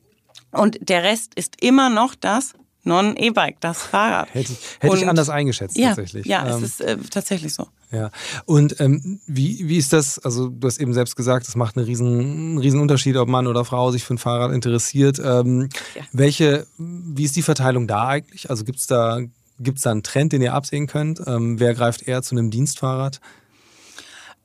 und 0.51 0.77
der 0.87 1.03
Rest 1.03 1.33
ist 1.35 1.61
immer 1.61 1.89
noch 1.89 2.15
das 2.15 2.53
Non-E-Bike, 2.83 3.59
das 3.61 3.81
Fahrrad. 3.81 4.33
Hätte 4.33 4.53
ich, 4.53 4.59
hätte 4.79 4.97
ich 4.97 5.07
anders 5.07 5.29
eingeschätzt 5.29 5.75
ja, 5.75 5.89
tatsächlich. 5.89 6.25
Ja, 6.27 6.45
ähm, 6.45 6.63
es 6.63 6.69
ist 6.69 6.81
äh, 6.81 6.97
tatsächlich 7.09 7.53
so. 7.53 7.67
Ja. 7.95 8.11
Und 8.45 8.79
ähm, 8.79 9.19
wie, 9.25 9.67
wie 9.67 9.77
ist 9.77 9.93
das, 9.93 10.19
also 10.19 10.49
du 10.49 10.67
hast 10.67 10.79
eben 10.79 10.93
selbst 10.93 11.15
gesagt, 11.15 11.47
es 11.47 11.55
macht 11.55 11.77
einen 11.77 11.85
riesen, 11.85 12.57
riesen 12.57 12.79
Unterschied, 12.79 13.15
ob 13.17 13.27
Mann 13.27 13.47
oder 13.47 13.65
Frau 13.65 13.91
sich 13.91 14.03
für 14.03 14.15
ein 14.15 14.17
Fahrrad 14.17 14.51
interessiert. 14.51 15.19
Ähm, 15.19 15.69
ja. 15.95 16.03
Welche, 16.11 16.67
wie 16.77 17.23
ist 17.23 17.35
die 17.35 17.41
Verteilung 17.41 17.87
da 17.87 18.07
eigentlich? 18.07 18.49
Also 18.49 18.63
gibt 18.63 18.79
es 18.79 18.87
da, 18.87 19.19
gibt's 19.59 19.83
da 19.83 19.91
einen 19.91 20.03
Trend, 20.03 20.33
den 20.33 20.41
ihr 20.41 20.53
absehen 20.53 20.87
könnt? 20.87 21.21
Ähm, 21.25 21.59
wer 21.59 21.73
greift 21.73 22.03
eher 22.03 22.21
zu 22.21 22.35
einem 22.35 22.51
Dienstfahrrad? 22.51 23.21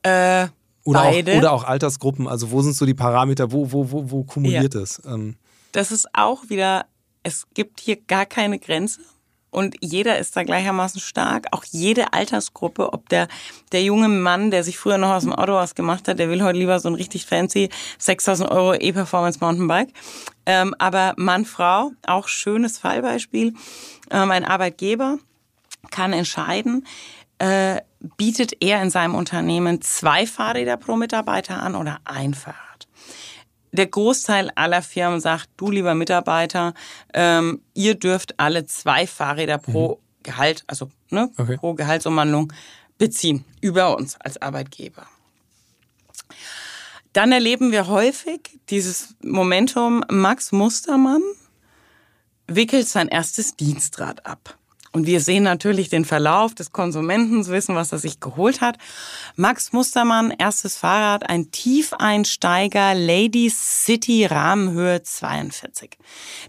Äh, 0.02 0.46
oder 0.84 1.02
Beide. 1.02 1.32
Auch, 1.32 1.38
oder 1.38 1.52
auch 1.52 1.64
Altersgruppen, 1.64 2.26
also 2.26 2.50
wo 2.50 2.62
sind 2.62 2.74
so 2.74 2.86
die 2.86 2.94
Parameter, 2.94 3.52
wo, 3.52 3.70
wo, 3.72 3.90
wo, 3.90 4.10
wo 4.10 4.24
kumuliert 4.24 4.74
ja. 4.74 4.80
es? 4.80 5.02
Ähm. 5.06 5.36
Das 5.72 5.92
ist 5.92 6.08
auch 6.14 6.48
wieder, 6.48 6.86
es 7.22 7.46
gibt 7.54 7.80
hier 7.80 7.96
gar 7.96 8.26
keine 8.26 8.58
Grenze. 8.58 9.00
Und 9.50 9.76
jeder 9.80 10.18
ist 10.18 10.36
da 10.36 10.42
gleichermaßen 10.42 11.00
stark. 11.00 11.46
Auch 11.52 11.64
jede 11.64 12.12
Altersgruppe, 12.12 12.92
ob 12.92 13.08
der, 13.08 13.28
der 13.72 13.82
junge 13.82 14.08
Mann, 14.08 14.50
der 14.50 14.64
sich 14.64 14.78
früher 14.78 14.98
noch 14.98 15.10
aus 15.10 15.24
dem 15.24 15.32
Auto 15.32 15.54
was 15.54 15.74
gemacht 15.74 16.08
hat, 16.08 16.18
der 16.18 16.30
will 16.30 16.42
heute 16.42 16.58
lieber 16.58 16.78
so 16.80 16.88
ein 16.88 16.94
richtig 16.94 17.26
fancy 17.26 17.68
6000 17.98 18.50
Euro 18.50 18.74
E-Performance 18.74 19.38
Mountainbike. 19.40 19.92
Ähm, 20.46 20.74
aber 20.78 21.14
Mann, 21.16 21.44
Frau, 21.44 21.90
auch 22.06 22.28
schönes 22.28 22.78
Fallbeispiel. 22.78 23.54
Ähm, 24.10 24.30
ein 24.30 24.44
Arbeitgeber 24.44 25.18
kann 25.90 26.12
entscheiden, 26.12 26.86
äh, 27.38 27.80
bietet 28.16 28.52
er 28.60 28.82
in 28.82 28.90
seinem 28.90 29.14
Unternehmen 29.14 29.80
zwei 29.82 30.26
Fahrräder 30.26 30.76
pro 30.76 30.96
Mitarbeiter 30.96 31.62
an 31.62 31.74
oder 31.74 31.98
ein 32.04 32.34
Fahrrad? 32.34 32.69
Der 33.72 33.86
Großteil 33.86 34.50
aller 34.54 34.82
Firmen 34.82 35.20
sagt, 35.20 35.48
du 35.56 35.70
lieber 35.70 35.94
Mitarbeiter, 35.94 36.74
ähm, 37.14 37.62
ihr 37.74 37.94
dürft 37.94 38.38
alle 38.38 38.66
zwei 38.66 39.06
Fahrräder 39.06 39.58
pro 39.58 39.96
mhm. 39.96 40.10
Gehalt, 40.22 40.64
also 40.66 40.90
ne, 41.08 41.30
okay. 41.38 41.56
pro 41.56 41.72
Gehaltsumwandlung 41.72 42.52
beziehen 42.98 43.44
über 43.62 43.96
uns 43.96 44.20
als 44.20 44.42
Arbeitgeber. 44.42 45.06
Dann 47.14 47.32
erleben 47.32 47.72
wir 47.72 47.88
häufig 47.88 48.60
dieses 48.68 49.14
Momentum, 49.22 50.04
Max 50.10 50.52
Mustermann 50.52 51.22
wickelt 52.46 52.86
sein 52.86 53.08
erstes 53.08 53.56
Dienstrad 53.56 54.26
ab. 54.26 54.58
Und 54.92 55.06
wir 55.06 55.20
sehen 55.20 55.44
natürlich 55.44 55.88
den 55.88 56.04
Verlauf 56.04 56.54
des 56.54 56.72
Konsumenten, 56.72 57.46
wissen, 57.46 57.76
was 57.76 57.92
er 57.92 57.98
sich 57.98 58.18
geholt 58.18 58.60
hat. 58.60 58.76
Max 59.36 59.72
Mustermann, 59.72 60.32
erstes 60.36 60.76
Fahrrad, 60.76 61.28
ein 61.28 61.52
Tiefeinsteiger 61.52 62.94
Lady 62.94 63.50
City 63.50 64.26
Rahmenhöhe 64.26 65.02
42. 65.02 65.96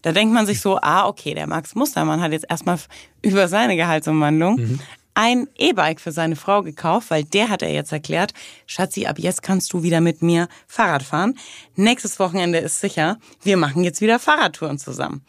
Da 0.01 0.11
denkt 0.11 0.33
man 0.33 0.47
sich 0.47 0.59
so, 0.59 0.79
ah, 0.81 1.07
okay, 1.07 1.35
der 1.35 1.45
Max 1.45 1.75
Mustermann 1.75 2.19
hat 2.21 2.31
jetzt 2.31 2.47
erstmal 2.49 2.79
über 3.21 3.47
seine 3.47 3.75
Gehaltsumwandlung 3.75 4.55
mhm. 4.55 4.79
ein 5.13 5.47
E-Bike 5.59 5.99
für 5.99 6.11
seine 6.11 6.35
Frau 6.35 6.63
gekauft, 6.63 7.11
weil 7.11 7.23
der 7.23 7.49
hat 7.49 7.61
er 7.61 7.71
jetzt 7.71 7.91
erklärt, 7.91 8.33
Schatzi, 8.65 9.05
ab 9.05 9.19
jetzt 9.19 9.43
kannst 9.43 9.71
du 9.71 9.83
wieder 9.83 10.01
mit 10.01 10.23
mir 10.23 10.47
Fahrrad 10.65 11.03
fahren. 11.03 11.37
Nächstes 11.75 12.17
Wochenende 12.17 12.57
ist 12.57 12.81
sicher, 12.81 13.19
wir 13.43 13.57
machen 13.57 13.83
jetzt 13.83 14.01
wieder 14.01 14.17
Fahrradtouren 14.17 14.79
zusammen. 14.79 15.23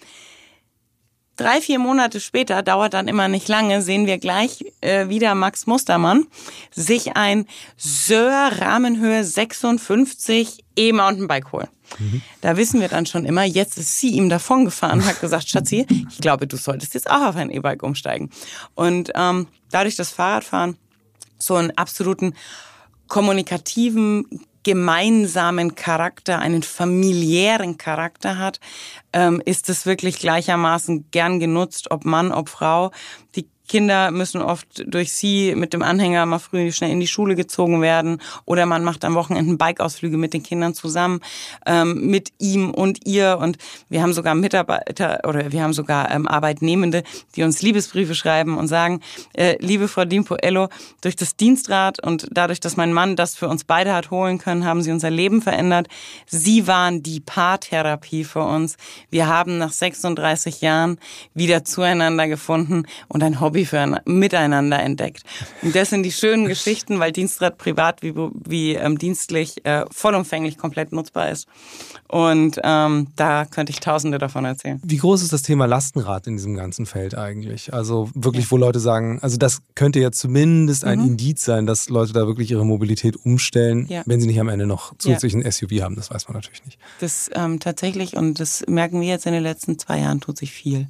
Drei, 1.37 1.61
vier 1.61 1.79
Monate 1.79 2.21
später, 2.21 2.63
dauert 2.63 2.95
dann 2.95 3.09
immer 3.09 3.29
nicht 3.29 3.49
lange, 3.49 3.81
sehen 3.81 4.07
wir 4.07 4.19
gleich 4.19 4.65
äh, 4.83 5.09
wieder 5.09 5.35
Max 5.35 5.67
Mustermann 5.67 6.27
sich 6.71 7.17
ein 7.17 7.47
Sör 7.77 8.53
Rahmenhöhe 8.61 9.25
56 9.25 10.65
E-Mountainbike 10.77 11.53
holen. 11.53 11.69
Mhm. 11.99 12.23
Da 12.41 12.57
wissen 12.57 12.81
wir 12.81 12.89
dann 12.89 13.07
schon 13.07 13.25
immer, 13.25 13.45
jetzt 13.45 13.79
ist 13.79 13.99
sie 13.99 14.11
ihm 14.11 14.29
davon 14.29 14.65
gefahren, 14.65 15.05
hat 15.05 15.21
gesagt, 15.21 15.49
Schatzi, 15.49 15.87
ich 16.11 16.19
glaube, 16.19 16.47
du 16.47 16.57
solltest 16.57 16.95
jetzt 16.95 17.11
auch 17.11 17.23
auf 17.23 17.37
ein 17.37 17.51
E-Bike 17.51 17.83
umsteigen. 17.83 18.31
Und 18.75 19.11
ähm, 19.15 19.47
dadurch 19.71 19.97
das 19.97 20.11
Fahrradfahren 20.11 20.77
so 21.39 21.57
einen 21.57 21.71
absoluten 21.73 22.35
kommunikativen 23.09 24.27
gemeinsamen 24.63 25.75
Charakter, 25.75 26.39
einen 26.39 26.63
familiären 26.63 27.79
Charakter 27.79 28.39
hat, 28.39 28.61
ähm, 29.13 29.43
ist 29.45 29.69
es 29.69 29.87
wirklich 29.87 30.19
gleichermaßen 30.19 31.11
gern 31.11 31.41
genutzt, 31.41 31.91
ob 31.91 32.05
Mann, 32.05 32.33
ob 32.33 32.49
Frau. 32.49 32.91
Die 33.35 33.49
Kinder 33.73 34.11
müssen 34.11 34.43
oft 34.43 34.85
durch 34.87 35.15
sie 35.15 35.55
mit 35.55 35.73
dem 35.73 35.81
Anhänger 35.81 36.27
mal 36.27 36.39
früh 36.39 36.71
schnell 36.73 36.91
in 36.91 37.01
die 37.01 37.07
Schule 37.07 37.35
gezogen 37.35 37.81
werden 37.81 38.21
oder 38.45 38.67
man 38.67 38.85
macht 38.85 39.03
am 39.03 39.15
Wochenende 39.15 39.57
Bikeausflüge 39.57 40.19
mit 40.19 40.35
den 40.35 40.43
Kindern 40.43 40.75
zusammen, 40.75 41.21
ähm, 41.65 42.11
mit 42.11 42.35
ihm 42.39 42.71
und 42.71 43.07
ihr 43.07 43.39
und 43.41 43.57
wir 43.89 44.03
haben 44.03 44.13
sogar 44.13 44.35
Mitarbeiter 44.35 45.21
oder 45.27 45.53
wir 45.53 45.63
haben 45.63 45.73
sogar 45.73 46.11
ähm, 46.11 46.29
Arbeitnehmende, 46.29 47.03
die 47.35 47.45
uns 47.45 47.63
Liebesbriefe 47.63 48.15
schreiben 48.15 48.59
und 48.59 48.69
sagen, 48.69 49.01
äh, 49.33 49.57
liebe 49.59 49.89
Frau 49.89 50.05
Dimpoello, 50.05 50.69
durch 51.01 51.17
das 51.17 51.37
Dienstrat 51.37 51.99
und 51.99 52.29
dadurch, 52.31 52.61
dass 52.61 52.77
mein 52.77 52.93
Mann 52.93 53.17
das 53.17 53.37
für 53.37 53.49
uns 53.49 53.65
beide 53.65 53.95
hat 53.95 54.11
holen 54.11 54.37
können, 54.37 54.67
haben 54.67 54.83
Sie 54.83 54.93
unser 54.93 55.09
Leben 55.09 55.41
verändert. 55.41 55.89
Sie 56.27 56.67
waren 56.67 57.03
die 57.03 57.21
Paartherapie 57.21 58.25
für 58.25 58.43
uns. 58.43 58.77
Wir 59.09 59.29
haben 59.29 59.57
nach 59.57 59.73
36 59.73 60.61
Jahren 60.61 60.99
wieder 61.33 61.65
zueinander 61.65 62.29
gefunden 62.29 62.85
und 63.09 63.23
ein 63.23 63.41
Hobby 63.41 63.62
für 63.67 64.01
miteinander 64.05 64.81
entdeckt. 64.81 65.23
Und 65.63 65.75
das 65.75 65.91
sind 65.91 66.03
die 66.03 66.13
schönen 66.13 66.47
Geschichten, 66.47 67.01
weil 67.01 67.13
Dienstrat 67.13 67.59
privat 67.59 68.03
wie, 68.03 68.15
wie 68.15 68.75
ähm, 68.75 68.99
dienstlich 68.99 69.65
äh, 69.65 69.85
vollumfänglich 69.91 70.59
komplett 70.59 70.93
nutzbar 70.93 71.31
ist. 71.31 71.47
Und 72.09 72.61
ähm, 72.63 73.09
da 73.17 73.45
könnte 73.47 73.73
ich 73.73 73.81
tausende 73.81 74.19
davon 74.19 74.45
erzählen. 74.45 74.81
Wie 74.85 74.99
groß 74.99 75.23
ist 75.23 75.33
das 75.33 75.43
Thema 75.43 75.67
Lastenrad 75.67 76.27
in 76.27 76.37
diesem 76.37 76.55
ganzen 76.55 76.87
Feld 76.87 77.17
eigentlich? 77.17 77.73
Also 77.73 78.11
wirklich, 78.15 78.51
wo 78.51 78.57
Leute 78.57 78.81
sagen, 78.81 79.19
also 79.23 79.37
das 79.37 79.63
könnte 79.75 79.99
ja 79.99 80.13
zumindest 80.13 80.85
ein 80.85 80.99
mhm. 80.99 81.07
Indiz 81.07 81.45
sein, 81.45 81.67
dass 81.67 81.89
Leute 81.89 82.13
da 82.13 82.27
wirklich 82.27 82.51
ihre 82.51 82.67
Mobilität 82.67 83.17
umstellen, 83.25 83.87
ja. 83.89 84.03
wenn 84.07 84.21
sie 84.21 84.27
nicht 84.27 84.41
am 84.41 84.49
Ende 84.49 84.67
noch 84.67 84.95
zusätzlich 84.99 85.33
ja. 85.33 85.41
ein 85.41 85.51
SUV 85.51 85.83
haben. 85.83 85.97
Das 85.97 86.11
weiß 86.11 86.29
man 86.29 86.37
natürlich 86.37 86.65
nicht. 86.65 86.79
Das 87.01 87.31
ähm, 87.35 87.61
tatsächlich, 87.61 88.17
und 88.17 88.41
das 88.41 88.65
merken 88.69 89.01
wir 89.01 89.09
jetzt 89.09 89.27
in 89.27 89.33
den 89.33 89.43
letzten 89.43 89.79
zwei 89.79 90.01
Jahren, 90.01 90.21
tut 90.21 90.37
sich 90.37 90.53
viel. 90.53 90.89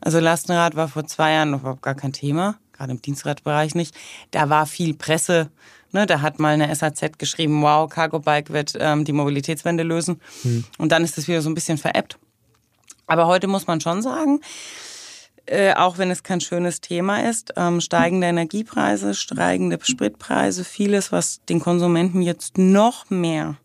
Also 0.00 0.20
Lastenrad 0.20 0.76
war 0.76 0.88
vor 0.88 1.06
zwei 1.06 1.32
Jahren 1.32 1.50
noch 1.50 1.60
überhaupt 1.60 1.82
gar 1.82 1.94
kein 1.98 2.12
Thema, 2.12 2.58
gerade 2.72 2.92
im 2.92 3.02
Dienstradbereich 3.02 3.74
nicht. 3.74 3.94
Da 4.30 4.48
war 4.48 4.66
viel 4.66 4.94
Presse. 4.94 5.50
Ne, 5.90 6.06
da 6.06 6.20
hat 6.20 6.38
mal 6.38 6.54
eine 6.54 6.74
SAZ 6.74 7.18
geschrieben, 7.18 7.62
wow, 7.62 7.88
Cargo 7.88 8.20
Bike 8.20 8.50
wird 8.50 8.74
ähm, 8.78 9.04
die 9.04 9.12
Mobilitätswende 9.12 9.82
lösen. 9.82 10.20
Hm. 10.42 10.64
Und 10.76 10.92
dann 10.92 11.02
ist 11.02 11.16
es 11.16 11.28
wieder 11.28 11.40
so 11.40 11.48
ein 11.48 11.54
bisschen 11.54 11.78
veräppt. 11.78 12.18
Aber 13.06 13.26
heute 13.26 13.46
muss 13.46 13.66
man 13.66 13.80
schon 13.80 14.02
sagen, 14.02 14.40
äh, 15.46 15.72
auch 15.74 15.96
wenn 15.96 16.10
es 16.10 16.22
kein 16.22 16.42
schönes 16.42 16.82
Thema 16.82 17.26
ist, 17.28 17.54
ähm, 17.56 17.80
steigende 17.80 18.26
Energiepreise, 18.26 19.14
steigende 19.14 19.78
Spritpreise, 19.80 20.62
vieles, 20.62 21.10
was 21.10 21.40
den 21.48 21.58
Konsumenten 21.58 22.20
jetzt 22.20 22.58
noch 22.58 23.08
mehr 23.08 23.56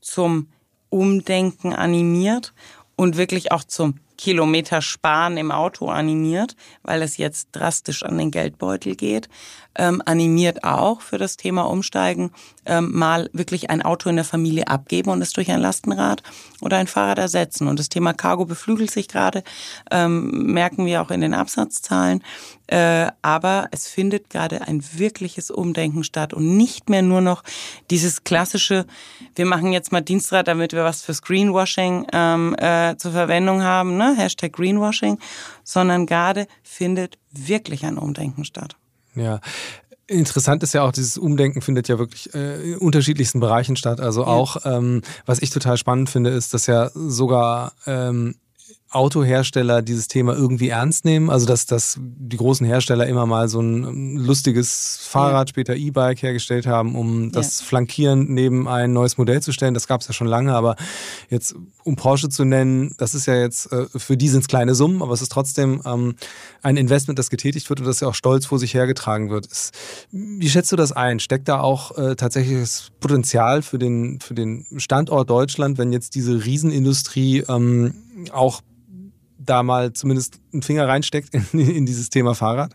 zum 0.00 0.48
Umdenken 0.90 1.72
animiert 1.72 2.54
und 2.94 3.16
wirklich 3.16 3.50
auch 3.50 3.64
zum 3.64 3.98
Kilometer 4.16 4.80
sparen 4.80 5.36
im 5.36 5.50
Auto 5.50 5.88
animiert, 5.88 6.56
weil 6.82 7.02
es 7.02 7.16
jetzt 7.16 7.48
drastisch 7.52 8.02
an 8.02 8.18
den 8.18 8.30
Geldbeutel 8.30 8.94
geht. 8.94 9.28
Ähm, 9.76 10.02
animiert 10.06 10.62
auch 10.62 11.00
für 11.00 11.18
das 11.18 11.36
Thema 11.36 11.62
Umsteigen, 11.62 12.30
ähm, 12.64 12.92
mal 12.92 13.28
wirklich 13.32 13.70
ein 13.70 13.82
Auto 13.82 14.08
in 14.08 14.14
der 14.14 14.24
Familie 14.24 14.68
abgeben 14.68 15.10
und 15.10 15.20
es 15.20 15.32
durch 15.32 15.50
ein 15.50 15.60
Lastenrad 15.60 16.22
oder 16.60 16.76
ein 16.76 16.86
Fahrrad 16.86 17.18
ersetzen. 17.18 17.66
Und 17.66 17.80
das 17.80 17.88
Thema 17.88 18.12
Cargo 18.12 18.44
beflügelt 18.44 18.92
sich 18.92 19.08
gerade, 19.08 19.42
ähm, 19.90 20.52
merken 20.52 20.86
wir 20.86 21.02
auch 21.02 21.10
in 21.10 21.20
den 21.20 21.34
Absatzzahlen. 21.34 22.22
Äh, 22.66 23.08
aber 23.22 23.68
es 23.72 23.88
findet 23.88 24.30
gerade 24.30 24.62
ein 24.62 24.82
wirkliches 24.94 25.50
Umdenken 25.50 26.02
statt 26.02 26.32
und 26.32 26.56
nicht 26.56 26.88
mehr 26.88 27.02
nur 27.02 27.20
noch 27.20 27.42
dieses 27.90 28.24
klassische, 28.24 28.86
wir 29.34 29.46
machen 29.46 29.72
jetzt 29.72 29.92
mal 29.92 30.00
Dienstrad, 30.00 30.48
damit 30.48 30.72
wir 30.72 30.84
was 30.84 31.02
fürs 31.02 31.22
Greenwashing 31.22 32.06
ähm, 32.12 32.54
äh, 32.58 32.96
zur 32.96 33.12
Verwendung 33.12 33.62
haben, 33.62 33.96
ne? 33.96 34.14
Hashtag 34.16 34.52
Greenwashing, 34.52 35.18
sondern 35.62 36.06
gerade 36.06 36.46
findet 36.62 37.18
wirklich 37.32 37.84
ein 37.84 37.98
Umdenken 37.98 38.44
statt. 38.44 38.76
Ja, 39.14 39.40
Interessant 40.06 40.62
ist 40.62 40.74
ja 40.74 40.82
auch, 40.82 40.92
dieses 40.92 41.16
Umdenken 41.16 41.62
findet 41.62 41.88
ja 41.88 41.98
wirklich 41.98 42.34
äh, 42.34 42.72
in 42.72 42.78
unterschiedlichsten 42.78 43.40
Bereichen 43.40 43.74
statt. 43.74 44.00
Also 44.00 44.24
auch, 44.24 44.58
ähm, 44.66 45.00
was 45.24 45.40
ich 45.40 45.48
total 45.48 45.78
spannend 45.78 46.10
finde, 46.10 46.28
ist, 46.28 46.52
dass 46.52 46.66
ja 46.66 46.90
sogar 46.94 47.72
ähm, 47.86 48.34
Autohersteller 48.94 49.82
dieses 49.82 50.08
Thema 50.08 50.34
irgendwie 50.34 50.68
ernst 50.68 51.04
nehmen. 51.04 51.30
Also 51.30 51.46
dass, 51.46 51.66
dass 51.66 51.98
die 52.00 52.36
großen 52.36 52.66
Hersteller 52.66 53.06
immer 53.06 53.26
mal 53.26 53.48
so 53.48 53.60
ein 53.60 54.16
lustiges 54.16 54.98
Fahrrad, 55.02 55.48
ja. 55.48 55.52
später 55.52 55.76
E-Bike 55.76 56.22
hergestellt 56.22 56.66
haben, 56.66 56.94
um 56.94 57.32
das 57.32 57.60
ja. 57.60 57.66
flankierend 57.66 58.30
neben 58.30 58.68
ein 58.68 58.92
neues 58.92 59.18
Modell 59.18 59.42
zu 59.42 59.52
stellen. 59.52 59.74
Das 59.74 59.86
gab 59.86 60.00
es 60.00 60.08
ja 60.08 60.14
schon 60.14 60.26
lange, 60.26 60.54
aber 60.54 60.76
jetzt 61.28 61.54
um 61.84 61.96
Porsche 61.96 62.28
zu 62.28 62.44
nennen, 62.44 62.94
das 62.98 63.14
ist 63.14 63.26
ja 63.26 63.34
jetzt, 63.34 63.70
äh, 63.72 63.86
für 63.94 64.16
die 64.16 64.28
sind 64.28 64.40
es 64.40 64.48
kleine 64.48 64.74
Summen, 64.74 65.02
aber 65.02 65.12
es 65.12 65.22
ist 65.22 65.32
trotzdem 65.32 65.82
ähm, 65.84 66.14
ein 66.62 66.76
Investment, 66.76 67.18
das 67.18 67.30
getätigt 67.30 67.68
wird 67.68 67.80
und 67.80 67.86
das 67.86 68.00
ja 68.00 68.08
auch 68.08 68.14
stolz 68.14 68.46
vor 68.46 68.58
sich 68.58 68.74
hergetragen 68.74 69.30
wird. 69.30 69.46
Ist, 69.46 69.74
wie 70.10 70.48
schätzt 70.48 70.72
du 70.72 70.76
das 70.76 70.92
ein? 70.92 71.20
Steckt 71.20 71.48
da 71.48 71.60
auch 71.60 71.96
äh, 71.98 72.16
tatsächliches 72.16 72.90
Potenzial 73.00 73.62
für 73.62 73.78
den, 73.78 74.20
für 74.20 74.34
den 74.34 74.66
Standort 74.76 75.28
Deutschland, 75.28 75.78
wenn 75.78 75.92
jetzt 75.92 76.14
diese 76.14 76.44
Riesenindustrie 76.44 77.44
ähm, 77.48 77.94
auch 78.32 78.62
da 79.44 79.62
mal 79.62 79.92
zumindest 79.92 80.40
einen 80.52 80.62
Finger 80.62 80.88
reinsteckt 80.88 81.34
in, 81.34 81.46
in 81.58 81.86
dieses 81.86 82.10
Thema 82.10 82.34
Fahrrad? 82.34 82.74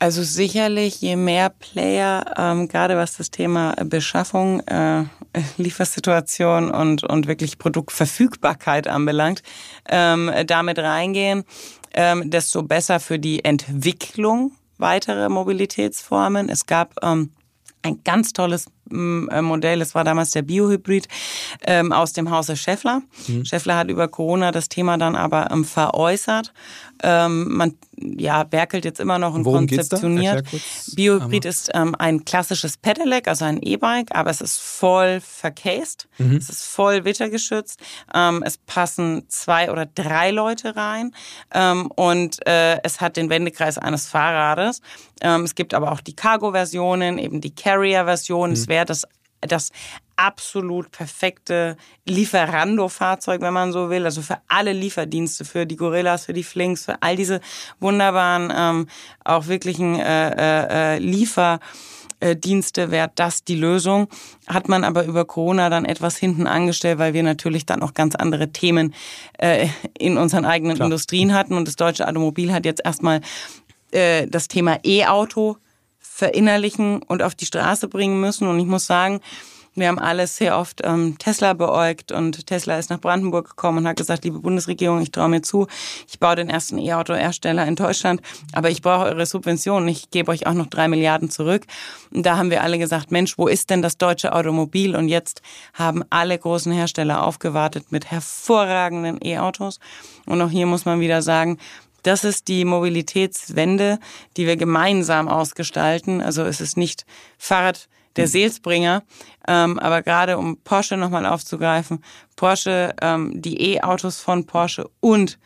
Also 0.00 0.22
sicherlich, 0.22 1.00
je 1.00 1.16
mehr 1.16 1.50
Player, 1.50 2.32
ähm, 2.36 2.68
gerade 2.68 2.96
was 2.96 3.16
das 3.16 3.32
Thema 3.32 3.74
Beschaffung, 3.84 4.60
äh, 4.60 5.04
Liefersituation 5.56 6.70
und, 6.70 7.02
und 7.02 7.26
wirklich 7.26 7.58
Produktverfügbarkeit 7.58 8.86
anbelangt, 8.86 9.42
ähm, 9.88 10.30
damit 10.46 10.78
reingehen, 10.78 11.42
ähm, 11.94 12.30
desto 12.30 12.62
besser 12.62 13.00
für 13.00 13.18
die 13.18 13.44
Entwicklung 13.44 14.52
weiterer 14.78 15.28
Mobilitätsformen. 15.28 16.48
Es 16.48 16.66
gab 16.66 16.94
ähm, 17.02 17.32
ein 17.82 18.02
ganz 18.04 18.32
tolles 18.32 18.66
Modell, 18.90 19.80
es 19.80 19.94
war 19.94 20.04
damals 20.04 20.30
der 20.30 20.42
Biohybrid 20.42 21.08
ähm, 21.66 21.92
aus 21.92 22.12
dem 22.12 22.30
Hause 22.30 22.56
Scheffler. 22.56 23.02
Mhm. 23.26 23.44
Scheffler 23.44 23.76
hat 23.76 23.90
über 23.90 24.08
Corona 24.08 24.52
das 24.52 24.68
Thema 24.68 24.98
dann 24.98 25.16
aber 25.16 25.50
ähm, 25.50 25.64
veräußert 25.64 26.52
ähm, 27.02 27.56
man 27.56 27.74
ja, 28.00 28.46
werkelt 28.50 28.84
jetzt 28.84 29.00
immer 29.00 29.18
noch 29.18 29.34
und 29.34 29.44
Worum 29.44 29.66
konzeptioniert. 29.66 30.46
Biohybrid 30.94 31.44
ist 31.44 31.70
ähm, 31.74 31.96
ein 31.98 32.24
klassisches 32.24 32.76
Pedelec, 32.76 33.26
also 33.26 33.44
ein 33.44 33.60
E-Bike, 33.60 34.14
aber 34.14 34.30
es 34.30 34.40
ist 34.40 34.60
voll 34.60 35.20
vercased, 35.20 36.08
mhm. 36.18 36.36
es 36.36 36.48
ist 36.48 36.64
voll 36.64 37.04
wittergeschützt, 37.04 37.80
ähm, 38.14 38.44
es 38.46 38.56
passen 38.56 39.24
zwei 39.28 39.72
oder 39.72 39.86
drei 39.86 40.30
Leute 40.30 40.76
rein 40.76 41.12
ähm, 41.52 41.90
und 41.96 42.46
äh, 42.46 42.80
es 42.84 43.00
hat 43.00 43.16
den 43.16 43.30
Wendekreis 43.30 43.78
eines 43.78 44.06
Fahrrades. 44.06 44.80
Ähm, 45.20 45.42
es 45.42 45.56
gibt 45.56 45.74
aber 45.74 45.90
auch 45.90 46.00
die 46.00 46.14
Cargo-Versionen, 46.14 47.18
eben 47.18 47.40
die 47.40 47.52
Carrier-Version. 47.52 48.52
Es 48.52 48.68
wäre 48.78 48.86
das 48.86 49.04
das 49.40 49.70
absolut 50.16 50.90
perfekte 50.90 51.76
Lieferando-Fahrzeug, 52.06 53.40
wenn 53.40 53.52
man 53.52 53.70
so 53.72 53.88
will. 53.88 54.04
Also 54.04 54.20
für 54.20 54.38
alle 54.48 54.72
Lieferdienste, 54.72 55.44
für 55.44 55.64
die 55.64 55.76
Gorillas, 55.76 56.24
für 56.24 56.32
die 56.32 56.42
Flinks, 56.42 56.86
für 56.86 57.00
all 57.02 57.14
diese 57.14 57.40
wunderbaren, 57.78 58.52
ähm, 58.52 58.88
auch 59.24 59.46
wirklichen 59.46 59.94
äh, 59.94 60.30
äh, 60.30 60.96
äh 60.96 60.98
Liefer. 60.98 61.60
Dienste 62.20 62.90
wäre 62.90 63.12
das 63.14 63.44
die 63.44 63.54
Lösung. 63.54 64.08
Hat 64.48 64.68
man 64.68 64.82
aber 64.82 65.04
über 65.04 65.24
Corona 65.24 65.70
dann 65.70 65.84
etwas 65.84 66.16
hinten 66.16 66.48
angestellt, 66.48 66.98
weil 66.98 67.14
wir 67.14 67.22
natürlich 67.22 67.64
dann 67.64 67.80
auch 67.80 67.94
ganz 67.94 68.16
andere 68.16 68.48
Themen 68.48 68.92
äh, 69.38 69.68
in 69.96 70.18
unseren 70.18 70.44
eigenen 70.44 70.74
Klar. 70.74 70.86
Industrien 70.86 71.32
hatten. 71.32 71.54
Und 71.54 71.68
das 71.68 71.76
deutsche 71.76 72.08
Automobil 72.08 72.52
hat 72.52 72.64
jetzt 72.64 72.84
erstmal 72.84 73.20
äh, 73.92 74.26
das 74.26 74.48
Thema 74.48 74.80
E-Auto 74.84 75.58
verinnerlichen 76.18 77.00
und 77.04 77.22
auf 77.22 77.36
die 77.36 77.46
Straße 77.46 77.86
bringen 77.86 78.20
müssen. 78.20 78.48
Und 78.48 78.58
ich 78.58 78.66
muss 78.66 78.86
sagen, 78.86 79.20
wir 79.76 79.86
haben 79.86 80.00
alles 80.00 80.36
sehr 80.36 80.58
oft 80.58 80.80
ähm, 80.82 81.16
Tesla 81.18 81.52
beäugt 81.52 82.10
und 82.10 82.48
Tesla 82.48 82.76
ist 82.76 82.90
nach 82.90 83.00
Brandenburg 83.00 83.50
gekommen 83.50 83.78
und 83.78 83.86
hat 83.86 83.96
gesagt, 83.96 84.24
liebe 84.24 84.40
Bundesregierung, 84.40 85.00
ich 85.00 85.12
traue 85.12 85.28
mir 85.28 85.42
zu, 85.42 85.68
ich 86.08 86.18
baue 86.18 86.34
den 86.34 86.50
ersten 86.50 86.78
E-Auto-Hersteller 86.78 87.64
in 87.64 87.76
Deutschland, 87.76 88.20
aber 88.52 88.70
ich 88.70 88.82
brauche 88.82 89.04
eure 89.04 89.26
Subventionen, 89.26 89.88
ich 89.88 90.10
gebe 90.10 90.32
euch 90.32 90.48
auch 90.48 90.54
noch 90.54 90.66
drei 90.66 90.88
Milliarden 90.88 91.30
zurück. 91.30 91.62
Und 92.12 92.26
da 92.26 92.36
haben 92.36 92.50
wir 92.50 92.64
alle 92.64 92.78
gesagt, 92.78 93.12
Mensch, 93.12 93.38
wo 93.38 93.46
ist 93.46 93.70
denn 93.70 93.80
das 93.80 93.96
deutsche 93.98 94.32
Automobil? 94.32 94.96
Und 94.96 95.06
jetzt 95.06 95.42
haben 95.74 96.02
alle 96.10 96.36
großen 96.36 96.72
Hersteller 96.72 97.22
aufgewartet 97.24 97.92
mit 97.92 98.10
hervorragenden 98.10 99.20
E-Autos. 99.22 99.78
Und 100.26 100.42
auch 100.42 100.50
hier 100.50 100.66
muss 100.66 100.84
man 100.86 100.98
wieder 100.98 101.22
sagen, 101.22 101.58
das 102.02 102.24
ist 102.24 102.48
die 102.48 102.64
Mobilitätswende, 102.64 103.98
die 104.36 104.46
wir 104.46 104.56
gemeinsam 104.56 105.28
ausgestalten. 105.28 106.20
Also 106.20 106.42
es 106.42 106.60
ist 106.60 106.76
nicht 106.76 107.04
Fahrrad 107.38 107.88
der 108.16 108.24
hm. 108.24 108.32
Seelsbringer, 108.32 109.02
ähm, 109.46 109.78
aber 109.78 110.02
gerade 110.02 110.38
um 110.38 110.58
Porsche 110.58 110.96
nochmal 110.96 111.26
aufzugreifen, 111.26 112.04
Porsche, 112.36 112.94
ähm, 113.00 113.40
die 113.40 113.74
E-Autos 113.74 114.20
von 114.20 114.46
Porsche 114.46 114.90
und 115.00 115.38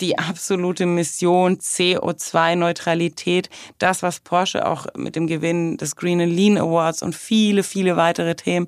die 0.00 0.18
absolute 0.18 0.84
Mission 0.86 1.58
CO2-Neutralität, 1.58 3.48
das, 3.78 4.02
was 4.02 4.20
Porsche 4.20 4.66
auch 4.66 4.86
mit 4.96 5.14
dem 5.14 5.26
Gewinn 5.26 5.76
des 5.76 5.94
Green 5.96 6.20
and 6.20 6.32
Lean 6.32 6.58
Awards 6.58 7.02
und 7.02 7.14
viele, 7.14 7.62
viele 7.62 7.96
weitere 7.96 8.34
Themen, 8.34 8.66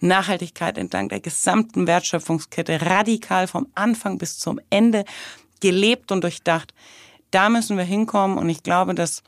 Nachhaltigkeit 0.00 0.78
entlang 0.78 1.08
der 1.08 1.20
gesamten 1.20 1.86
Wertschöpfungskette 1.86 2.82
radikal 2.82 3.48
vom 3.48 3.66
Anfang 3.74 4.18
bis 4.18 4.38
zum 4.38 4.60
Ende 4.70 5.04
gelebt 5.60 6.12
und 6.12 6.22
durchdacht. 6.22 6.74
Da 7.30 7.48
müssen 7.48 7.76
wir 7.76 7.84
hinkommen 7.84 8.38
und 8.38 8.48
ich 8.48 8.62
glaube, 8.62 8.94
dass 8.94 9.22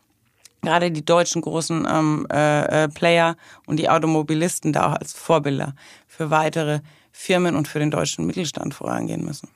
gerade 0.63 0.91
die 0.91 1.05
deutschen 1.05 1.43
großen 1.43 1.87
ähm, 1.91 2.27
äh, 2.33 2.85
äh, 2.85 2.89
Player 2.89 3.37
und 3.67 3.79
die 3.79 3.89
Automobilisten 3.89 4.73
da 4.73 4.89
auch 4.89 4.97
als 4.97 5.13
Vorbilder 5.13 5.75
für 6.07 6.31
weitere 6.31 6.81
Firmen 7.13 7.57
und 7.57 7.67
für 7.67 7.79
den 7.81 7.91
deutschen 7.91 8.27
Mittelstand 8.27 8.75
vorangehen 8.75 9.25
müssen. 9.25 9.49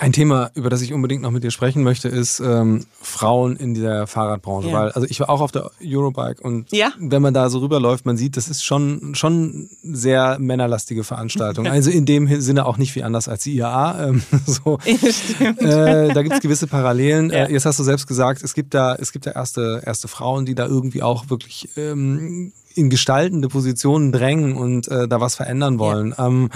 Ein 0.00 0.14
Thema, 0.14 0.50
über 0.54 0.70
das 0.70 0.80
ich 0.80 0.94
unbedingt 0.94 1.20
noch 1.20 1.30
mit 1.30 1.44
dir 1.44 1.50
sprechen 1.50 1.82
möchte, 1.82 2.08
ist 2.08 2.40
ähm, 2.40 2.86
Frauen 3.02 3.56
in 3.56 3.74
der 3.74 4.06
Fahrradbranche. 4.06 4.68
Ja. 4.68 4.72
Weil, 4.72 4.92
also 4.92 5.06
ich 5.06 5.20
war 5.20 5.28
auch 5.28 5.42
auf 5.42 5.52
der 5.52 5.70
Eurobike 5.84 6.42
und 6.42 6.72
ja. 6.72 6.94
wenn 6.98 7.20
man 7.20 7.34
da 7.34 7.50
so 7.50 7.58
rüberläuft, 7.58 8.06
man 8.06 8.16
sieht, 8.16 8.38
das 8.38 8.48
ist 8.48 8.64
schon 8.64 9.14
schon 9.14 9.68
sehr 9.82 10.38
männerlastige 10.38 11.04
Veranstaltung. 11.04 11.66
also 11.68 11.90
in 11.90 12.06
dem 12.06 12.40
Sinne 12.40 12.64
auch 12.64 12.78
nicht 12.78 12.94
wie 12.94 13.02
anders 13.02 13.28
als 13.28 13.42
die 13.42 13.54
IAA. 13.56 14.06
Ähm, 14.06 14.22
so. 14.46 14.78
Äh, 14.86 16.14
da 16.14 16.22
gibt 16.22 16.34
es 16.34 16.40
gewisse 16.40 16.66
Parallelen. 16.66 17.28
Ja. 17.28 17.44
Äh, 17.44 17.52
jetzt 17.52 17.66
hast 17.66 17.78
du 17.78 17.82
selbst 17.82 18.06
gesagt, 18.06 18.42
es 18.42 18.54
gibt 18.54 18.72
da 18.72 18.94
es 18.94 19.12
gibt 19.12 19.26
da 19.26 19.32
erste 19.32 19.82
erste 19.84 20.08
Frauen, 20.08 20.46
die 20.46 20.54
da 20.54 20.64
irgendwie 20.64 21.02
auch 21.02 21.28
wirklich 21.28 21.68
ähm, 21.76 22.54
in 22.74 22.88
gestaltende 22.88 23.48
Positionen 23.48 24.12
drängen 24.12 24.56
und 24.56 24.88
äh, 24.88 25.08
da 25.08 25.20
was 25.20 25.34
verändern 25.34 25.78
wollen. 25.78 26.14
Ähm, 26.18 26.48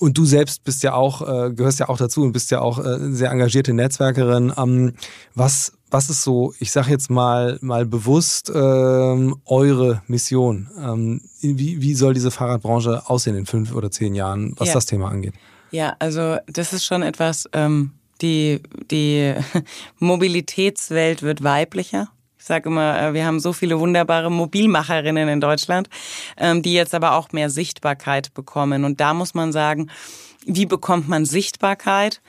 und 0.00 0.16
du 0.16 0.24
selbst 0.24 0.64
bist 0.64 0.82
ja 0.82 0.94
auch, 0.94 1.20
äh, 1.20 1.52
gehörst 1.52 1.78
ja 1.78 1.88
auch 1.88 1.98
dazu 1.98 2.22
und 2.22 2.32
bist 2.32 2.50
ja 2.50 2.60
auch 2.60 2.78
äh, 2.78 3.12
sehr 3.12 3.30
engagierte 3.30 3.74
Netzwerkerin. 3.74 4.52
Ähm, 4.56 4.94
was, 5.34 5.72
was 5.90 6.08
ist 6.08 6.22
so, 6.22 6.54
ich 6.58 6.72
sage 6.72 6.90
jetzt 6.90 7.10
mal, 7.10 7.58
mal 7.60 7.84
bewusst, 7.84 8.50
ähm, 8.52 9.36
eure 9.44 10.02
Mission? 10.06 10.70
Ähm, 10.78 11.20
wie, 11.42 11.82
wie 11.82 11.94
soll 11.94 12.14
diese 12.14 12.30
Fahrradbranche 12.30 13.08
aussehen 13.10 13.36
in 13.36 13.44
fünf 13.44 13.74
oder 13.74 13.90
zehn 13.90 14.14
Jahren, 14.14 14.54
was 14.56 14.68
ja. 14.68 14.74
das 14.74 14.86
Thema 14.86 15.10
angeht? 15.10 15.34
Ja, 15.70 15.94
also 15.98 16.38
das 16.46 16.72
ist 16.72 16.84
schon 16.84 17.02
etwas, 17.02 17.44
ähm, 17.52 17.92
die, 18.22 18.60
die 18.90 19.34
Mobilitätswelt 19.98 21.22
wird 21.22 21.42
weiblicher. 21.44 22.08
Ich 22.50 22.52
sage 22.52 22.68
immer, 22.68 23.00
äh, 23.00 23.14
wir 23.14 23.24
haben 23.26 23.38
so 23.38 23.52
viele 23.52 23.78
wunderbare 23.78 24.28
Mobilmacherinnen 24.28 25.28
in 25.28 25.40
Deutschland, 25.40 25.88
ähm, 26.36 26.62
die 26.62 26.72
jetzt 26.72 26.96
aber 26.96 27.12
auch 27.12 27.30
mehr 27.30 27.48
Sichtbarkeit 27.48 28.34
bekommen. 28.34 28.84
Und 28.84 28.98
da 28.98 29.14
muss 29.14 29.34
man 29.34 29.52
sagen, 29.52 29.88
wie 30.46 30.66
bekommt 30.66 31.08
man 31.08 31.24
Sichtbarkeit? 31.26 32.20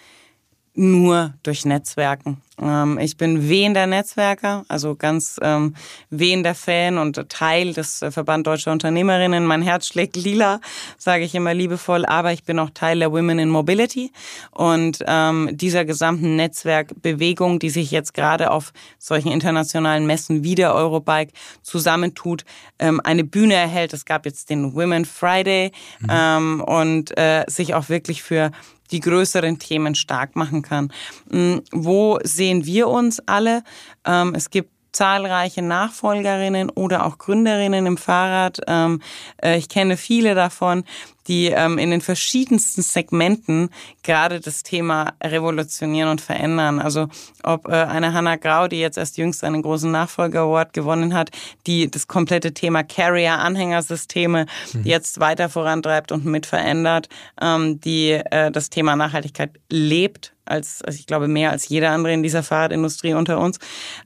Nur 0.82 1.36
durch 1.43 1.63
Netzwerken. 1.63 2.41
Ähm, 2.59 2.97
ich 2.97 3.15
bin 3.15 3.47
wehender 3.47 3.86
Netzwerker, 3.86 4.65
also 4.67 4.95
ganz 4.95 5.39
ähm, 5.39 5.75
wehender 6.09 6.55
Fan 6.55 6.97
und 6.97 7.29
Teil 7.29 7.73
des 7.73 8.01
äh, 8.01 8.09
Verband 8.09 8.47
Deutscher 8.47 8.71
Unternehmerinnen. 8.71 9.45
Mein 9.45 9.61
Herz 9.61 9.86
schlägt 9.86 10.15
lila, 10.15 10.59
sage 10.97 11.23
ich 11.23 11.36
immer 11.36 11.53
liebevoll, 11.53 12.03
aber 12.07 12.34
ich 12.34 12.45
bin 12.45 12.57
auch 12.57 12.71
Teil 12.71 12.97
der 12.97 13.11
Women 13.11 13.38
in 13.38 13.49
Mobility 13.49 14.11
und 14.49 15.03
ähm, 15.05 15.49
dieser 15.51 15.86
gesamten 15.86 16.36
Netzwerkbewegung, 16.36 17.59
die 17.59 17.69
sich 17.69 17.91
jetzt 17.91 18.15
gerade 18.15 18.49
auf 18.49 18.73
solchen 18.97 19.32
internationalen 19.32 20.07
Messen 20.07 20.43
wie 20.43 20.55
der 20.55 20.73
Eurobike 20.73 21.32
zusammentut, 21.61 22.43
ähm, 22.79 22.99
eine 23.03 23.23
Bühne 23.23 23.53
erhält. 23.53 23.93
Es 23.93 24.05
gab 24.05 24.25
jetzt 24.25 24.49
den 24.49 24.73
Women 24.73 25.05
Friday 25.05 25.73
mhm. 25.99 26.07
ähm, 26.09 26.61
und 26.61 27.15
äh, 27.19 27.45
sich 27.47 27.75
auch 27.75 27.88
wirklich 27.89 28.23
für 28.23 28.49
die 28.92 29.00
größeren 29.00 29.60
Themen 29.60 29.96
stark 29.96 30.36
machen 30.36 30.62
kann. 30.62 30.92
Hm, 31.30 31.62
wo 31.72 32.20
sehen 32.24 32.66
wir 32.66 32.88
uns 32.88 33.20
alle? 33.26 33.64
Ähm, 34.06 34.34
es 34.36 34.50
gibt 34.50 34.70
zahlreiche 34.92 35.62
Nachfolgerinnen 35.62 36.70
oder 36.70 37.06
auch 37.06 37.18
Gründerinnen 37.18 37.86
im 37.86 37.98
Fahrrad. 37.98 38.60
Ähm, 38.68 39.02
äh, 39.42 39.58
ich 39.58 39.70
kenne 39.70 39.98
viele 39.98 40.36
davon, 40.36 40.84
die 41.28 41.47
ähm, 41.47 41.78
in 41.78 41.91
den 41.91 42.01
verschiedensten 42.01 42.82
Segmenten 42.82 43.69
gerade 44.03 44.39
das 44.39 44.63
Thema 44.63 45.13
revolutionieren 45.24 46.09
und 46.09 46.22
verändern. 46.22 46.80
Also 46.80 47.07
ob 47.43 47.67
äh, 47.67 47.74
eine 47.74 48.13
Hannah 48.13 48.38
Grau, 48.38 48.67
die 48.67 48.80
jetzt 48.80 48.97
erst 48.97 49.17
jüngst 49.17 49.43
einen 49.43 49.61
großen 49.61 49.91
Nachfolger-Award 49.91 50.74
gewonnen 50.74 51.13
hat, 51.13 51.30
die 51.67 51.89
das 51.89 52.07
komplette 52.07 52.53
Thema 52.53 52.84
Carrier-Anhängersysteme 52.84 54.45
mhm. 54.74 54.84
jetzt 54.84 55.19
weiter 55.19 55.49
vorantreibt 55.49 56.11
und 56.11 56.26
mit 56.26 56.45
verändert, 56.45 57.09
ähm, 57.41 57.80
die 57.82 58.11
äh, 58.11 58.51
das 58.51 58.69
Thema 58.69 58.95
Nachhaltigkeit 58.95 59.51
lebt 59.69 60.34
als, 60.45 60.82
also 60.82 60.99
ich 60.99 61.07
glaube, 61.07 61.28
mehr 61.28 61.51
als 61.51 61.69
jeder 61.69 61.91
andere 61.91 62.13
in 62.13 62.24
dieser 62.24 62.43
Fahrradindustrie 62.43 63.13
unter 63.13 63.39
uns. 63.39 63.57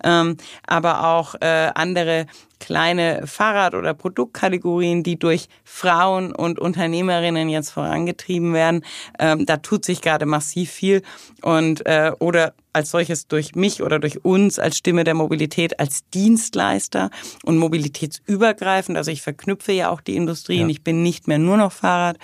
Ähm, 0.03 0.38
aber 0.68 1.07
auch 1.07 1.36
äh, 1.36 1.72
andere 1.74 2.28
kleine 2.60 3.28
Fahrrad- 3.28 3.76
oder 3.76 3.93
Produktkategorien, 3.93 5.03
die 5.03 5.18
durch 5.18 5.47
Frauen 5.64 6.34
und 6.34 6.60
Unternehmerinnen 6.60 7.49
jetzt 7.49 7.72
vorangetrieben 7.72 8.53
werden. 8.53 8.84
Ähm, 9.20 9.45
da 9.45 9.58
tut 9.58 9.86
sich 9.86 10.01
gerade 10.01 10.26
massiv 10.26 10.72
viel 10.72 11.01
und 11.41 11.86
äh, 11.86 12.12
oder 12.20 12.53
als 12.76 12.91
solches 12.91 13.28
durch 13.28 13.56
mich 13.56 13.82
oder 13.82 13.99
durch 13.99 14.26
uns 14.26 14.60
als 14.60 14.78
Stimme 14.78 15.06
der 15.06 15.14
Mobilität, 15.14 15.80
als 15.80 16.10
Dienstleister 16.10 17.10
und 17.43 17.58
mobilitätsübergreifend. 17.58 18.97
Also 18.97 19.12
ich 19.12 19.22
verknüpfe 19.22 19.72
ja 19.72 19.89
auch 19.89 20.01
die 20.01 20.18
Industrien. 20.18 20.68
Ja. 20.68 20.72
Ich 20.72 20.84
bin 20.84 21.01
nicht 21.01 21.28
mehr 21.28 21.38
nur 21.38 21.56
noch 21.56 21.72
Fahrrad. 21.72 22.18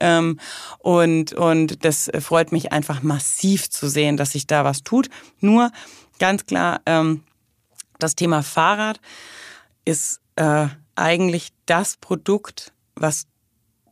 Ähm, 0.00 0.38
und, 0.78 1.32
und 1.32 1.86
das 1.86 2.10
freut 2.20 2.52
mich 2.52 2.70
einfach 2.70 3.02
massiv 3.02 3.70
zu 3.70 3.88
sehen, 3.88 4.18
dass 4.18 4.32
sich 4.32 4.46
da 4.46 4.64
was 4.64 4.82
tut. 4.82 5.08
Nur 5.40 5.72
ganz 6.18 6.44
klar, 6.44 6.82
ähm, 6.84 7.22
das 7.98 8.14
Thema 8.14 8.42
Fahrrad 8.42 9.00
ist 9.84 10.20
äh, 10.36 10.68
eigentlich 10.96 11.50
das 11.66 11.96
Produkt, 11.96 12.72
was 12.94 13.26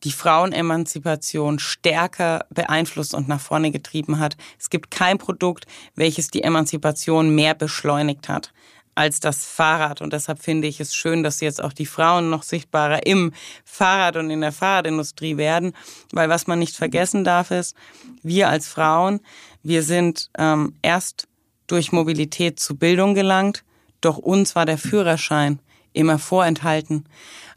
die 0.04 0.12
Frauenemanzipation 0.12 1.58
stärker 1.58 2.46
beeinflusst 2.50 3.14
und 3.14 3.28
nach 3.28 3.40
vorne 3.40 3.70
getrieben 3.70 4.18
hat. 4.18 4.36
Es 4.58 4.68
gibt 4.68 4.90
kein 4.90 5.18
Produkt, 5.18 5.66
welches 5.94 6.28
die 6.28 6.42
Emanzipation 6.42 7.34
mehr 7.34 7.54
beschleunigt 7.54 8.28
hat 8.28 8.52
als 8.94 9.20
das 9.20 9.46
Fahrrad. 9.46 10.02
Und 10.02 10.12
deshalb 10.12 10.42
finde 10.42 10.68
ich 10.68 10.80
es 10.80 10.94
schön, 10.94 11.22
dass 11.22 11.40
jetzt 11.40 11.62
auch 11.62 11.72
die 11.72 11.86
Frauen 11.86 12.28
noch 12.30 12.42
sichtbarer 12.42 13.06
im 13.06 13.32
Fahrrad 13.64 14.16
und 14.16 14.28
in 14.30 14.42
der 14.42 14.52
Fahrradindustrie 14.52 15.36
werden. 15.36 15.72
Weil 16.12 16.28
was 16.28 16.46
man 16.46 16.58
nicht 16.58 16.76
vergessen 16.76 17.24
darf, 17.24 17.50
ist, 17.50 17.74
wir 18.22 18.48
als 18.48 18.68
Frauen, 18.68 19.20
wir 19.62 19.82
sind 19.82 20.30
ähm, 20.36 20.74
erst 20.82 21.26
durch 21.68 21.92
Mobilität 21.92 22.60
zu 22.60 22.76
Bildung 22.76 23.14
gelangt, 23.14 23.64
doch 24.00 24.18
uns 24.18 24.54
war 24.56 24.66
der 24.66 24.78
Führerschein 24.78 25.60
immer 25.92 26.18
vorenthalten. 26.18 27.04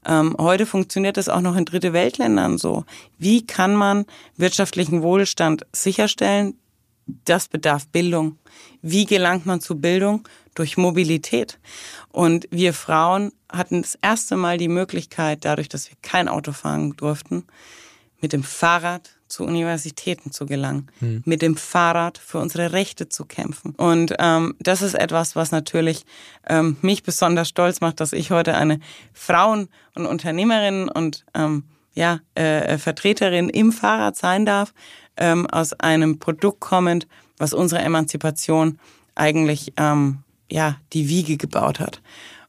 Ähm, 0.05 0.36
heute 0.39 0.65
funktioniert 0.65 1.17
es 1.17 1.29
auch 1.29 1.41
noch 1.41 1.55
in 1.55 1.65
dritte 1.65 1.93
Weltländern 1.93 2.57
so. 2.57 2.86
Wie 3.17 3.45
kann 3.45 3.75
man 3.75 4.05
wirtschaftlichen 4.38 5.01
Wohlstand 5.01 5.65
sicherstellen? 5.71 6.55
Das 7.05 7.47
bedarf 7.47 7.88
Bildung. 7.88 8.38
Wie 8.81 9.05
gelangt 9.05 9.45
man 9.45 9.61
zu 9.61 9.79
Bildung? 9.79 10.27
Durch 10.53 10.77
Mobilität. 10.77 11.59
Und 12.11 12.47
wir 12.49 12.73
Frauen 12.73 13.31
hatten 13.51 13.81
das 13.81 13.95
erste 14.01 14.38
Mal 14.38 14.57
die 14.57 14.69
Möglichkeit, 14.69 15.43
dadurch, 15.43 15.69
dass 15.69 15.89
wir 15.89 15.97
kein 16.01 16.27
Auto 16.27 16.53
fahren 16.53 16.95
durften, 16.95 17.45
mit 18.21 18.31
dem 18.31 18.43
Fahrrad 18.43 19.14
zu 19.28 19.43
Universitäten 19.43 20.32
zu 20.32 20.45
gelangen, 20.45 20.88
hm. 20.99 21.23
mit 21.26 21.41
dem 21.41 21.57
Fahrrad 21.57 22.17
für 22.17 22.39
unsere 22.39 22.73
Rechte 22.73 23.09
zu 23.09 23.26
kämpfen. 23.26 23.73
Und 23.76 24.13
ähm, 24.19 24.55
das 24.59 24.82
ist 24.82 24.93
etwas, 24.93 25.36
was 25.36 25.51
natürlich 25.51 26.05
ähm, 26.47 26.78
mich 26.82 27.03
besonders 27.03 27.49
stolz 27.49 27.82
macht, 27.82 27.99
dass 27.99 28.13
ich 28.13 28.32
heute 28.32 28.55
eine 28.55 28.80
Frauen- 29.13 29.69
und 29.95 30.05
Unternehmerin 30.05 30.89
und 30.89 31.26
ähm, 31.34 31.63
ja, 31.93 32.19
äh, 32.36 32.78
Vertreterin 32.78 33.49
im 33.49 33.71
Fahrrad 33.71 34.15
sein 34.17 34.45
darf, 34.45 34.73
ähm, 35.17 35.47
aus 35.47 35.73
einem 35.73 36.19
Produkt 36.19 36.59
kommend, 36.59 37.07
was 37.38 37.53
unsere 37.53 37.82
Emanzipation 37.82 38.80
eigentlich 39.15 39.73
ähm, 39.78 40.19
ja 40.51 40.78
die 40.93 41.09
Wiege 41.09 41.38
gebaut 41.38 41.80
hat. 41.80 42.01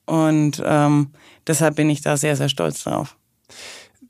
Und 0.04 0.62
ähm, 0.64 1.10
deshalb 1.46 1.76
bin 1.76 1.90
ich 1.90 2.00
da 2.00 2.16
sehr, 2.16 2.36
sehr 2.36 2.48
stolz 2.48 2.84
drauf. 2.84 3.16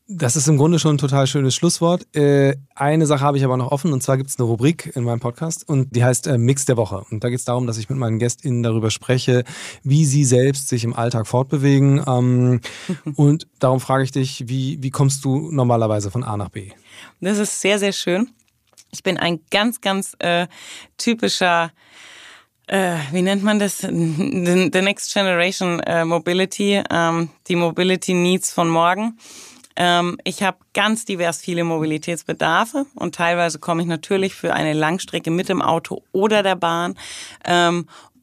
Das 0.08 0.36
ist 0.36 0.46
im 0.46 0.56
Grunde 0.56 0.78
schon 0.78 0.94
ein 0.94 0.98
total 0.98 1.26
schönes 1.26 1.56
Schlusswort. 1.56 2.06
Äh, 2.14 2.54
eine 2.76 3.06
Sache 3.06 3.24
habe 3.24 3.38
ich 3.38 3.44
aber 3.44 3.56
noch 3.56 3.72
offen 3.72 3.92
und 3.92 4.04
zwar 4.04 4.16
gibt 4.16 4.30
es 4.30 4.38
eine 4.38 4.46
Rubrik 4.46 4.92
in 4.94 5.02
meinem 5.02 5.18
Podcast 5.18 5.68
und 5.68 5.96
die 5.96 6.04
heißt 6.04 6.28
äh, 6.28 6.38
Mix 6.38 6.64
der 6.64 6.76
Woche. 6.76 7.04
Und 7.10 7.24
da 7.24 7.28
geht 7.28 7.40
es 7.40 7.44
darum, 7.44 7.66
dass 7.66 7.76
ich 7.76 7.88
mit 7.88 7.98
meinen 7.98 8.20
GästInnen 8.20 8.62
darüber 8.62 8.92
spreche, 8.92 9.42
wie 9.82 10.04
sie 10.04 10.24
selbst 10.24 10.68
sich 10.68 10.84
im 10.84 10.94
Alltag 10.94 11.26
fortbewegen. 11.26 12.04
Ähm, 12.06 12.60
und 13.16 13.48
darum 13.58 13.80
frage 13.80 14.04
ich 14.04 14.12
dich, 14.12 14.44
wie, 14.46 14.80
wie 14.80 14.90
kommst 14.90 15.24
du 15.24 15.50
normalerweise 15.50 16.12
von 16.12 16.22
A 16.22 16.36
nach 16.36 16.50
B? 16.50 16.70
Das 17.20 17.38
ist 17.38 17.60
sehr, 17.60 17.80
sehr 17.80 17.92
schön. 17.92 18.30
Ich 18.92 19.02
bin 19.02 19.16
ein 19.16 19.40
ganz, 19.50 19.80
ganz 19.80 20.14
äh, 20.20 20.46
typischer 20.98 21.72
äh, 22.68 22.96
wie 23.12 23.22
nennt 23.22 23.44
man 23.44 23.58
das? 23.60 23.78
The, 23.78 23.90
Next 23.92 25.12
Generation 25.12 25.78
äh, 25.80 26.04
Mobility, 26.04 26.82
ähm, 26.90 27.30
die 27.46 27.54
Mobility 27.54 28.12
Needs 28.12 28.52
von 28.52 28.68
morgen. 28.68 29.18
Ähm, 29.76 30.18
ich 30.24 30.42
habe 30.42 30.58
ganz 30.74 31.04
divers 31.04 31.38
viele 31.40 31.64
Mobilitätsbedarfe 31.64 32.86
und 32.94 33.14
teilweise 33.14 33.58
komme 33.58 33.82
ich 33.82 33.88
natürlich 33.88 34.34
für 34.34 34.54
eine 34.54 34.72
Langstrecke 34.72 35.30
mit 35.30 35.48
dem 35.48 35.62
Auto 35.62 36.02
oder 36.12 36.42
der 36.42 36.56
Bahn. 36.56 36.96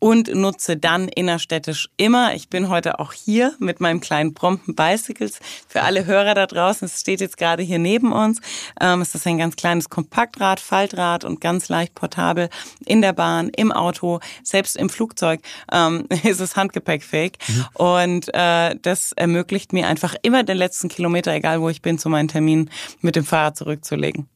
Und 0.03 0.35
nutze 0.35 0.75
dann 0.75 1.07
innerstädtisch 1.07 1.87
immer. 1.95 2.35
Ich 2.35 2.49
bin 2.49 2.67
heute 2.67 2.99
auch 2.99 3.13
hier 3.13 3.55
mit 3.59 3.79
meinem 3.79 4.01
kleinen 4.01 4.33
Brompton 4.33 4.75
Bicycles. 4.75 5.39
Für 5.65 5.83
alle 5.83 6.05
Hörer 6.05 6.33
da 6.33 6.45
draußen, 6.45 6.87
es 6.87 6.99
steht 6.99 7.21
jetzt 7.21 7.37
gerade 7.37 7.63
hier 7.63 7.79
neben 7.79 8.11
uns. 8.11 8.41
Ähm, 8.81 8.99
es 8.99 9.15
ist 9.15 9.25
ein 9.25 9.37
ganz 9.37 9.55
kleines 9.55 9.87
Kompaktrad, 9.87 10.59
Faltrad 10.59 11.23
und 11.23 11.39
ganz 11.39 11.69
leicht 11.69 11.95
portabel 11.95 12.49
in 12.85 13.01
der 13.01 13.13
Bahn, 13.13 13.47
im 13.55 13.71
Auto, 13.71 14.19
selbst 14.43 14.75
im 14.75 14.89
Flugzeug 14.89 15.39
ähm, 15.71 16.05
ist 16.25 16.41
es 16.41 16.57
handgepäckfähig. 16.57 17.37
Mhm. 17.47 17.65
Und 17.75 18.33
äh, 18.33 18.75
das 18.81 19.13
ermöglicht 19.13 19.71
mir 19.71 19.87
einfach 19.87 20.15
immer 20.21 20.43
den 20.43 20.57
letzten 20.57 20.89
Kilometer, 20.89 21.31
egal 21.31 21.61
wo 21.61 21.69
ich 21.69 21.81
bin, 21.81 21.97
zu 21.97 22.09
meinen 22.09 22.27
Terminen 22.27 22.69
mit 22.99 23.15
dem 23.15 23.23
Fahrrad 23.23 23.55
zurückzulegen. 23.55 24.27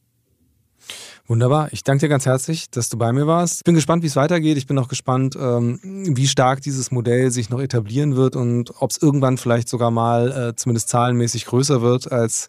Wunderbar. 1.26 1.68
Ich 1.72 1.84
danke 1.84 2.06
dir 2.06 2.08
ganz 2.08 2.24
herzlich, 2.24 2.70
dass 2.70 2.88
du 2.88 2.96
bei 2.96 3.12
mir 3.12 3.26
warst. 3.26 3.58
Ich 3.58 3.64
bin 3.64 3.74
gespannt, 3.74 4.02
wie 4.02 4.06
es 4.06 4.16
weitergeht. 4.16 4.56
Ich 4.56 4.66
bin 4.66 4.78
auch 4.78 4.88
gespannt, 4.88 5.36
ähm, 5.38 5.78
wie 5.82 6.26
stark 6.26 6.62
dieses 6.62 6.90
Modell 6.90 7.30
sich 7.30 7.50
noch 7.50 7.60
etablieren 7.60 8.16
wird 8.16 8.34
und 8.34 8.72
ob 8.80 8.90
es 8.90 8.96
irgendwann 9.02 9.36
vielleicht 9.36 9.68
sogar 9.68 9.90
mal 9.90 10.32
äh, 10.50 10.56
zumindest 10.56 10.88
zahlenmäßig 10.88 11.44
größer 11.44 11.82
wird 11.82 12.10
als 12.10 12.48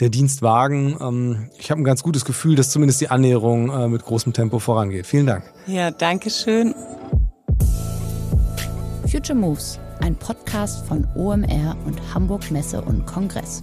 der 0.00 0.10
Dienstwagen. 0.10 0.96
Ähm, 1.00 1.50
ich 1.58 1.70
habe 1.70 1.80
ein 1.80 1.84
ganz 1.84 2.02
gutes 2.02 2.24
Gefühl, 2.24 2.54
dass 2.54 2.70
zumindest 2.70 3.00
die 3.00 3.08
Annäherung 3.08 3.70
äh, 3.70 3.88
mit 3.88 4.04
großem 4.04 4.32
Tempo 4.32 4.58
vorangeht. 4.58 5.06
Vielen 5.06 5.26
Dank. 5.26 5.44
Ja, 5.66 5.90
danke 5.90 6.28
schön. 6.30 6.74
Future 9.10 9.38
Moves, 9.38 9.80
ein 10.00 10.14
Podcast 10.14 10.86
von 10.86 11.06
OMR 11.14 11.76
und 11.86 11.98
Hamburg 12.12 12.50
Messe 12.50 12.82
und 12.82 13.06
Kongress. 13.06 13.62